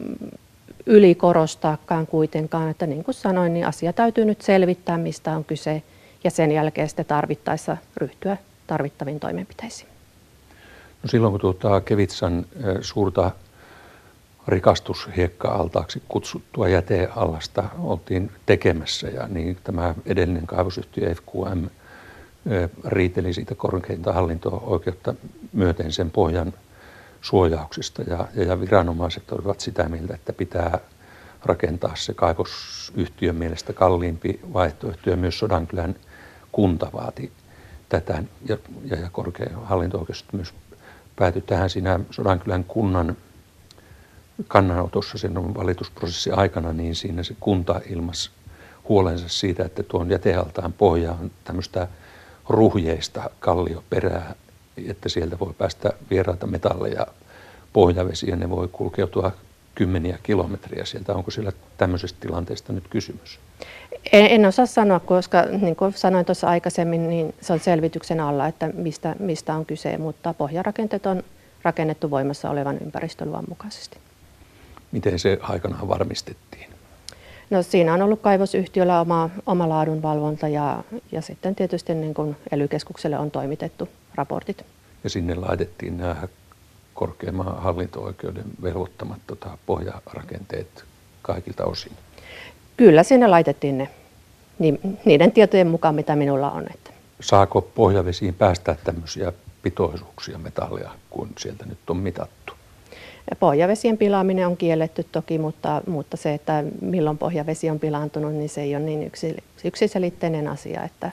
ylikorostaakaan 0.86 2.06
kuitenkaan. 2.06 2.70
Että 2.70 2.86
niin 2.86 3.04
kuin 3.04 3.14
sanoin, 3.14 3.54
niin 3.54 3.66
asia 3.66 3.92
täytyy 3.92 4.24
nyt 4.24 4.42
selvittää, 4.42 4.98
mistä 4.98 5.36
on 5.36 5.44
kyse 5.44 5.82
ja 6.24 6.30
sen 6.30 6.52
jälkeen 6.52 6.88
sitten 6.88 7.06
tarvittaessa 7.06 7.76
ryhtyä 7.96 8.36
tarvittaviin 8.66 9.20
toimenpiteisiin. 9.20 9.88
No 11.02 11.08
silloin 11.08 11.30
kun 11.30 11.40
tuota 11.40 11.80
Kevitsan 11.80 12.46
suurta 12.80 13.30
rikastushiekka-altaaksi 14.48 16.02
kutsuttua 16.08 16.68
jäteallasta 16.68 17.64
oltiin 17.78 18.32
tekemässä. 18.46 19.08
Ja 19.08 19.28
niin 19.28 19.58
tämä 19.64 19.94
edellinen 20.06 20.46
kaivosyhtiö 20.46 21.14
FQM 21.14 21.68
riiteli 22.84 23.32
siitä 23.32 23.54
korkeinta 23.54 24.12
hallinto-oikeutta 24.12 25.14
myöten 25.52 25.92
sen 25.92 26.10
pohjan 26.10 26.52
suojauksista. 27.20 28.02
Ja, 28.02 28.28
ja 28.34 28.60
viranomaiset 28.60 29.32
olivat 29.32 29.60
sitä 29.60 29.88
mieltä, 29.88 30.14
että 30.14 30.32
pitää 30.32 30.78
rakentaa 31.44 31.96
se 31.96 32.14
kaivosyhtiön 32.14 33.36
mielestä 33.36 33.72
kalliimpi 33.72 34.40
vaihtoehto. 34.52 35.10
Ja 35.10 35.16
myös 35.16 35.38
Sodankylän 35.38 35.96
kunta 36.52 36.90
vaati 36.92 37.32
tätä. 37.88 38.22
Ja, 38.48 38.58
ja, 38.84 38.96
korkein 39.12 39.54
hallinto 39.54 40.06
myös 40.32 40.54
päätyi 41.16 41.42
tähän. 41.42 41.70
Siinä 41.70 42.00
Sodankylän 42.10 42.64
kunnan 42.64 43.16
kannanotossa 44.48 45.18
sen 45.18 45.54
valitusprosessin 45.54 46.38
aikana, 46.38 46.72
niin 46.72 46.94
siinä 46.94 47.22
se 47.22 47.34
kunta 47.40 47.80
ilmasi 47.90 48.30
huolensa 48.88 49.28
siitä, 49.28 49.64
että 49.64 49.82
tuon 49.82 50.10
jätealtaan 50.10 50.72
pohja 50.72 51.12
on 51.12 51.30
tämmöistä 51.44 51.88
ruhjeista 52.48 53.30
kallioperää, 53.40 54.34
että 54.88 55.08
sieltä 55.08 55.38
voi 55.38 55.54
päästä 55.58 55.92
vieraita 56.10 56.46
metalleja 56.46 57.06
pohjavesiin 57.72 58.30
ja 58.30 58.36
ne 58.36 58.50
voi 58.50 58.68
kulkeutua 58.72 59.32
kymmeniä 59.74 60.18
kilometriä 60.22 60.84
sieltä. 60.84 61.14
Onko 61.14 61.30
siellä 61.30 61.52
tämmöisestä 61.76 62.20
tilanteesta 62.20 62.72
nyt 62.72 62.88
kysymys? 62.88 63.38
En, 64.12 64.26
en 64.26 64.46
osaa 64.46 64.66
sanoa, 64.66 65.00
koska 65.00 65.42
niin 65.42 65.76
kuin 65.76 65.92
sanoin 65.92 66.24
tuossa 66.24 66.48
aikaisemmin, 66.48 67.08
niin 67.08 67.34
se 67.40 67.52
on 67.52 67.60
selvityksen 67.60 68.20
alla, 68.20 68.46
että 68.46 68.70
mistä, 68.74 69.16
mistä 69.18 69.54
on 69.54 69.66
kyse, 69.66 69.98
mutta 69.98 70.34
pohjarakenteet 70.34 71.06
on 71.06 71.22
rakennettu 71.62 72.10
voimassa 72.10 72.50
olevan 72.50 72.78
ympäristöluvan 72.78 73.44
mukaisesti. 73.48 73.98
Miten 74.92 75.18
se 75.18 75.38
aikanaan 75.42 75.88
varmistettiin? 75.88 76.70
No 77.50 77.62
siinä 77.62 77.94
on 77.94 78.02
ollut 78.02 78.20
kaivosyhtiöllä 78.20 79.00
oma, 79.00 79.30
oma 79.46 79.68
laadunvalvonta 79.68 80.48
ja, 80.48 80.84
ja 81.12 81.22
sitten 81.22 81.54
tietysti 81.54 81.94
niin 81.94 82.14
kuin 82.14 82.36
ely 82.50 82.68
on 83.18 83.30
toimitettu 83.30 83.88
raportit. 84.14 84.64
Ja 85.04 85.10
sinne 85.10 85.34
laitettiin 85.34 85.96
nämä 85.96 86.28
korkeimman 86.94 87.62
hallinto-oikeuden 87.62 88.44
velvoittamat 88.62 89.18
tota, 89.26 89.58
pohjarakenteet 89.66 90.84
kaikilta 91.22 91.64
osin? 91.64 91.92
Kyllä 92.76 93.02
sinne 93.02 93.26
laitettiin 93.26 93.78
ne 93.78 93.88
niiden 95.04 95.32
tietojen 95.32 95.66
mukaan, 95.66 95.94
mitä 95.94 96.16
minulla 96.16 96.50
on. 96.50 96.66
Että. 96.74 96.90
Saako 97.20 97.60
pohjavesiin 97.60 98.34
päästä 98.34 98.76
tämmöisiä 98.84 99.32
pitoisuuksia 99.62 100.38
metallia, 100.38 100.90
kun 101.10 101.28
sieltä 101.38 101.66
nyt 101.66 101.90
on 101.90 101.96
mitattu? 101.96 102.55
Pohjavesien 103.40 103.98
pilaaminen 103.98 104.46
on 104.46 104.56
kielletty 104.56 105.04
toki, 105.12 105.38
mutta, 105.38 105.82
mutta 105.86 106.16
se, 106.16 106.34
että 106.34 106.64
milloin 106.80 107.18
pohjavesi 107.18 107.70
on 107.70 107.78
pilaantunut, 107.78 108.32
niin 108.32 108.48
se 108.48 108.62
ei 108.62 108.76
ole 108.76 108.84
niin 108.84 109.02
yksi, 109.02 109.36
yksiselitteinen 109.64 110.48
asia, 110.48 110.84
että, 110.84 111.10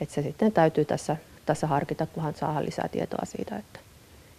että 0.00 0.14
se 0.14 0.22
sitten 0.22 0.52
täytyy 0.52 0.84
tässä, 0.84 1.16
tässä 1.46 1.66
harkita, 1.66 2.06
kunhan 2.06 2.34
saa 2.34 2.64
lisää 2.64 2.88
tietoa 2.88 3.24
siitä, 3.24 3.56
että 3.56 3.84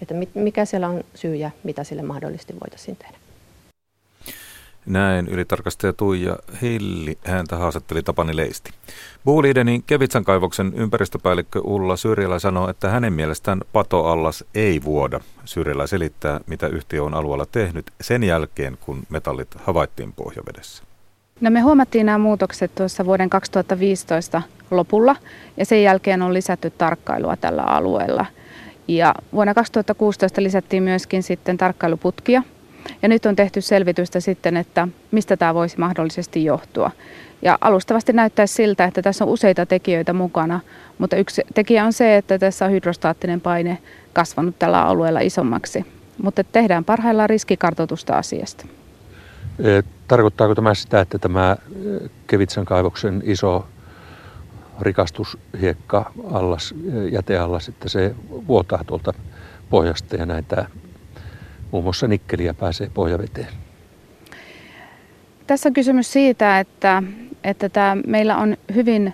että 0.01 0.15
mikä 0.33 0.65
siellä 0.65 0.87
on 0.87 1.03
syy 1.15 1.35
ja 1.35 1.51
mitä 1.63 1.83
sille 1.83 2.01
mahdollisesti 2.01 2.53
voitaisiin 2.53 2.97
tehdä. 2.97 3.17
Näin 4.85 5.27
ylitarkastaja 5.27 5.93
Tuija 5.93 6.37
Hilli 6.61 7.17
häntä 7.23 7.55
haastatteli 7.55 8.03
Tapani 8.03 8.35
Leisti. 8.35 8.71
Buuliidenin 9.25 9.83
Kevitsan 9.83 10.23
kaivoksen 10.23 10.73
ympäristöpäällikkö 10.75 11.61
Ulla 11.61 11.95
Syrjälä 11.95 12.39
sanoo, 12.39 12.69
että 12.69 12.89
hänen 12.89 13.13
mielestään 13.13 13.61
patoallas 13.73 14.43
ei 14.55 14.81
vuoda. 14.83 15.19
Syrjälä 15.45 15.87
selittää, 15.87 16.39
mitä 16.47 16.67
yhtiö 16.67 17.03
on 17.03 17.13
alueella 17.13 17.45
tehnyt 17.45 17.85
sen 18.01 18.23
jälkeen, 18.23 18.77
kun 18.81 19.03
metallit 19.09 19.47
havaittiin 19.55 20.13
pohjavedessä. 20.13 20.83
No 21.41 21.49
me 21.49 21.61
huomattiin 21.61 22.05
nämä 22.05 22.17
muutokset 22.17 22.75
tuossa 22.75 23.05
vuoden 23.05 23.29
2015 23.29 24.41
lopulla 24.71 25.15
ja 25.57 25.65
sen 25.65 25.83
jälkeen 25.83 26.21
on 26.21 26.33
lisätty 26.33 26.69
tarkkailua 26.69 27.37
tällä 27.37 27.63
alueella. 27.63 28.25
Ja 28.87 29.15
vuonna 29.33 29.53
2016 29.53 30.43
lisättiin 30.43 30.83
myöskin 30.83 31.23
sitten 31.23 31.57
tarkkailuputkia 31.57 32.43
ja 33.01 33.07
nyt 33.09 33.25
on 33.25 33.35
tehty 33.35 33.61
selvitystä 33.61 34.19
sitten, 34.19 34.57
että 34.57 34.87
mistä 35.11 35.37
tämä 35.37 35.53
voisi 35.53 35.79
mahdollisesti 35.79 36.45
johtua. 36.45 36.91
Ja 37.41 37.57
alustavasti 37.61 38.13
näyttää 38.13 38.47
siltä, 38.47 38.85
että 38.85 39.01
tässä 39.01 39.25
on 39.25 39.31
useita 39.31 39.65
tekijöitä 39.65 40.13
mukana, 40.13 40.59
mutta 40.97 41.15
yksi 41.15 41.41
tekijä 41.53 41.85
on 41.85 41.93
se, 41.93 42.17
että 42.17 42.39
tässä 42.39 42.65
on 42.65 42.71
hydrostaattinen 42.71 43.41
paine 43.41 43.77
kasvanut 44.13 44.59
tällä 44.59 44.81
alueella 44.81 45.19
isommaksi. 45.19 45.85
Mutta 46.23 46.43
tehdään 46.43 46.85
parhaillaan 46.85 47.29
riskikartoitusta 47.29 48.17
asiasta. 48.17 48.67
Tarkoittaako 50.07 50.55
tämä 50.55 50.73
sitä, 50.73 51.01
että 51.01 51.19
tämä 51.19 51.57
Kevitsan 52.27 52.65
kaivoksen 52.65 53.23
iso 53.25 53.67
rikastushiekka 54.81 56.11
allas, 56.31 56.73
jäteallas, 57.11 57.69
että 57.69 57.89
se 57.89 58.15
vuotaa 58.47 58.83
tuolta 58.87 59.13
pohjasta 59.69 60.15
ja 60.15 60.25
näitä 60.25 60.65
muun 61.75 61.83
muassa 61.83 62.07
nikkeliä 62.07 62.53
pääsee 62.53 62.89
pohjaveteen? 62.93 63.47
Tässä 65.47 65.69
on 65.69 65.73
kysymys 65.73 66.13
siitä, 66.13 66.59
että, 66.59 67.03
että 67.43 67.69
tämä, 67.69 67.97
meillä 68.07 68.37
on 68.37 68.57
hyvin 68.75 69.13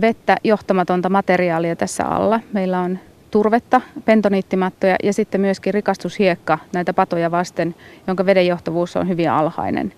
vettä 0.00 0.36
johtamatonta 0.44 1.08
materiaalia 1.08 1.76
tässä 1.76 2.04
alla. 2.04 2.40
Meillä 2.52 2.80
on 2.80 2.98
turvetta, 3.30 3.80
pentoniittimattoja 4.04 4.96
ja 5.02 5.12
sitten 5.12 5.40
myöskin 5.40 5.74
rikastushiekka 5.74 6.58
näitä 6.72 6.92
patoja 6.92 7.30
vasten, 7.30 7.74
jonka 8.06 8.26
vedenjohtavuus 8.26 8.96
on 8.96 9.08
hyvin 9.08 9.30
alhainen. 9.30 9.92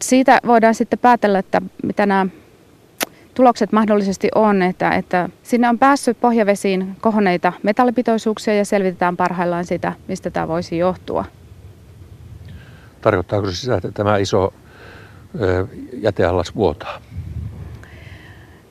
Siitä 0.00 0.38
voidaan 0.46 0.74
sitten 0.74 0.98
päätellä, 0.98 1.38
että 1.38 1.62
mitä 1.82 2.06
nämä 2.06 2.26
tulokset 3.34 3.72
mahdollisesti 3.72 4.28
on, 4.34 4.62
että, 4.62 4.90
että 4.90 5.28
sinne 5.42 5.68
on 5.68 5.78
päässyt 5.78 6.20
pohjavesiin 6.20 6.96
kohonneita 7.00 7.52
metallipitoisuuksia 7.62 8.54
ja 8.54 8.64
selvitetään 8.64 9.16
parhaillaan 9.16 9.64
sitä, 9.64 9.92
mistä 10.08 10.30
tämä 10.30 10.48
voisi 10.48 10.78
johtua. 10.78 11.24
Tarkoittaako 13.00 13.50
se 13.50 13.56
sitä, 13.56 13.76
että 13.76 13.92
tämä 13.92 14.16
iso 14.16 14.52
ö, 15.40 15.66
jäteallas 15.92 16.54
vuotaa? 16.54 17.00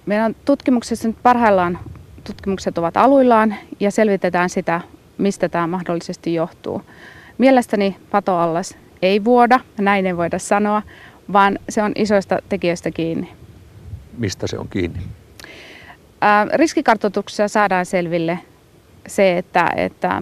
Meillä 0.06 0.26
on 0.26 0.36
tutkimuksessa 0.46 1.08
nyt 1.08 1.18
parhaillaan 1.24 1.80
tutkimukset 2.24 2.78
ovat 2.78 2.98
aluillaan 2.98 3.56
ja 3.80 3.92
selvitetään 3.92 4.50
sitä, 4.50 4.82
mistä 5.18 5.50
tämä 5.50 5.68
mahdollisesti 5.68 6.34
johtuu. 6.34 6.82
Mielestäni 7.38 7.98
patoallas 8.12 8.78
ei 9.02 9.24
vuoda, 9.24 9.60
näin 9.78 10.06
ei 10.06 10.18
voida 10.18 10.40
sanoa, 10.40 10.82
vaan 11.34 11.60
se 11.70 11.84
on 11.84 11.92
isoista 11.96 12.40
tekijöistä 12.50 12.92
kiinni. 12.92 13.41
Mistä 14.18 14.48
se 14.48 14.58
on 14.58 14.68
kiinni? 14.70 15.00
Ää, 16.22 16.48
riskikartoituksessa 16.54 17.48
saadaan 17.48 17.86
selville 17.86 18.40
se, 19.08 19.38
että, 19.38 19.70
että 19.76 20.22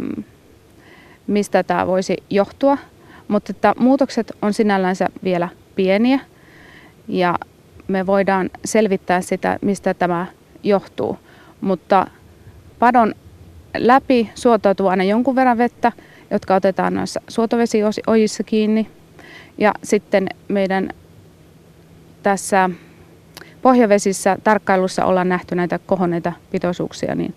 mistä 1.28 1.64
tämä 1.64 1.88
voisi 1.88 2.18
johtua, 2.30 2.78
mutta 3.28 3.52
että 3.52 3.74
muutokset 3.80 4.32
on 4.42 4.54
sinällänsä 4.54 5.08
vielä 5.24 5.50
pieniä 5.76 6.20
ja 7.08 7.36
me 7.88 8.06
voidaan 8.06 8.50
selvittää 8.66 9.22
sitä, 9.22 9.60
mistä 9.62 9.94
tämä 9.94 10.26
johtuu 10.64 11.20
mutta 11.62 12.08
padon 12.80 13.16
läpi 13.78 14.30
suotautuu 14.36 14.88
aina 14.88 15.04
jonkun 15.04 15.36
verran 15.36 15.58
vettä, 15.58 15.92
jotka 16.32 16.56
otetaan 16.56 16.94
noissa 16.94 17.22
suotovesiojissa 17.28 18.44
kiinni. 18.46 18.90
Ja 19.58 19.74
sitten 19.84 20.28
meidän 20.48 20.90
tässä 22.24 22.70
pohjavesissä 23.62 24.38
tarkkailussa 24.44 25.06
ollaan 25.06 25.30
nähty 25.30 25.56
näitä 25.56 25.80
kohonneita 25.86 26.34
pitoisuuksia, 26.52 27.16
niin 27.16 27.36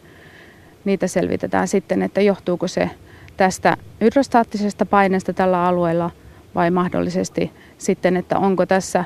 niitä 0.84 1.06
selvitetään 1.06 1.68
sitten, 1.68 2.02
että 2.02 2.20
johtuuko 2.20 2.68
se 2.68 2.90
tästä 3.36 3.76
hydrostaattisesta 4.00 4.86
paineesta 4.86 5.32
tällä 5.32 5.64
alueella 5.64 6.10
vai 6.54 6.70
mahdollisesti 6.70 7.52
sitten, 7.78 8.16
että 8.16 8.38
onko 8.38 8.66
tässä 8.66 9.04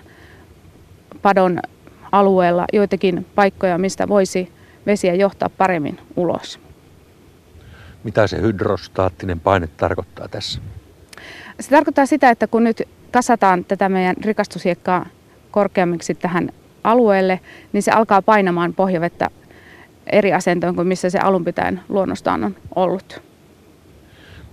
padon 1.23 1.61
alueella 2.13 2.65
joitakin 2.73 3.27
paikkoja, 3.35 3.79
mistä 3.79 4.09
voisi 4.09 4.53
vesiä 4.87 5.15
johtaa 5.15 5.51
paremmin 5.51 5.99
ulos. 6.17 6.61
Mitä 8.05 8.27
se 8.27 8.41
hydrostaattinen 8.41 9.41
paine 9.41 9.67
tarkoittaa 9.67 10.29
tässä? 10.29 10.61
Se 11.61 11.71
tarkoittaa 11.71 12.07
sitä, 12.07 12.31
että 12.31 12.47
kun 12.47 12.65
nyt 12.65 12.83
kasataan 13.11 13.65
tätä 13.65 13.89
meidän 13.89 14.17
rikastushiekkaa 14.25 15.07
korkeammiksi 15.51 16.15
tähän 16.15 16.51
alueelle, 16.87 17.41
niin 17.73 17.83
se 17.83 17.91
alkaa 17.91 18.23
painamaan 18.23 18.75
pohjavettä 18.75 19.31
eri 20.07 20.33
asentoon 20.33 20.75
kuin 20.75 20.89
missä 20.89 21.11
se 21.11 21.19
alun 21.19 21.45
pitäen 21.45 21.81
luonnostaan 21.89 22.45
on 22.45 22.57
ollut. 22.75 23.23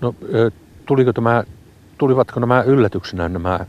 No, 0.02 0.16
tuliko 0.86 1.14
tämä, 1.14 1.44
tulivatko 1.98 2.40
nämä 2.40 2.62
yllätyksenä 2.62 3.30
nämä 3.30 3.60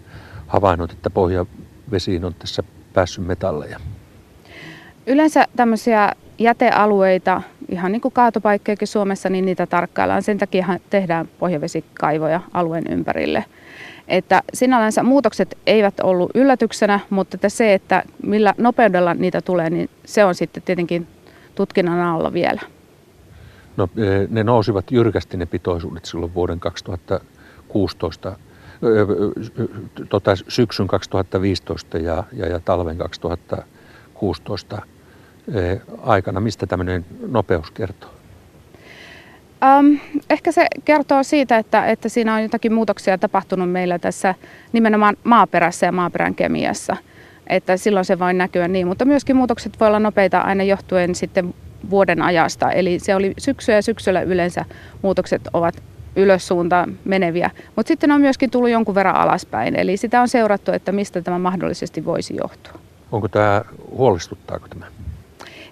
havainnot, 0.46 0.92
että 0.92 1.10
pohjavesiin 1.10 2.24
on 2.24 2.34
tässä 2.34 2.62
päässyt 2.92 3.26
metalleja? 3.26 3.80
Yleensä 5.06 5.46
tämmöisiä 5.56 6.12
jätealueita, 6.38 7.42
ihan 7.68 7.92
niin 7.92 8.00
kuin 8.00 8.12
kaatopaikkojakin 8.12 8.88
Suomessa, 8.88 9.28
niin 9.28 9.44
niitä 9.44 9.66
tarkkaillaan. 9.66 10.22
Sen 10.22 10.38
takia 10.38 10.66
tehdään 10.90 11.28
pohjavesikaivoja 11.38 12.40
alueen 12.52 12.84
ympärille. 12.90 13.44
Että 14.08 14.42
sinällänsä 14.54 15.02
muutokset 15.02 15.58
eivät 15.66 16.00
ollut 16.02 16.30
yllätyksenä, 16.34 17.00
mutta 17.10 17.36
että 17.36 17.48
se, 17.48 17.74
että 17.74 18.02
millä 18.22 18.54
nopeudella 18.58 19.14
niitä 19.14 19.40
tulee, 19.40 19.70
niin 19.70 19.90
se 20.04 20.24
on 20.24 20.34
sitten 20.34 20.62
tietenkin 20.62 21.06
tutkinnan 21.54 22.00
alla 22.00 22.32
vielä. 22.32 22.60
No, 23.76 23.88
e, 23.96 24.26
ne 24.30 24.44
nousivat 24.44 24.90
jyrkästi 24.90 25.36
ne 25.36 25.46
pitoisuudet 25.46 26.04
silloin 26.04 26.34
vuoden 26.34 26.60
2016, 26.60 28.28
e, 28.28 28.36
tota, 30.08 30.30
syksyn 30.48 30.86
2015 30.86 31.98
ja, 31.98 32.24
ja, 32.32 32.46
ja 32.46 32.60
talven 32.60 32.98
2016 32.98 34.82
Eh, 35.52 35.80
aikana? 36.02 36.40
Mistä 36.40 36.66
tämmöinen 36.66 37.06
nopeus 37.26 37.70
kertoo? 37.70 38.13
Um, 39.64 39.98
ehkä 40.30 40.52
se 40.52 40.66
kertoo 40.84 41.22
siitä, 41.22 41.58
että, 41.58 41.86
että 41.86 42.08
siinä 42.08 42.34
on 42.34 42.42
jotakin 42.42 42.72
muutoksia 42.72 43.18
tapahtunut 43.18 43.72
meillä 43.72 43.98
tässä 43.98 44.34
nimenomaan 44.72 45.16
maaperässä 45.24 45.86
ja 45.86 45.92
maaperän 45.92 46.34
kemiassa. 46.34 46.96
Että 47.46 47.76
silloin 47.76 48.04
se 48.04 48.18
voi 48.18 48.34
näkyä 48.34 48.68
niin, 48.68 48.86
mutta 48.86 49.04
myöskin 49.04 49.36
muutokset 49.36 49.80
voi 49.80 49.88
olla 49.88 50.00
nopeita 50.00 50.40
aina 50.40 50.62
johtuen 50.62 51.14
sitten 51.14 51.54
vuoden 51.90 52.22
ajasta. 52.22 52.72
Eli 52.72 52.98
se 52.98 53.14
oli 53.14 53.34
syksyä 53.38 53.74
ja 53.74 53.82
syksyllä 53.82 54.20
yleensä 54.20 54.64
muutokset 55.02 55.42
ovat 55.52 55.82
ylössuuntaan 56.16 56.98
meneviä, 57.04 57.50
mutta 57.76 57.88
sitten 57.88 58.10
on 58.10 58.20
myöskin 58.20 58.50
tullut 58.50 58.70
jonkun 58.70 58.94
verran 58.94 59.16
alaspäin. 59.16 59.76
Eli 59.76 59.96
sitä 59.96 60.20
on 60.20 60.28
seurattu, 60.28 60.72
että 60.72 60.92
mistä 60.92 61.22
tämä 61.22 61.38
mahdollisesti 61.38 62.04
voisi 62.04 62.36
johtua. 62.36 62.80
Onko 63.12 63.28
tämä, 63.28 63.62
huolestuttaako 63.90 64.68
tämä? 64.68 64.86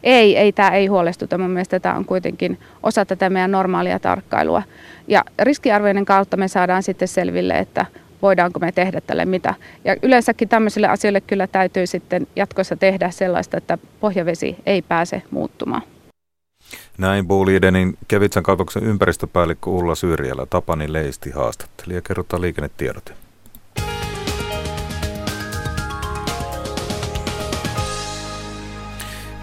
Ei, 0.03 0.36
ei 0.36 0.53
tämä 0.53 0.70
ei 0.70 0.86
huolestuta. 0.86 1.38
Mun 1.38 1.50
mielestä 1.50 1.80
tämä 1.80 1.94
on 1.94 2.05
kuitenkin 2.05 2.59
osa 2.82 3.05
tätä 3.05 3.30
meidän 3.30 3.50
normaalia 3.50 3.98
tarkkailua. 3.98 4.62
Ja 5.09 5.24
riskiarvioinnin 5.38 6.05
kautta 6.05 6.36
me 6.36 6.48
saadaan 6.48 6.82
sitten 6.82 7.09
selville, 7.09 7.59
että 7.59 7.86
voidaanko 8.22 8.61
me 8.61 8.72
tehdä 8.72 9.00
tälle 9.00 9.24
mitä. 9.24 9.55
Ja 9.84 9.96
yleensäkin 10.03 10.48
tämmöisille 10.48 10.88
asioille 10.88 11.20
kyllä 11.20 11.46
täytyy 11.46 11.86
sitten 11.86 12.26
jatkossa 12.36 12.76
tehdä 12.76 13.11
sellaista, 13.11 13.57
että 13.57 13.78
pohjavesi 14.00 14.57
ei 14.66 14.82
pääse 14.82 15.22
muuttumaan. 15.30 15.82
Näin 16.98 17.26
Boulidenin 17.26 17.98
Kevitsan 18.09 18.42
kautoksen 18.42 18.84
ympäristöpäällikkö 18.84 19.70
Ulla 19.70 19.94
Syrjälä 19.94 20.46
Tapani 20.46 20.92
Leisti 20.92 21.30
haastatteli 21.30 21.94
ja 21.94 22.03
kerrotaan 22.03 22.42
liikennetiedote. 22.42 23.21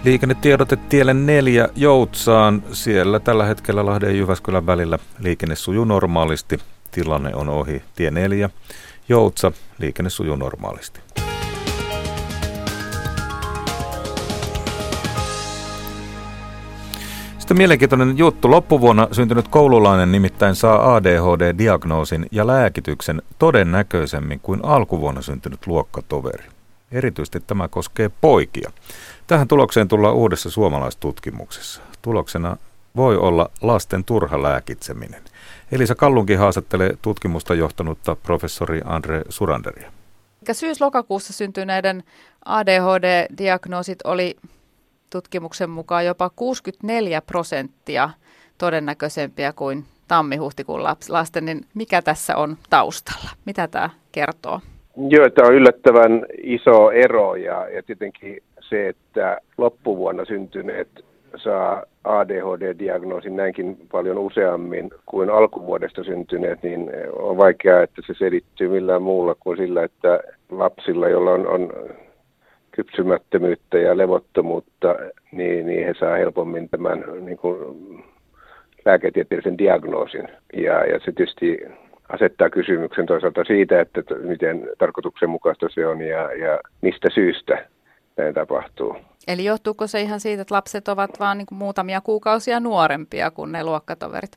Liikennetiedote 0.04 0.76
tielle 0.76 1.14
neljä 1.14 1.68
Joutsaan. 1.76 2.62
Siellä 2.72 3.20
tällä 3.20 3.44
hetkellä 3.44 3.86
Lahden 3.86 4.08
ja 4.08 4.16
Jyväskylän 4.16 4.66
välillä 4.66 4.98
liikenne 5.18 5.56
sujuu 5.56 5.84
normaalisti. 5.84 6.58
Tilanne 6.90 7.34
on 7.34 7.48
ohi. 7.48 7.82
Tie 7.94 8.10
4 8.10 8.50
Joutsa. 9.08 9.52
Liikenne 9.78 10.10
sujuu 10.10 10.36
normaalisti. 10.36 11.00
Sitten 17.38 17.56
mielenkiintoinen 17.56 18.18
juttu. 18.18 18.50
Loppuvuonna 18.50 19.08
syntynyt 19.12 19.48
koululainen 19.48 20.12
nimittäin 20.12 20.54
saa 20.54 20.96
ADHD-diagnoosin 20.96 22.26
ja 22.30 22.46
lääkityksen 22.46 23.22
todennäköisemmin 23.38 24.40
kuin 24.40 24.60
alkuvuonna 24.64 25.22
syntynyt 25.22 25.66
luokkatoveri. 25.66 26.44
Erityisesti 26.92 27.40
tämä 27.40 27.68
koskee 27.68 28.10
poikia. 28.20 28.70
Tähän 29.30 29.48
tulokseen 29.48 29.88
tullaan 29.88 30.14
uudessa 30.14 30.50
suomalaistutkimuksessa. 30.50 31.82
Tuloksena 32.02 32.56
voi 32.96 33.16
olla 33.16 33.50
lasten 33.62 34.04
turha 34.04 34.42
lääkitseminen. 34.42 35.20
Elisa 35.72 35.94
Kallunkin 35.94 36.38
haastattelee 36.38 36.90
tutkimusta 37.02 37.54
johtanutta 37.54 38.16
professori 38.16 38.80
Andre 38.84 39.22
Suranderia. 39.28 39.92
Syys-lokakuussa 40.52 41.32
syntyneiden 41.32 42.02
ADHD-diagnoosit 42.44 43.98
oli 44.04 44.36
tutkimuksen 45.12 45.70
mukaan 45.70 46.06
jopa 46.06 46.30
64 46.36 47.22
prosenttia 47.22 48.10
todennäköisempiä 48.58 49.52
kuin 49.52 49.84
tammi-huhtikuun 50.08 50.84
lasten, 51.08 51.44
niin 51.44 51.60
mikä 51.74 52.02
tässä 52.02 52.36
on 52.36 52.56
taustalla? 52.70 53.30
Mitä 53.44 53.68
tämä 53.68 53.90
kertoo? 54.12 54.60
Joo, 54.96 55.30
tämä 55.30 55.48
on 55.48 55.54
yllättävän 55.54 56.26
iso 56.42 56.90
ero 56.90 57.34
ja, 57.34 57.68
ja 57.68 57.82
tietenkin 57.82 58.42
se, 58.70 58.88
että 58.88 59.38
loppuvuonna 59.58 60.24
syntyneet 60.24 60.88
saa 61.36 61.82
ADHD-diagnoosin 62.04 63.36
näinkin 63.36 63.76
paljon 63.92 64.18
useammin 64.18 64.90
kuin 65.06 65.30
alkuvuodesta 65.30 66.04
syntyneet, 66.04 66.62
niin 66.62 66.90
on 67.18 67.36
vaikeaa, 67.36 67.82
että 67.82 68.02
se 68.06 68.14
selittyy 68.14 68.68
millään 68.68 69.02
muulla 69.02 69.34
kuin 69.34 69.56
sillä, 69.56 69.84
että 69.84 70.20
lapsilla, 70.50 71.08
joilla 71.08 71.30
on, 71.30 71.46
on 71.46 71.72
kypsymättömyyttä 72.70 73.78
ja 73.78 73.96
levottomuutta, 73.96 74.96
niin, 75.32 75.66
niin 75.66 75.86
he 75.86 75.94
saa 75.98 76.16
helpommin 76.16 76.68
tämän 76.68 77.04
niin 77.20 77.38
kuin, 77.38 77.56
lääketieteellisen 78.84 79.58
diagnoosin. 79.58 80.28
Ja, 80.52 80.84
ja 80.84 80.98
se 80.98 81.12
tietysti 81.12 81.58
asettaa 82.08 82.50
kysymyksen 82.50 83.06
toisaalta 83.06 83.44
siitä, 83.44 83.80
että 83.80 84.02
miten 84.22 84.68
tarkoituksenmukaista 84.78 85.68
se 85.70 85.86
on 85.86 86.00
ja, 86.00 86.32
ja 86.32 86.60
mistä 86.80 87.08
syystä 87.14 87.66
näin 88.20 88.34
tapahtuu. 88.34 88.96
Eli 89.28 89.44
johtuuko 89.44 89.86
se 89.86 90.00
ihan 90.00 90.20
siitä, 90.20 90.42
että 90.42 90.54
lapset 90.54 90.88
ovat 90.88 91.20
vain 91.20 91.38
niin 91.38 91.46
muutamia 91.50 92.00
kuukausia 92.00 92.60
nuorempia 92.60 93.30
kuin 93.30 93.52
ne 93.52 93.64
luokkatoverit? 93.64 94.36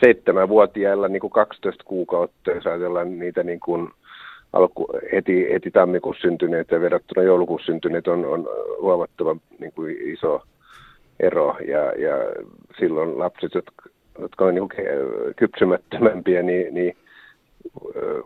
Seitsemänvuotiailla 0.00 1.08
niin 1.08 1.20
kuin 1.20 1.30
12 1.30 1.84
kuukautta, 1.84 2.50
jos 2.50 2.66
ajatellaan 2.66 3.18
niitä 3.18 3.42
niin 3.42 3.60
kuin 3.60 3.88
alku, 4.52 4.86
heti, 5.12 5.52
heti 5.52 5.70
tammikuussa 5.70 6.22
syntyneitä 6.22 6.80
verrattuna 6.80 7.22
joulukuussa 7.22 7.66
syntyneet 7.66 8.08
on, 8.08 8.24
on 8.24 8.48
huomattavan 8.80 9.40
niin 9.58 9.72
kuin 9.72 9.96
iso 10.12 10.42
ero. 11.20 11.56
Ja, 11.68 11.92
ja 11.92 12.16
silloin 12.80 13.18
lapset, 13.18 13.54
jotka, 13.54 13.88
jotka 14.18 14.44
on 14.44 14.54
niin 14.54 14.68
kypsymättömämpiä, 15.36 16.42
niin, 16.42 16.74
niin 16.74 16.96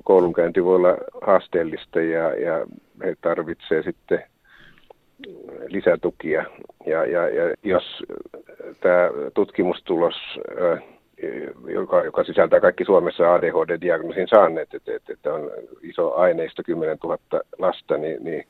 koulunkäynti 0.05 0.65
voi 0.65 0.77
olla 0.77 0.97
haasteellista 1.23 2.01
ja, 2.01 2.35
ja 2.35 2.67
he 3.05 3.17
tarvitsevat 3.21 3.85
sitten 3.85 4.25
lisätukia. 5.67 6.45
Ja, 6.87 7.05
ja, 7.07 7.29
ja 7.29 7.55
jos 7.63 8.03
tämä 8.81 9.11
tutkimustulos, 9.35 10.15
joka, 11.69 12.05
joka 12.05 12.25
sisältää 12.25 12.61
kaikki 12.61 12.85
Suomessa 12.85 13.35
ADHD-diagnoosin 13.35 14.29
saaneet, 14.29 14.75
että, 14.75 14.97
että, 14.97 15.13
että 15.13 15.35
on 15.35 15.51
iso 15.83 16.15
aineisto 16.15 16.63
10 16.67 16.99
000 17.05 17.19
lasta, 17.59 17.97
niin, 17.97 18.25
niin 18.25 18.45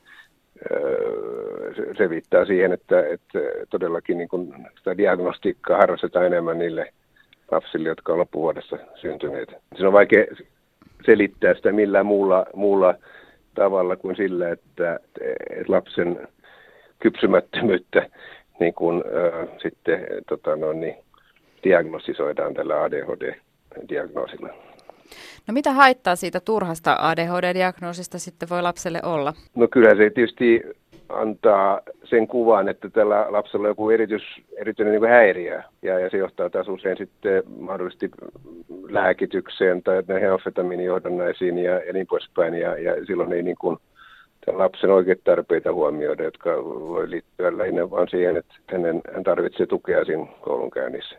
se 1.97 2.09
viittaa 2.09 2.45
siihen, 2.45 2.71
että, 2.73 3.07
että 3.07 3.39
todellakin 3.69 4.17
niin 4.17 4.29
kun 4.29 4.55
sitä 4.77 4.97
diagnostiikkaa 4.97 5.77
harrastetaan 5.77 6.25
enemmän 6.25 6.59
niille 6.59 6.93
lapsille, 7.51 7.89
jotka 7.89 8.13
on 8.13 8.19
loppuvuodessa 8.19 8.77
syntyneet. 8.95 9.55
Se 9.77 9.87
on 9.87 9.93
vaikea 9.93 10.25
selittää 11.05 11.53
sitä 11.53 11.71
millään 11.71 12.05
muulla, 12.05 12.45
muulla 12.55 12.95
tavalla 13.55 13.95
kuin 13.95 14.15
sillä, 14.15 14.49
että, 14.49 14.99
lapsen 15.67 16.27
kypsymättömyyttä 16.99 18.09
niin 18.59 18.73
kuin, 18.73 19.03
äh, 19.07 19.47
sitten 19.61 20.07
tota, 20.29 20.55
no, 20.55 20.73
niin, 20.73 20.95
diagnostisoidaan 21.63 22.53
tällä 22.53 22.83
ADHD-diagnoosilla. 22.83 24.49
No 25.47 25.53
mitä 25.53 25.71
haittaa 25.71 26.15
siitä 26.15 26.39
turhasta 26.39 26.97
ADHD-diagnoosista 26.99 28.19
sitten 28.19 28.49
voi 28.49 28.61
lapselle 28.61 28.99
olla? 29.03 29.33
No 29.55 29.67
kyllä 29.67 29.89
se 29.89 30.09
tietysti 30.09 30.61
antaa 31.13 31.81
sen 32.03 32.27
kuvan, 32.27 32.69
että 32.69 32.89
tällä 32.89 33.25
lapsella 33.29 33.67
on 33.67 33.71
joku 33.71 33.89
erityis, 33.89 34.23
erityinen 34.57 35.01
niin 35.01 35.09
häiriö, 35.09 35.61
ja, 35.81 35.99
ja 35.99 36.09
se 36.09 36.17
johtaa 36.17 36.49
taas 36.49 36.67
usein 36.67 36.97
sitten 36.97 37.43
mahdollisesti 37.59 38.11
lääkitykseen 38.89 39.83
tai 39.83 40.03
näihin 40.07 40.31
amfetamiinijohdannaisiin 40.31 41.57
ja, 41.57 41.79
ja 41.79 41.93
niin 41.93 42.07
poispäin, 42.07 42.53
ja, 42.53 42.77
ja 42.79 43.05
silloin 43.05 43.33
ei 43.33 43.43
niin 43.43 43.57
kuin, 43.59 43.77
lapsen 44.47 44.89
oikeat 44.89 45.19
tarpeita 45.23 45.73
huomioida, 45.73 46.23
jotka 46.23 46.63
voi 46.63 47.09
liittyä 47.09 47.57
lähinnä 47.57 47.89
vain 47.89 48.09
siihen, 48.09 48.37
että 48.37 48.53
hänen, 48.71 49.01
hän 49.13 49.23
tarvitsee 49.23 49.65
tukea 49.65 50.05
siinä 50.05 50.25
koulunkäynnissä. 50.41 51.15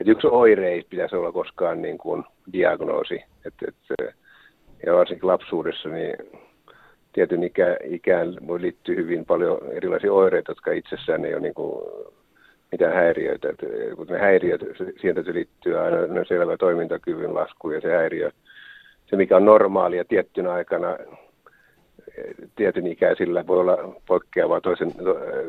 Et 0.00 0.08
yksi 0.08 0.26
oire 0.26 0.68
ei 0.68 0.86
pitäisi 0.90 1.16
olla 1.16 1.32
koskaan 1.32 1.82
niin 1.82 1.98
kuin 1.98 2.24
diagnoosi. 2.52 3.24
Et, 3.46 3.54
et, 3.68 3.74
ja 4.86 4.94
varsinkin 4.94 5.26
lapsuudessa 5.26 5.88
niin 5.88 6.16
tietyn 7.12 7.44
ikä, 7.44 7.76
ikään 7.84 8.36
voi 8.46 8.60
liittyä 8.60 8.94
hyvin 8.94 9.24
paljon 9.24 9.58
erilaisia 9.70 10.12
oireita, 10.12 10.50
jotka 10.50 10.72
itsessään 10.72 11.24
ei 11.24 11.34
ole 11.34 11.42
niin 11.42 11.54
kuin 11.54 11.84
mitään 12.72 12.94
häiriöitä. 12.94 13.48
Et, 13.48 13.58
kun 13.96 14.06
ne 14.06 14.18
häiriöt, 14.18 14.60
siihen 15.00 15.16
liittyy 15.32 15.78
aina 15.78 16.24
selvä 16.28 16.56
toimintakyvyn 16.56 17.34
lasku 17.34 17.70
ja 17.70 17.80
se 17.80 17.92
häiriö, 17.92 18.30
se 19.06 19.16
mikä 19.16 19.36
on 19.36 19.44
normaalia 19.44 20.04
tiettynä 20.04 20.52
aikana 20.52 20.96
tietyn 22.56 22.86
ikäisillä 22.86 23.46
voi 23.46 23.60
olla 23.60 23.78
poikkeavaa 24.06 24.60
toisen, 24.60 24.92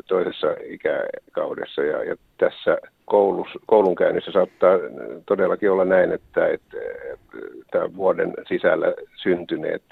toisessa 0.08 0.46
ikäkaudessa. 0.64 1.82
Ja, 1.82 2.04
ja 2.04 2.16
tässä 2.38 2.78
koulus, 3.04 3.48
koulunkäynnissä 3.66 4.32
saattaa 4.32 4.78
todellakin 5.26 5.70
olla 5.70 5.84
näin, 5.84 6.12
että, 6.12 6.46
että, 6.46 6.76
että 7.60 7.96
vuoden 7.96 8.34
sisällä 8.48 8.94
syntyneet, 9.22 9.82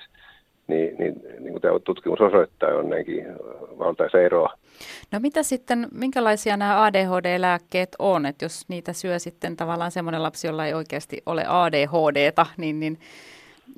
niin, 0.72 0.96
niin, 0.98 1.14
niin 1.38 1.52
kuin 1.52 1.62
tämä 1.62 1.78
tutkimus 1.78 2.20
osoittaa, 2.20 2.68
on 2.68 2.90
näinkin 2.90 3.26
valtaisa 3.78 4.20
eroa. 4.20 4.54
No 5.12 5.20
mitä 5.20 5.42
sitten, 5.42 5.88
minkälaisia 5.92 6.56
nämä 6.56 6.82
ADHD-lääkkeet 6.84 7.96
on, 7.98 8.26
että 8.26 8.44
jos 8.44 8.68
niitä 8.68 8.92
syö 8.92 9.18
sitten 9.18 9.56
tavallaan 9.56 9.90
semmoinen 9.90 10.22
lapsi, 10.22 10.46
jolla 10.46 10.66
ei 10.66 10.74
oikeasti 10.74 11.22
ole 11.26 11.44
ADHDta, 11.48 12.46
niin, 12.56 12.80
niin 12.80 12.98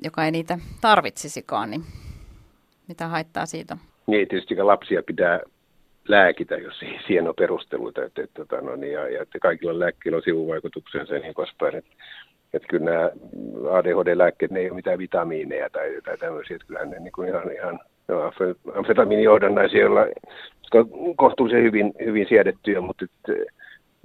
joka 0.03 0.25
ei 0.25 0.31
niitä 0.31 0.57
tarvitsisikaan, 0.81 1.69
niin 1.71 1.83
mitä 2.87 3.07
haittaa 3.07 3.45
siitä? 3.45 3.77
Niin, 4.07 4.27
tietysti 4.27 4.55
lapsia 4.55 5.03
pitää 5.03 5.39
lääkitä, 6.07 6.55
jos 6.55 6.79
siihen 7.07 7.27
on 7.27 7.35
perusteluita, 7.35 8.03
että, 8.03 8.23
että, 8.23 8.41
että, 8.41 8.61
no 8.61 8.75
niin, 8.75 8.93
ja, 8.93 9.09
ja 9.09 9.21
että 9.21 9.39
kaikilla 9.39 9.79
lääkkeillä 9.79 10.17
on 10.17 10.23
sivuvaikutuksensa 10.23 11.13
ja 11.13 11.19
niin 11.19 11.33
poispäin. 11.33 11.75
Että, 11.75 11.91
että 12.55 12.67
kyllä 12.67 12.85
nämä 12.85 13.09
ADHD-lääkkeet, 13.71 14.51
ne 14.51 14.59
ei 14.59 14.69
ole 14.69 14.75
mitään 14.75 14.97
vitamiineja 14.97 15.69
tai, 15.69 16.01
tai 16.05 16.17
tämmöisiä, 16.17 16.55
että 16.55 16.67
kyllähän 16.67 16.89
ne 16.89 16.99
niin 16.99 17.11
kuin 17.11 17.27
ihan, 17.27 17.51
ihan 17.51 17.79
no, 18.07 18.31
amfetamiinijohdannaisia, 18.75 19.81
joilla, 19.81 20.05
kohtuullisen 21.15 21.63
hyvin, 21.63 21.93
hyvin 22.05 22.25
siedettyjä, 22.29 22.81
mutta 22.81 23.05
että, 23.05 23.43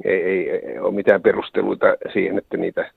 ei, 0.04 0.22
ei, 0.22 0.50
ei 0.50 0.78
ole 0.78 0.94
mitään 0.94 1.22
perusteluita 1.22 1.86
siihen, 2.12 2.38
että 2.38 2.56
niitä 2.56 2.90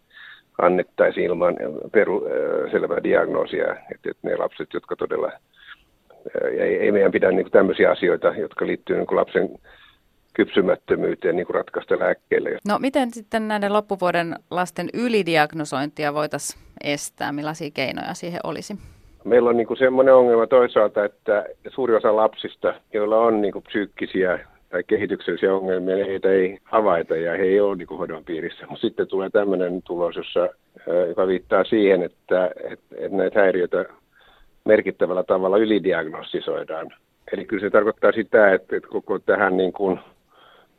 annettaisiin 0.62 1.26
ilman 1.26 1.56
peru, 1.92 2.28
selvää 2.72 3.04
diagnoosia, 3.04 3.72
että, 3.74 4.12
että 4.12 4.28
ne 4.28 4.36
lapset, 4.36 4.74
jotka 4.74 4.96
todella 4.96 5.32
ei, 6.52 6.78
ei 6.78 6.92
meidän 6.92 7.12
pidä 7.12 7.32
niin 7.32 7.44
kuin 7.44 7.52
tämmöisiä 7.52 7.92
asioita, 7.92 8.34
jotka 8.38 8.68
liittyy 8.68 8.98
niin 8.98 9.08
kuin 9.08 9.20
lapsen 9.20 9.50
kypsymättömyyteen 10.34 11.36
niin 11.36 11.46
kuin 11.46 11.56
ratkaista 11.56 12.00
lääkkeelle. 12.00 12.58
No 12.68 12.80
miten 12.80 13.12
sitten 13.12 13.48
näiden 13.48 13.74
loppuvuoden 13.74 14.36
lasten 14.52 14.90
ylidiagnosointia 14.94 16.14
voitaisiin 16.14 16.64
estää? 16.84 17.32
Millaisia 17.32 17.72
keinoja 17.74 18.14
siihen 18.14 18.40
olisi? 18.44 18.78
Meillä 19.24 19.50
on 19.50 19.58
niin 19.58 19.68
kuin 19.68 19.78
semmoinen 19.78 20.16
ongelma 20.16 20.48
toisaalta, 20.48 21.06
että 21.06 21.46
suuri 21.68 21.96
osa 21.96 22.16
lapsista, 22.16 22.74
joilla 22.94 23.18
on 23.18 23.42
niin 23.42 23.54
kuin 23.54 23.64
psyykkisiä 23.64 24.40
tai 24.70 24.84
kehityksellisiä 24.84 25.56
ongelmia, 25.56 25.96
niin 25.96 26.08
heitä 26.08 26.30
ei 26.30 26.58
havaita 26.64 27.16
ja 27.16 27.32
he 27.32 27.44
ei 27.44 27.60
ole 27.60 27.76
niin 27.76 27.88
kuin 27.88 27.98
hoidon 27.98 28.26
piirissä. 28.26 28.68
Mutta 28.68 28.82
sitten 28.82 29.08
tulee 29.08 29.30
tämmöinen 29.30 29.82
tulos, 29.82 30.16
jossa, 30.16 30.50
joka 31.08 31.28
viittaa 31.28 31.64
siihen, 31.64 32.04
että, 32.04 32.52
että, 32.72 32.96
että 32.98 33.18
näitä 33.18 33.40
häiriöitä 33.40 33.86
merkittävällä 34.66 35.24
tavalla 35.24 35.58
ylidiagnostisoidaan. 35.58 36.94
Eli 37.34 37.46
kyllä 37.46 37.62
se 37.62 37.70
tarkoittaa 37.70 38.12
sitä, 38.12 38.54
että, 38.54 38.76
että 38.76 38.90
koko 38.90 39.20
tähän 39.20 39.58
niin 39.58 39.74
kuin 39.74 40.00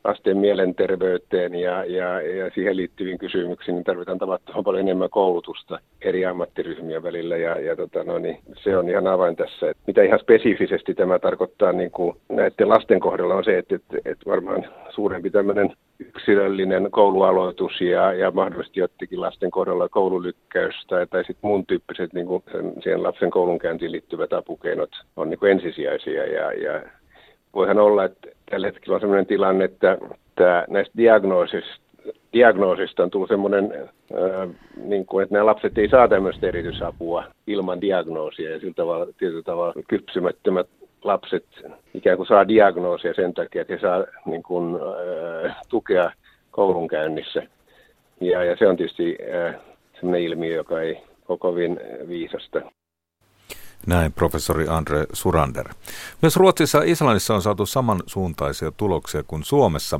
lasten 0.05 0.37
mielenterveyteen 0.37 1.55
ja, 1.55 1.85
ja, 1.85 2.21
ja 2.21 2.51
siihen 2.53 2.77
liittyviin 2.77 3.17
kysymyksiin 3.17 3.75
niin 3.75 3.83
tarvitaan 3.83 4.17
tavattoman 4.17 4.63
paljon 4.63 4.81
enemmän 4.81 5.09
koulutusta 5.09 5.79
eri 6.01 6.25
ammattiryhmien 6.25 7.03
välillä 7.03 7.37
ja, 7.37 7.59
ja 7.59 7.75
tota, 7.75 8.03
no 8.03 8.17
niin, 8.17 8.39
se 8.63 8.77
on 8.77 8.89
ihan 8.89 9.07
avain 9.07 9.35
tässä. 9.35 9.69
Että 9.69 9.83
mitä 9.87 10.03
ihan 10.03 10.19
spesifisesti 10.19 10.93
tämä 10.93 11.19
tarkoittaa 11.19 11.71
niin 11.71 11.91
kuin 11.91 12.17
näiden 12.29 12.69
lasten 12.69 12.99
kohdalla 12.99 13.35
on 13.35 13.43
se, 13.43 13.57
että, 13.57 13.75
että, 13.75 13.97
että 14.05 14.29
varmaan 14.29 14.65
suurempi 14.89 15.29
tämmöinen 15.29 15.73
yksilöllinen 15.99 16.91
koulualoitus 16.91 17.81
ja, 17.81 18.13
ja 18.13 18.31
mahdollisesti 18.31 18.79
jottikin 18.79 19.21
lasten 19.21 19.51
kohdalla 19.51 19.89
koululykkäys 19.89 20.75
tai, 20.87 21.07
tai 21.07 21.23
sitten 21.23 21.47
muun 21.49 21.65
tyyppiset 21.65 22.13
niin 22.13 22.27
kuin 22.27 22.43
sen, 22.51 22.73
siihen 22.83 23.03
lapsen 23.03 23.29
koulunkäyntiin 23.29 23.91
liittyvät 23.91 24.33
apukeinot 24.33 24.89
on 25.15 25.29
niin 25.29 25.39
kuin 25.39 25.51
ensisijaisia 25.51 26.25
ja, 26.25 26.53
ja 26.53 26.81
voihan 27.53 27.79
olla, 27.79 28.03
että 28.03 28.34
tällä 28.49 28.67
hetkellä 28.67 28.95
on 28.95 29.01
sellainen 29.01 29.25
tilanne, 29.25 29.65
että, 29.65 29.97
että 30.29 30.65
näistä 30.69 30.93
diagnoosista, 30.97 31.85
diagnoosista 32.33 33.03
on 33.03 33.11
tullut 33.11 33.29
semmoinen, 33.29 33.89
niin 34.77 35.05
kuin, 35.05 35.23
että 35.23 35.33
nämä 35.33 35.45
lapset 35.45 35.77
ei 35.77 35.89
saa 35.89 36.07
tämmöistä 36.07 36.47
erityisapua 36.47 37.23
ilman 37.47 37.81
diagnoosia 37.81 38.51
ja 38.51 38.59
sillä 38.59 38.73
tavalla 38.73 39.05
tietyllä 39.17 39.43
tavalla 39.43 39.73
kypsymättömät 39.87 40.67
lapset 41.03 41.45
ikään 41.93 42.17
kuin 42.17 42.27
saa 42.27 42.47
diagnoosia 42.47 43.13
sen 43.13 43.33
takia, 43.33 43.61
että 43.61 43.73
he 43.73 43.79
saa 43.79 44.05
niin 44.25 44.43
kuin, 44.43 44.75
äh, 45.45 45.55
tukea 45.69 46.11
koulunkäynnissä. 46.51 47.43
Ja, 48.21 48.43
ja 48.43 48.55
se 48.57 48.67
on 48.67 48.77
tietysti 48.77 49.17
äh, 49.35 49.55
sellainen 49.93 50.21
ilmiö, 50.21 50.55
joka 50.55 50.81
ei 50.81 51.03
ole 51.27 51.37
kovin 51.37 51.79
viisasta. 52.07 52.61
Näin 53.87 54.13
professori 54.13 54.67
Andre 54.67 55.05
Surander. 55.13 55.69
Myös 56.21 56.35
Ruotsissa 56.35 56.77
ja 56.77 56.91
Islannissa 56.91 57.35
on 57.35 57.41
saatu 57.41 57.65
samansuuntaisia 57.65 58.71
tuloksia 58.71 59.23
kuin 59.23 59.43
Suomessa. 59.43 59.99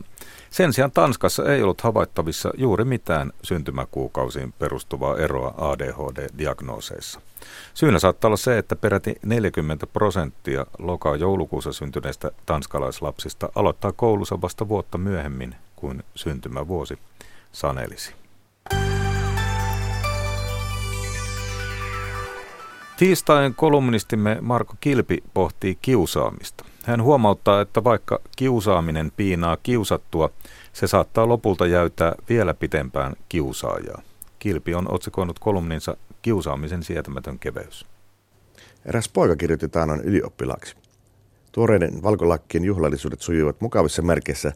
Sen 0.49 0.73
sijaan 0.73 0.91
Tanskassa 0.91 1.53
ei 1.53 1.63
ollut 1.63 1.81
havaittavissa 1.81 2.51
juuri 2.57 2.85
mitään 2.85 3.31
syntymäkuukausiin 3.43 4.53
perustuvaa 4.59 5.17
eroa 5.17 5.53
ADHD-diagnooseissa. 5.57 7.21
Syynä 7.73 7.99
saattaa 7.99 8.27
olla 8.29 8.37
se, 8.37 8.57
että 8.57 8.75
peräti 8.75 9.15
40 9.25 9.87
prosenttia 9.87 10.65
loka-joulukuussa 10.79 11.73
syntyneistä 11.73 12.31
tanskalaislapsista 12.45 13.49
aloittaa 13.55 13.91
koulunsa 13.91 14.41
vasta 14.41 14.67
vuotta 14.67 14.97
myöhemmin 14.97 15.55
kuin 15.75 16.03
syntymävuosi 16.15 16.99
sanelisi. 17.51 18.24
Tiistain 22.97 23.55
kolumnistimme 23.55 24.37
Marko 24.41 24.73
Kilpi 24.81 25.23
pohtii 25.33 25.77
kiusaamista. 25.81 26.65
Hän 26.83 27.03
huomauttaa, 27.03 27.61
että 27.61 27.83
vaikka 27.83 28.19
kiusaaminen 28.35 29.11
piinaa 29.17 29.57
kiusattua, 29.63 30.29
se 30.73 30.87
saattaa 30.87 31.27
lopulta 31.27 31.65
jäytää 31.65 32.15
vielä 32.29 32.53
pitempään 32.53 33.13
kiusaajaa. 33.29 34.01
Kilpi 34.39 34.75
on 34.75 34.91
otsikoinut 34.91 35.39
kolumninsa 35.39 35.97
Kiusaamisen 36.21 36.83
sietämätön 36.83 37.39
keveys. 37.39 37.85
Eräs 38.85 39.09
poika 39.09 39.35
kirjoitti 39.35 39.69
taannoin 39.69 40.01
ylioppilaaksi. 40.01 40.75
Tuoreiden 41.51 42.03
valkolakkien 42.03 42.63
juhlallisuudet 42.65 43.21
sujuivat 43.21 43.61
mukavissa 43.61 44.01
merkeissä, 44.01 44.51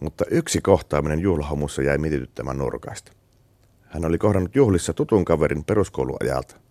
mutta 0.00 0.24
yksi 0.30 0.60
kohtaaminen 0.60 1.20
juhlahomussa 1.20 1.82
jäi 1.82 1.98
mietityttämään 1.98 2.58
nurkaista. 2.58 3.12
Hän 3.82 4.04
oli 4.04 4.18
kohdannut 4.18 4.56
juhlissa 4.56 4.92
tutun 4.92 5.24
kaverin 5.24 5.64
peruskouluajalta. 5.64 6.63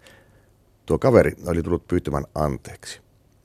Tuo 0.86 1.00
kaveri 1.00 1.32
oli 1.48 1.64
tullut 1.64 1.88
pyytämään 1.88 2.26
anteeksi. 2.36 3.02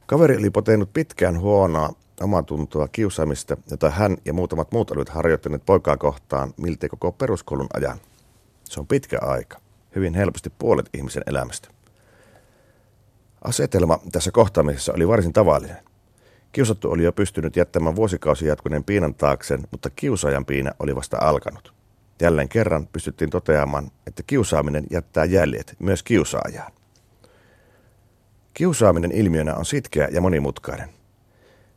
Kaveri 0.07 0.37
oli 0.37 0.51
poteinut 0.51 0.93
pitkään 0.93 1.41
huonoa 1.41 1.91
omatuntoa 2.21 2.89
kiusaamista, 2.89 3.57
jota 3.71 3.91
hän 3.91 4.17
ja 4.25 4.33
muutamat 4.33 4.73
muut 4.73 4.91
olivat 4.91 5.09
harjoittaneet 5.09 5.67
poikaa 5.67 5.97
kohtaan 5.97 6.55
miltei 6.57 6.89
koko 6.89 7.13
peruskoulun 7.13 7.67
ajan. 7.75 7.99
Se 8.65 8.81
on 8.81 8.87
pitkä 8.87 9.19
aika, 9.23 9.59
hyvin 9.95 10.15
helposti 10.15 10.53
puolet 10.59 10.89
ihmisen 10.95 11.23
elämästä. 11.27 11.69
Asetelma 13.45 13.99
tässä 14.13 14.31
kohtaamisessa 14.31 14.93
oli 14.93 15.09
varsin 15.09 15.33
tavallinen. 15.33 15.77
Kiusattu 16.53 16.91
oli 16.91 17.05
jo 17.05 17.13
pystynyt 17.13 17.57
jättämään 17.57 17.97
vuosikausi 17.97 18.47
jatkuneen 18.47 18.85
piinan 18.85 19.15
taakseen, 19.15 19.61
mutta 19.71 19.91
kiusaajan 19.91 20.45
piina 20.45 20.73
oli 20.79 20.97
vasta 20.97 21.17
alkanut. 21.21 21.75
Jälleen 22.21 22.49
kerran 22.49 22.87
pystyttiin 22.87 23.31
toteamaan, 23.31 23.91
että 24.07 24.23
kiusaaminen 24.27 24.85
jättää 24.91 25.25
jäljet 25.25 25.77
myös 25.79 26.03
kiusaajaan. 26.03 26.73
Kiusaaminen 28.59 29.13
ilmiönä 29.13 29.55
on 29.55 29.65
sitkeä 29.65 30.09
ja 30.13 30.21
monimutkainen. 30.21 30.89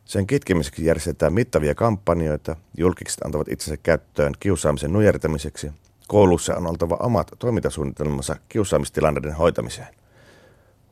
Sen 0.04 0.26
kitkemiseksi 0.26 0.84
järjestetään 0.84 1.32
mittavia 1.32 1.74
kampanjoita, 1.74 2.56
julkikset 2.78 3.22
antavat 3.24 3.48
itsensä 3.48 3.76
käyttöön 3.76 4.32
kiusaamisen 4.40 4.92
nujertamiseksi, 4.92 5.72
koulussa 6.08 6.56
on 6.56 6.66
oltava 6.66 6.96
omat 7.00 7.30
toimintasuunnitelmansa 7.38 8.36
kiusaamistilanteiden 8.48 9.34
hoitamiseen. 9.34 9.94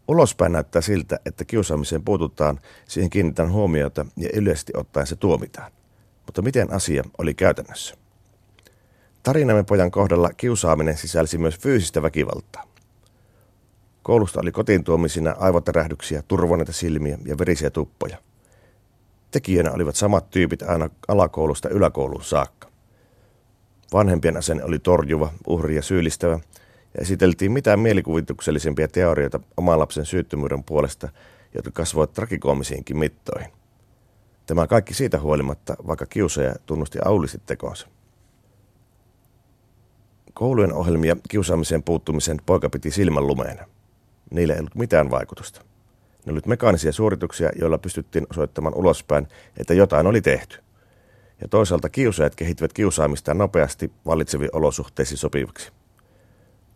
Ulospäin 0.09 0.53
näyttää 0.53 0.83
siltä, 0.83 1.21
että 1.27 1.45
kiusaamiseen 1.45 2.05
puututaan, 2.05 2.61
siihen 2.89 3.11
kiinnitän 3.11 3.53
huomiota 3.53 4.07
ja 4.17 4.29
yleisesti 4.35 4.73
ottaen 4.77 5.07
se 5.07 5.17
tuomitaan. 5.17 5.73
Mutta 6.27 6.43
miten 6.43 6.73
asia 6.73 7.05
oli 7.19 7.35
käytännössä? 7.35 7.95
Tarinamme 9.23 9.63
pojan 9.63 9.91
kohdalla 9.91 10.31
kiusaaminen 10.37 10.97
sisälsi 10.97 11.39
myös 11.39 11.59
fyysistä 11.59 12.03
väkivaltaa. 12.03 12.70
Koulusta 14.11 14.41
oli 14.41 14.53
kotiin 14.53 14.85
tuomisina 14.85 15.35
aivotärähdyksiä, 15.39 16.23
turvoneita 16.29 16.73
silmiä 16.73 17.19
ja 17.27 17.39
verisiä 17.39 17.71
tuppoja. 17.71 18.17
Tekijänä 19.31 19.73
olivat 19.73 19.97
samat 19.97 20.31
tyypit 20.31 20.63
aina 20.63 20.91
alakoulusta 21.09 21.69
yläkouluun 21.69 22.25
saakka. 22.25 22.69
Vanhempien 23.93 24.37
asenne 24.37 24.65
oli 24.65 24.79
torjuva, 24.79 25.33
uhria 25.47 25.83
syyllistävä 25.83 26.33
ja 26.95 27.01
esiteltiin 27.01 27.53
mitään 27.53 27.81
mielikuvituksellisempia 27.81 28.89
teorioita 28.89 29.41
oman 29.57 29.79
lapsen 29.79 30.07
syyttömyyden 30.07 30.65
puolesta, 30.65 31.09
jotka 31.55 31.71
kasvoivat 31.71 32.13
trakikoomisiinkin 32.13 32.99
mittoihin. 32.99 33.51
Tämä 34.47 34.67
kaikki 34.67 34.95
siitä 34.95 35.21
huolimatta, 35.21 35.77
vaikka 35.87 36.07
kiusaaja 36.07 36.55
tunnusti 36.67 36.99
aulisti 37.05 37.39
tekonsa. 37.47 37.89
Koulujen 40.35 40.73
ohjelmia 40.73 41.17
kiusaamiseen 41.29 41.83
puuttumisen 41.83 42.37
poika 42.47 42.71
piti 42.71 42.91
silmän 42.91 43.27
lumeena– 43.27 43.67
niillä 44.31 44.55
ei 44.55 44.61
ollut 44.61 44.75
mitään 44.75 45.11
vaikutusta. 45.11 45.61
Ne 46.27 46.33
olivat 46.33 46.47
mekaanisia 46.47 46.93
suorituksia, 46.93 47.51
joilla 47.61 47.79
pystyttiin 47.79 48.27
osoittamaan 48.31 48.75
ulospäin, 48.75 49.29
että 49.57 49.75
jotain 49.75 50.07
oli 50.07 50.21
tehty. 50.21 50.59
Ja 51.41 51.49
toisaalta 51.49 51.89
kiusaajat 51.89 52.35
kehittivät 52.35 52.73
kiusaamistaan 52.73 53.39
nopeasti 53.39 53.93
vallitseviin 54.07 54.51
olosuhteisiin 54.53 55.19
sopiviksi. 55.19 55.73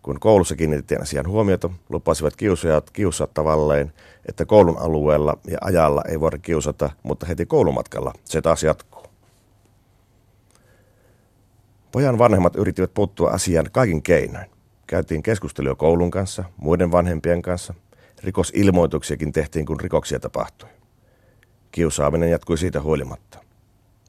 Kun 0.02 0.20
koulussa 0.20 0.56
kiinnitettiin 0.56 1.02
asian 1.02 1.28
huomiota, 1.28 1.70
lupasivat 1.88 2.36
kiusaajat 2.36 2.90
kiusaa 2.90 3.26
tavalleen, 3.26 3.92
että 4.28 4.44
koulun 4.44 4.78
alueella 4.78 5.38
ja 5.48 5.58
ajalla 5.60 6.02
ei 6.08 6.20
voida 6.20 6.38
kiusata, 6.38 6.90
mutta 7.02 7.26
heti 7.26 7.46
koulumatkalla 7.46 8.12
se 8.24 8.42
taas 8.42 8.62
jatkuu. 8.62 9.02
Pojan 11.92 12.18
vanhemmat 12.18 12.56
yrittivät 12.56 12.94
puuttua 12.94 13.30
asiaan 13.30 13.66
kaikin 13.72 14.02
keinoin. 14.02 14.53
Käytiin 14.94 15.22
keskustelua 15.22 15.74
koulun 15.74 16.10
kanssa, 16.10 16.44
muiden 16.56 16.92
vanhempien 16.92 17.42
kanssa. 17.42 17.74
Rikosilmoituksiakin 18.22 19.32
tehtiin, 19.32 19.66
kun 19.66 19.80
rikoksia 19.80 20.20
tapahtui. 20.20 20.68
Kiusaaminen 21.72 22.30
jatkui 22.30 22.58
siitä 22.58 22.80
huolimatta. 22.80 23.38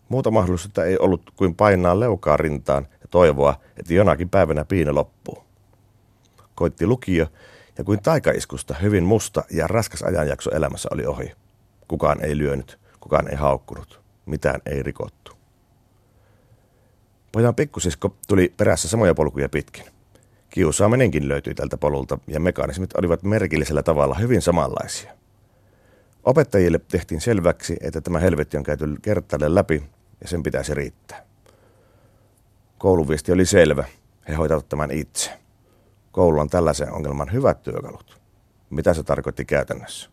Muuta 0.10 0.32
mahdollisuutta 0.32 0.86
ei 0.86 0.98
ollut 0.98 1.32
kuin 1.36 1.56
painaa 1.56 2.00
leukaa 2.00 2.38
rintaan 2.38 2.88
ja 3.02 3.08
toivoa, 3.08 3.56
että 3.78 3.94
jonakin 3.94 4.30
päivänä 4.30 4.66
piina 4.66 4.96
loppuu. 4.96 5.44
Koitti 6.56 6.88
lukio 6.88 7.28
ja 7.78 7.84
kuin 7.84 8.02
taikaiskusta 8.02 8.76
hyvin 8.82 9.04
musta 9.04 9.44
ja 9.52 9.68
raskas 9.68 10.04
ajanjakso 10.04 10.50
elämässä 10.56 10.90
oli 10.92 11.06
ohi. 11.06 11.32
Kukaan 11.88 12.26
ei 12.26 12.38
lyönyt, 12.38 12.80
kukaan 13.00 13.28
ei 13.28 13.36
haukkunut, 13.36 14.02
mitään 14.26 14.62
ei 14.66 14.84
rikottu. 14.84 15.32
Pojan 17.32 17.56
pikkusisko 17.56 18.16
tuli 18.28 18.54
perässä 18.58 18.88
samoja 18.88 19.16
polkuja 19.16 19.50
pitkin. 19.50 19.95
Kiusaaminenkin 20.56 21.28
löytyi 21.28 21.56
tältä 21.56 21.78
polulta 21.78 22.20
ja 22.28 22.40
mekanismit 22.40 22.98
olivat 22.98 23.24
merkillisellä 23.24 23.84
tavalla 23.84 24.16
hyvin 24.16 24.42
samanlaisia. 24.42 25.14
Opettajille 26.24 26.80
tehtiin 26.80 27.22
selväksi, 27.22 27.78
että 27.82 28.02
tämä 28.02 28.20
helvetti 28.20 28.58
on 28.58 28.64
käyty 28.64 28.86
kertaille 29.02 29.56
läpi 29.56 29.84
ja 30.22 30.28
sen 30.28 30.44
pitäisi 30.44 30.74
riittää. 30.74 31.26
Kouluviesti 32.78 33.32
oli 33.32 33.46
selvä. 33.46 33.84
He 34.28 34.34
hoitavat 34.34 34.70
tämän 34.70 34.92
itse. 34.92 35.32
Koululla 36.12 36.42
on 36.42 36.50
tällaisen 36.50 36.92
ongelman 36.92 37.32
hyvät 37.32 37.64
työkalut. 37.64 38.22
Mitä 38.70 38.94
se 38.94 39.04
tarkoitti 39.04 39.46
käytännössä? 39.46 40.10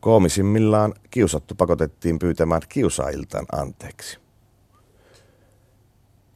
Koomisimmillaan 0.00 0.94
kiusattu 1.10 1.54
pakotettiin 1.54 2.18
pyytämään 2.18 2.62
kiusaajiltaan 2.68 3.46
anteeksi. 3.52 4.18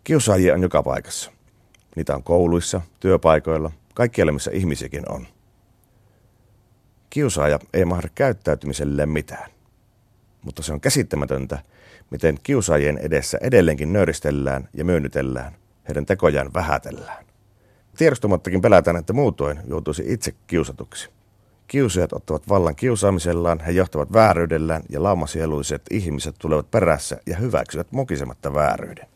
Kiusaajia 0.05 0.55
on 0.55 0.63
joka 0.63 0.83
paikassa. 0.83 1.40
Niitä 1.97 2.15
on 2.15 2.23
kouluissa, 2.23 2.81
työpaikoilla, 3.01 3.73
kaikkialla 3.95 4.33
missä 4.33 4.51
ihmisiäkin 4.55 5.13
on. 5.13 5.27
Kiusaaja 7.11 7.59
ei 7.75 7.85
mahda 7.85 8.09
käyttäytymiselle 8.15 9.07
mitään. 9.07 9.51
Mutta 10.43 10.63
se 10.63 10.73
on 10.73 10.81
käsittämätöntä, 10.81 11.59
miten 12.11 12.39
kiusaajien 12.43 12.99
edessä 12.99 13.39
edelleenkin 13.41 13.93
nöyristellään 13.93 14.69
ja 14.75 14.85
myönnytellään, 14.85 15.57
heidän 15.89 16.07
tekojaan 16.07 16.55
vähätellään. 16.55 17.25
Tiedostamattakin 17.97 18.61
pelätään, 18.61 18.97
että 18.97 19.13
muutoin 19.13 19.61
joutuisi 19.67 20.05
itse 20.07 20.35
kiusatuksi. 20.47 21.11
Kiusaajat 21.67 22.13
ottavat 22.13 22.49
vallan 22.49 22.77
kiusaamisellaan, 22.77 23.61
he 23.61 23.73
johtavat 23.73 24.13
vääryydellään 24.13 24.83
ja 24.89 25.03
laumasieluiset 25.03 25.83
ihmiset 25.91 26.35
tulevat 26.39 26.71
perässä 26.71 27.21
ja 27.27 27.37
hyväksyvät 27.37 27.93
mukisematta 27.93 28.55
vääryyden. 28.55 29.07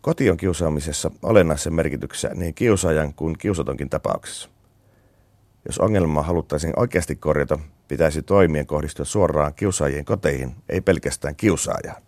Koti 0.00 0.30
on 0.30 0.36
kiusaamisessa 0.36 1.10
olennaisessa 1.22 1.70
merkityksessä 1.70 2.30
niin 2.34 2.54
kiusaajan 2.54 3.14
kuin 3.14 3.38
kiusatonkin 3.38 3.90
tapauksessa. 3.90 4.48
Jos 5.66 5.78
ongelmaa 5.78 6.22
haluttaisiin 6.22 6.72
oikeasti 6.76 7.16
korjata, 7.16 7.58
pitäisi 7.88 8.22
toimien 8.22 8.66
kohdistua 8.66 9.04
suoraan 9.04 9.54
kiusaajien 9.54 10.04
koteihin, 10.04 10.54
ei 10.68 10.80
pelkästään 10.80 11.36
kiusaajaan. 11.36 12.02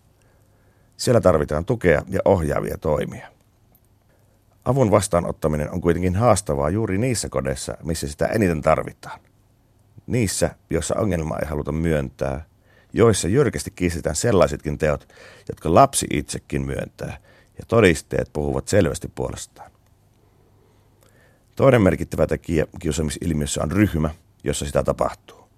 Siellä 0.96 1.20
tarvitaan 1.20 1.64
tukea 1.64 2.02
ja 2.08 2.20
ohjaavia 2.24 2.78
toimia. 2.78 3.28
Avun 4.64 4.90
vastaanottaminen 4.90 5.70
on 5.70 5.80
kuitenkin 5.80 6.16
haastavaa 6.16 6.70
juuri 6.70 6.98
niissä 6.98 7.28
kodeissa, 7.28 7.76
missä 7.84 8.08
sitä 8.08 8.26
eniten 8.26 8.62
tarvitaan. 8.62 9.20
Niissä, 10.06 10.50
joissa 10.70 10.94
ongelmaa 10.98 11.38
ei 11.38 11.48
haluta 11.48 11.72
myöntää, 11.72 12.44
joissa 12.92 13.28
jyrkästi 13.28 13.70
kiistetään 13.70 14.16
sellaisetkin 14.16 14.78
teot, 14.78 15.08
jotka 15.48 15.74
lapsi 15.74 16.06
itsekin 16.10 16.66
myöntää, 16.66 17.18
ja 17.58 17.64
todisteet 17.68 18.30
puhuvat 18.32 18.68
selvästi 18.68 19.08
puolestaan. 19.14 19.70
Toinen 21.56 21.82
merkittävä 21.82 22.26
tekijä 22.26 22.66
kiusaamisilmiössä 22.80 23.62
on 23.62 23.72
ryhmä, 23.72 24.10
jossa 24.44 24.66
sitä 24.66 24.82
tapahtuu. 24.82 25.48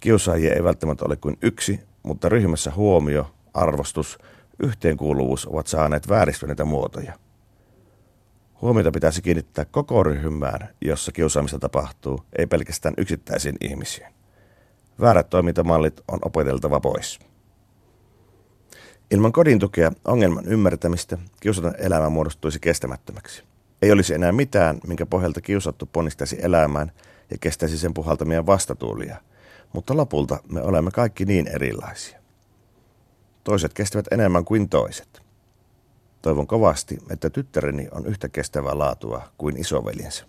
Kiusaajia 0.00 0.54
ei 0.54 0.64
välttämättä 0.64 1.04
ole 1.04 1.16
kuin 1.16 1.38
yksi, 1.42 1.80
mutta 2.02 2.28
ryhmässä 2.28 2.72
huomio, 2.76 3.34
arvostus, 3.54 4.18
yhteenkuuluvuus 4.62 5.46
ovat 5.46 5.66
saaneet 5.66 6.08
vääristyneitä 6.08 6.64
muotoja. 6.64 7.18
Huomiota 8.60 8.90
pitäisi 8.90 9.22
kiinnittää 9.22 9.64
koko 9.64 10.02
ryhmään, 10.02 10.68
jossa 10.80 11.12
kiusaamista 11.12 11.58
tapahtuu, 11.58 12.22
ei 12.38 12.46
pelkästään 12.46 12.94
yksittäisiin 12.98 13.56
ihmisiin. 13.60 14.06
Väärät 15.00 15.30
toimintamallit 15.30 16.00
on 16.08 16.18
opeteltava 16.24 16.80
pois. 16.80 17.29
Ilman 19.10 19.32
kodin 19.32 19.58
tukea 19.58 19.92
ongelman 20.04 20.44
ymmärtämistä 20.46 21.18
kiusatan 21.40 21.74
elämä 21.78 22.08
muodostuisi 22.08 22.60
kestämättömäksi. 22.60 23.42
Ei 23.82 23.92
olisi 23.92 24.14
enää 24.14 24.32
mitään, 24.32 24.80
minkä 24.86 25.06
pohjalta 25.06 25.40
kiusattu 25.40 25.86
ponnistaisi 25.86 26.38
elämään 26.42 26.92
ja 27.30 27.38
kestäisi 27.40 27.78
sen 27.78 27.94
puhaltamia 27.94 28.46
vastatuulia, 28.46 29.16
mutta 29.72 29.96
lopulta 29.96 30.38
me 30.48 30.62
olemme 30.62 30.90
kaikki 30.90 31.24
niin 31.24 31.48
erilaisia. 31.48 32.20
Toiset 33.44 33.74
kestävät 33.74 34.06
enemmän 34.10 34.44
kuin 34.44 34.68
toiset. 34.68 35.22
Toivon 36.22 36.46
kovasti, 36.46 36.98
että 37.10 37.30
tyttäreni 37.30 37.88
on 37.92 38.06
yhtä 38.06 38.28
kestävää 38.28 38.78
laatua 38.78 39.22
kuin 39.38 39.56
isoveljensä. 39.56 40.24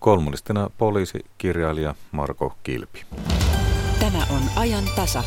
Kolmannestena 0.00 0.70
poliisikirjailija 0.78 1.94
Marko 2.12 2.56
Kilpi. 2.62 3.06
Tämä 4.00 4.26
on 4.30 4.42
ajan 4.56 4.84
tasa. 4.96 5.24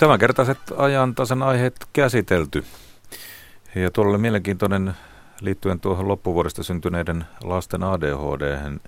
Tämänkertaiset 0.00 0.58
ajan 0.76 1.14
tasan 1.14 1.42
aiheet 1.42 1.74
käsitelty. 1.92 2.64
Ja 3.74 3.90
tuolla 3.90 4.18
mielenkiintoinen 4.18 4.94
liittyen 5.40 5.80
tuohon 5.80 6.08
loppuvuodesta 6.08 6.62
syntyneiden 6.62 7.24
lasten 7.44 7.82
ADHD 7.82 8.78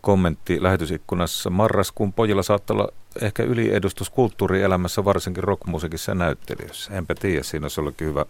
kommentti 0.00 0.62
lähetysikkunassa. 0.62 1.50
Marraskuun 1.50 2.12
pojilla 2.12 2.42
saattaa 2.42 2.74
olla 2.74 2.88
ehkä 3.22 3.42
yliedustus 3.42 4.10
kulttuurielämässä, 4.10 5.04
varsinkin 5.04 5.44
rockmusiikissa 5.44 6.10
ja 6.10 6.14
näyttelijöissä. 6.14 6.92
Enpä 6.94 7.14
tiedä, 7.14 7.42
siinä 7.42 7.64
olisi 7.64 7.80
ollutkin 7.80 8.08
hyvä 8.08 8.24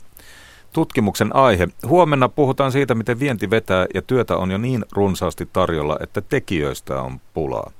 tutkimuksen 0.72 1.36
aihe. 1.36 1.68
Huomenna 1.86 2.28
puhutaan 2.28 2.72
siitä, 2.72 2.94
miten 2.94 3.20
vienti 3.20 3.50
vetää 3.50 3.86
ja 3.94 4.02
työtä 4.02 4.36
on 4.36 4.50
jo 4.50 4.58
niin 4.58 4.84
runsaasti 4.92 5.48
tarjolla, 5.52 5.96
että 6.00 6.20
tekijöistä 6.20 7.02
on 7.02 7.20
pulaa. 7.34 7.72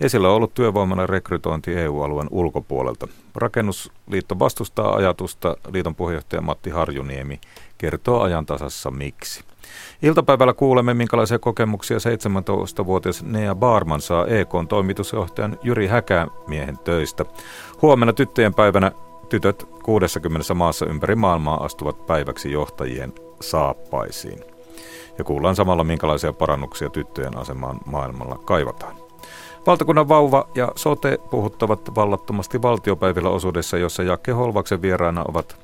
Esillä 0.00 0.28
on 0.28 0.34
ollut 0.34 0.54
työvoimana 0.54 1.06
rekrytointi 1.06 1.74
EU-alueen 1.74 2.28
ulkopuolelta. 2.30 3.08
Rakennusliitto 3.34 4.38
vastustaa 4.38 4.94
ajatusta. 4.94 5.56
Liiton 5.72 5.94
puheenjohtaja 5.94 6.42
Matti 6.42 6.70
Harjuniemi 6.70 7.40
kertoo 7.78 8.20
ajantasassa 8.20 8.90
miksi. 8.90 9.44
Iltapäivällä 10.02 10.52
kuulemme, 10.52 10.94
minkälaisia 10.94 11.38
kokemuksia 11.38 11.96
17-vuotias 11.96 13.22
Nea 13.22 13.54
Barman 13.54 14.00
saa 14.00 14.26
EKn 14.26 14.66
toimitusjohtajan 14.68 15.58
Jyri 15.62 15.86
Häkämiehen 15.86 16.78
töistä. 16.78 17.24
Huomenna 17.82 18.12
tyttöjen 18.12 18.54
päivänä 18.54 18.92
tytöt 19.28 19.68
60 19.82 20.54
maassa 20.54 20.86
ympäri 20.86 21.14
maailmaa 21.14 21.64
astuvat 21.64 22.06
päiväksi 22.06 22.52
johtajien 22.52 23.12
saappaisiin. 23.40 24.44
Ja 25.18 25.24
kuullaan 25.24 25.56
samalla, 25.56 25.84
minkälaisia 25.84 26.32
parannuksia 26.32 26.88
tyttöjen 26.88 27.36
asemaan 27.38 27.80
maailmalla 27.86 28.38
kaivataan. 28.44 29.01
Valtakunnan 29.66 30.08
vauva 30.08 30.48
ja 30.54 30.72
sote 30.76 31.18
puhuttavat 31.30 31.94
vallattomasti 31.94 32.62
valtiopäivillä 32.62 33.28
osuudessa, 33.28 33.78
jossa 33.78 34.02
Jakke 34.02 34.32
Holvaksen 34.32 34.82
vieraana 34.82 35.24
ovat 35.28 35.56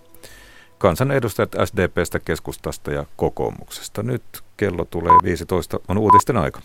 kansanedustajat 0.79 1.57
SDPstä, 1.65 2.19
keskustasta 2.19 2.91
ja 2.91 3.05
kokoomuksesta. 3.17 4.03
Nyt 4.03 4.23
kello 4.57 4.85
tulee 4.85 5.13
15, 5.23 5.81
on 5.89 5.99
uutisten 5.99 6.37
aika. 6.37 6.61